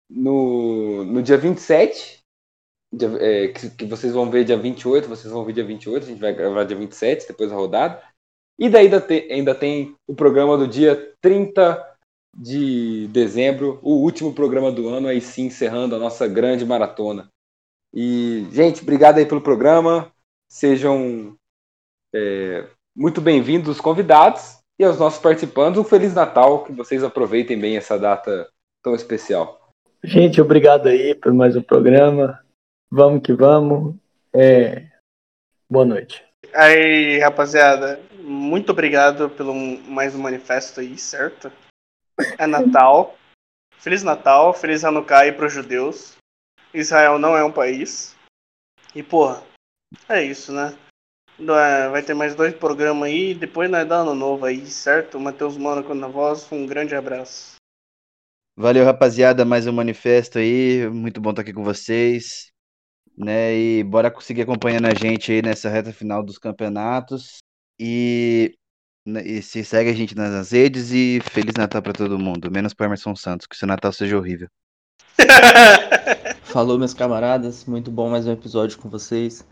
no, 0.08 1.04
no 1.04 1.22
dia 1.22 1.36
27, 1.36 2.20
dia, 2.92 3.08
é, 3.20 3.48
que, 3.48 3.70
que, 3.70 3.84
vocês 3.84 4.12
vão 4.12 4.30
ver 4.30 4.44
dia 4.44 4.56
28, 4.56 5.08
vocês 5.08 5.32
vão 5.32 5.44
ver 5.44 5.52
dia 5.52 5.64
28, 5.64 6.04
a 6.04 6.06
gente 6.06 6.20
vai 6.20 6.32
gravar 6.32 6.64
dia 6.64 6.76
27, 6.76 7.28
depois 7.28 7.50
da 7.50 7.56
rodada. 7.56 8.02
E 8.58 8.68
daí 8.68 8.86
ainda 8.86 9.00
tem, 9.00 9.32
ainda 9.32 9.54
tem 9.54 9.96
o 10.06 10.14
programa 10.14 10.56
do 10.56 10.66
dia 10.66 11.14
30 11.20 11.96
de 12.36 13.08
dezembro, 13.08 13.78
o 13.82 13.94
último 13.96 14.32
programa 14.32 14.70
do 14.70 14.88
ano, 14.88 15.08
aí 15.08 15.20
sim 15.20 15.46
encerrando 15.46 15.94
a 15.96 15.98
nossa 15.98 16.26
grande 16.26 16.64
maratona. 16.64 17.28
E, 17.92 18.46
gente, 18.52 18.82
obrigado 18.82 19.18
aí 19.18 19.26
pelo 19.26 19.40
programa. 19.40 20.12
Sejam 20.48 21.36
é, 22.14 22.66
muito 22.94 23.20
bem-vindos 23.20 23.68
os 23.68 23.80
convidados 23.80 24.58
e 24.78 24.84
aos 24.84 24.98
nossos 24.98 25.20
participantes. 25.20 25.80
Um 25.80 25.84
Feliz 25.84 26.14
Natal, 26.14 26.64
que 26.64 26.72
vocês 26.72 27.02
aproveitem 27.02 27.58
bem 27.58 27.76
essa 27.76 27.98
data 27.98 28.48
tão 28.82 28.94
especial. 28.94 29.72
Gente, 30.02 30.40
obrigado 30.40 30.88
aí 30.88 31.14
por 31.14 31.32
mais 31.32 31.56
um 31.56 31.62
programa. 31.62 32.40
Vamos 32.90 33.22
que 33.22 33.32
vamos. 33.32 33.96
É... 34.32 34.86
Boa 35.68 35.84
noite. 35.84 36.24
Aí, 36.54 37.18
rapaziada, 37.18 38.00
muito 38.20 38.72
obrigado 38.72 39.28
pelo 39.30 39.54
mais 39.54 40.14
um 40.14 40.20
manifesto 40.20 40.80
aí, 40.80 40.96
certo? 40.96 41.50
É 42.38 42.46
Natal. 42.46 43.16
Feliz 43.78 44.02
Natal, 44.02 44.52
Feliz 44.52 44.84
Hanukkah 44.84 45.20
aí 45.20 45.32
pros 45.32 45.52
judeus. 45.52 46.17
Israel 46.74 47.18
não 47.18 47.36
é 47.36 47.44
um 47.44 47.52
país. 47.52 48.16
E, 48.94 49.02
porra, 49.02 49.42
é 50.08 50.22
isso, 50.22 50.52
né? 50.52 50.76
Vai 51.90 52.02
ter 52.02 52.14
mais 52.14 52.34
dois 52.34 52.54
programas 52.54 53.08
aí, 53.08 53.32
depois 53.34 53.70
nós 53.70 53.86
dá 53.86 53.98
ano 53.98 54.14
novo 54.14 54.44
aí, 54.44 54.66
certo? 54.66 55.20
Matheus 55.20 55.56
Mônaco 55.56 55.94
na 55.94 56.08
voz, 56.08 56.50
um 56.50 56.66
grande 56.66 56.96
abraço. 56.96 57.54
Valeu, 58.56 58.84
rapaziada, 58.84 59.44
mais 59.44 59.68
um 59.68 59.72
manifesto 59.72 60.38
aí, 60.38 60.88
muito 60.90 61.20
bom 61.20 61.30
estar 61.30 61.42
aqui 61.42 61.52
com 61.52 61.62
vocês, 61.62 62.50
né, 63.16 63.54
e 63.54 63.84
bora 63.84 64.10
conseguir 64.10 64.42
acompanhando 64.42 64.86
a 64.86 64.94
gente 64.94 65.30
aí 65.30 65.40
nessa 65.40 65.68
reta 65.68 65.92
final 65.92 66.24
dos 66.24 66.38
campeonatos, 66.38 67.38
e, 67.78 68.58
né, 69.06 69.22
e 69.24 69.40
se 69.42 69.64
segue 69.64 69.90
a 69.90 69.94
gente 69.94 70.16
nas 70.16 70.50
redes, 70.50 70.90
e 70.90 71.20
Feliz 71.30 71.54
Natal 71.54 71.80
para 71.80 71.92
todo 71.92 72.18
mundo, 72.18 72.50
menos 72.50 72.74
para 72.74 72.86
Emerson 72.86 73.14
Santos, 73.14 73.46
que 73.46 73.56
seu 73.56 73.68
Natal 73.68 73.92
seja 73.92 74.18
horrível. 74.18 74.48
Falou, 76.48 76.78
meus 76.78 76.94
camaradas, 76.94 77.66
muito 77.66 77.90
bom 77.90 78.08
mais 78.08 78.26
um 78.26 78.32
episódio 78.32 78.78
com 78.78 78.88
vocês, 78.88 79.46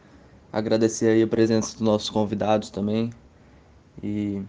agradecer 0.51 1.11
aí 1.11 1.23
a 1.23 1.27
presença 1.27 1.73
dos 1.73 1.83
nossos 1.83 2.09
convidados 2.09 2.71
também, 2.71 3.11
e, 4.03 4.41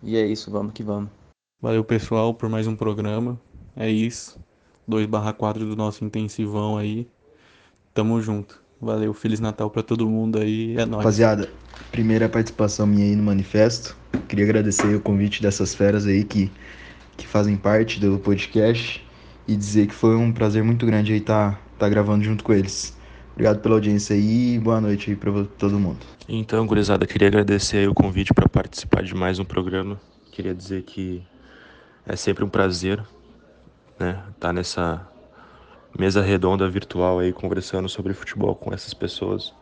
e 0.00 0.16
é 0.16 0.24
isso, 0.24 0.48
vamos 0.48 0.74
que 0.74 0.84
vamos. 0.84 1.10
Valeu, 1.60 1.82
pessoal, 1.82 2.32
por 2.32 2.48
mais 2.48 2.68
um 2.68 2.76
programa. 2.76 3.38
É 3.74 3.90
isso. 3.90 4.38
2/4 4.88 5.58
do 5.58 5.74
nosso 5.74 6.04
intensivão 6.04 6.78
aí. 6.78 7.08
Tamo 7.92 8.22
junto. 8.22 8.62
Valeu, 8.80 9.12
Feliz 9.12 9.40
Natal 9.40 9.68
para 9.68 9.82
todo 9.82 10.08
mundo 10.08 10.38
aí. 10.38 10.76
É 10.76 10.86
nóis. 10.86 10.98
Rapaziada, 10.98 11.50
primeira 11.90 12.28
participação 12.28 12.86
minha 12.86 13.06
aí 13.06 13.16
no 13.16 13.24
manifesto. 13.24 13.96
Queria 14.28 14.44
agradecer 14.44 14.94
o 14.94 15.00
convite 15.00 15.42
dessas 15.42 15.74
feras 15.74 16.06
aí 16.06 16.22
que, 16.22 16.48
que 17.16 17.26
fazem 17.26 17.56
parte 17.56 17.98
do 17.98 18.20
podcast 18.20 19.04
e 19.46 19.56
dizer 19.56 19.86
que 19.86 19.94
foi 19.94 20.16
um 20.16 20.32
prazer 20.32 20.62
muito 20.62 20.84
grande 20.86 21.12
aí 21.12 21.18
estar 21.18 21.52
tá, 21.52 21.60
tá 21.78 21.88
gravando 21.88 22.24
junto 22.24 22.44
com 22.44 22.52
eles. 22.52 22.96
Obrigado 23.32 23.60
pela 23.60 23.76
audiência 23.76 24.14
aí 24.14 24.54
e 24.54 24.58
boa 24.58 24.80
noite 24.80 25.10
aí 25.10 25.16
para 25.16 25.32
todo 25.58 25.78
mundo. 25.78 25.98
Então, 26.28 26.66
gurizada, 26.66 27.06
queria 27.06 27.28
agradecer 27.28 27.88
o 27.88 27.94
convite 27.94 28.32
para 28.34 28.48
participar 28.48 29.02
de 29.02 29.14
mais 29.14 29.38
um 29.38 29.44
programa. 29.44 30.00
Queria 30.30 30.54
dizer 30.54 30.82
que 30.82 31.22
é 32.06 32.14
sempre 32.14 32.44
um 32.44 32.48
prazer 32.48 33.02
né? 34.02 34.20
Tá 34.40 34.52
nessa 34.52 35.06
mesa 35.96 36.22
redonda 36.22 36.68
virtual 36.68 37.20
aí 37.20 37.32
conversando 37.32 37.88
sobre 37.88 38.12
futebol 38.14 38.54
com 38.54 38.72
essas 38.72 38.92
pessoas, 38.92 39.54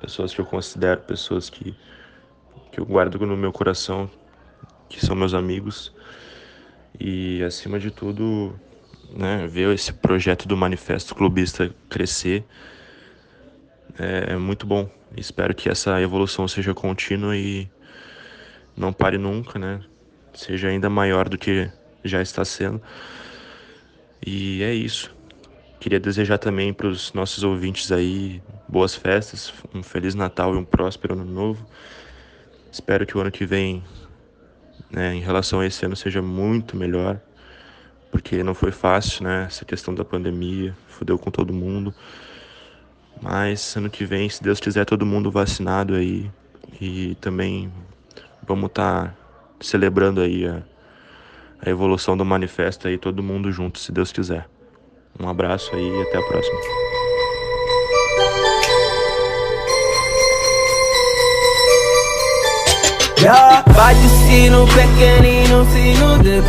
pessoas 0.00 0.34
que 0.34 0.40
eu 0.40 0.46
considero 0.46 1.00
pessoas 1.02 1.48
que 1.48 1.74
que 2.72 2.80
eu 2.80 2.84
guardo 2.84 3.18
no 3.24 3.36
meu 3.36 3.50
coração, 3.50 4.10
que 4.88 5.04
são 5.04 5.16
meus 5.16 5.32
amigos. 5.32 5.92
E 7.00 7.42
acima 7.42 7.78
de 7.78 7.90
tudo, 7.90 8.58
né, 9.10 9.46
ver 9.46 9.72
esse 9.74 9.92
projeto 9.92 10.46
do 10.46 10.56
Manifesto 10.56 11.14
Clubista 11.14 11.74
crescer 11.88 12.44
é, 13.98 14.34
é 14.34 14.36
muito 14.36 14.66
bom. 14.66 14.88
Espero 15.16 15.54
que 15.54 15.68
essa 15.68 16.00
evolução 16.00 16.46
seja 16.46 16.72
contínua 16.72 17.36
e 17.36 17.68
não 18.76 18.92
pare 18.92 19.18
nunca, 19.18 19.58
né? 19.58 19.80
Seja 20.32 20.68
ainda 20.68 20.88
maior 20.88 21.28
do 21.28 21.36
que 21.36 21.68
já 22.04 22.22
está 22.22 22.44
sendo. 22.44 22.80
E 24.24 24.62
é 24.62 24.72
isso. 24.72 25.14
Queria 25.80 25.98
desejar 25.98 26.38
também 26.38 26.72
para 26.72 26.86
os 26.86 27.12
nossos 27.12 27.42
ouvintes 27.42 27.90
aí 27.90 28.42
boas 28.68 28.94
festas, 28.94 29.52
um 29.74 29.82
feliz 29.82 30.14
Natal 30.14 30.54
e 30.54 30.58
um 30.58 30.64
próspero 30.64 31.14
ano 31.14 31.24
novo. 31.24 31.66
Espero 32.70 33.06
que 33.06 33.16
o 33.16 33.20
ano 33.20 33.30
que 33.30 33.46
vem, 33.46 33.82
né, 34.90 35.14
em 35.14 35.20
relação 35.20 35.60
a 35.60 35.66
esse 35.66 35.84
ano, 35.86 35.96
seja 35.96 36.20
muito 36.20 36.76
melhor, 36.76 37.20
porque 38.10 38.42
não 38.42 38.54
foi 38.54 38.70
fácil, 38.70 39.24
né? 39.24 39.44
Essa 39.46 39.64
questão 39.64 39.94
da 39.94 40.04
pandemia, 40.04 40.76
fudeu 40.88 41.18
com 41.18 41.30
todo 41.30 41.52
mundo. 41.52 41.94
Mas 43.20 43.76
ano 43.76 43.90
que 43.90 44.04
vem, 44.04 44.28
se 44.28 44.42
Deus 44.42 44.60
quiser, 44.60 44.84
todo 44.84 45.04
mundo 45.04 45.30
vacinado 45.30 45.94
aí 45.94 46.30
e 46.80 47.16
também 47.20 47.72
vamos 48.46 48.66
estar 48.68 49.08
tá 49.08 49.14
celebrando 49.60 50.20
aí 50.20 50.46
a 50.46 50.62
a 51.64 51.68
evolução 51.68 52.16
do 52.16 52.24
manifesto 52.24 52.88
aí, 52.88 52.96
todo 52.96 53.22
mundo 53.22 53.50
junto, 53.50 53.78
se 53.78 53.90
Deus 53.90 54.12
quiser. 54.12 54.48
Um 55.18 55.28
abraço 55.28 55.74
aí 55.74 55.82
e 55.82 56.02
até 56.02 56.18
a 56.18 56.22
próxima. 56.22 56.58
Yeah, 63.20 63.64
bate 63.74 63.98
o 63.98 64.08
sino 64.28 64.64
pequenino, 64.68 65.66
sino 65.72 66.22
de 66.22 66.40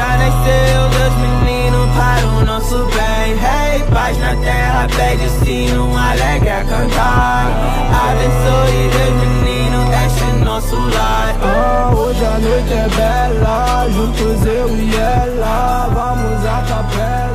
já 0.00 0.16
nasceu 0.16 0.88
dois 0.98 1.14
meninos 1.18 1.90
para 1.94 2.26
o 2.26 2.44
nosso 2.46 2.86
bem. 2.86 3.36
Rei, 3.36 3.76
hey, 3.76 3.84
paz 3.92 4.16
na 4.16 4.34
terra, 4.36 4.86
pede 4.96 5.26
o 5.26 5.44
sino 5.44 5.94
alegre 5.94 6.48
a 6.48 6.64
cantar. 6.64 7.46
Abençoe 8.08 8.88
dois 8.94 9.28
meninos, 9.28 9.90
este 10.06 10.24
é 10.24 10.42
nosso 10.42 10.76
lar. 10.76 11.34
Oh, 11.42 11.96
Hoje 11.96 12.24
a 12.24 12.38
noite 12.38 12.72
é 12.72 12.88
bela, 12.96 13.86
juntos 13.90 14.46
eu 14.46 14.74
e 14.74 14.96
ela 14.96 15.90
Vamos 15.92 16.46
à 16.46 16.62
capela. 16.66 17.29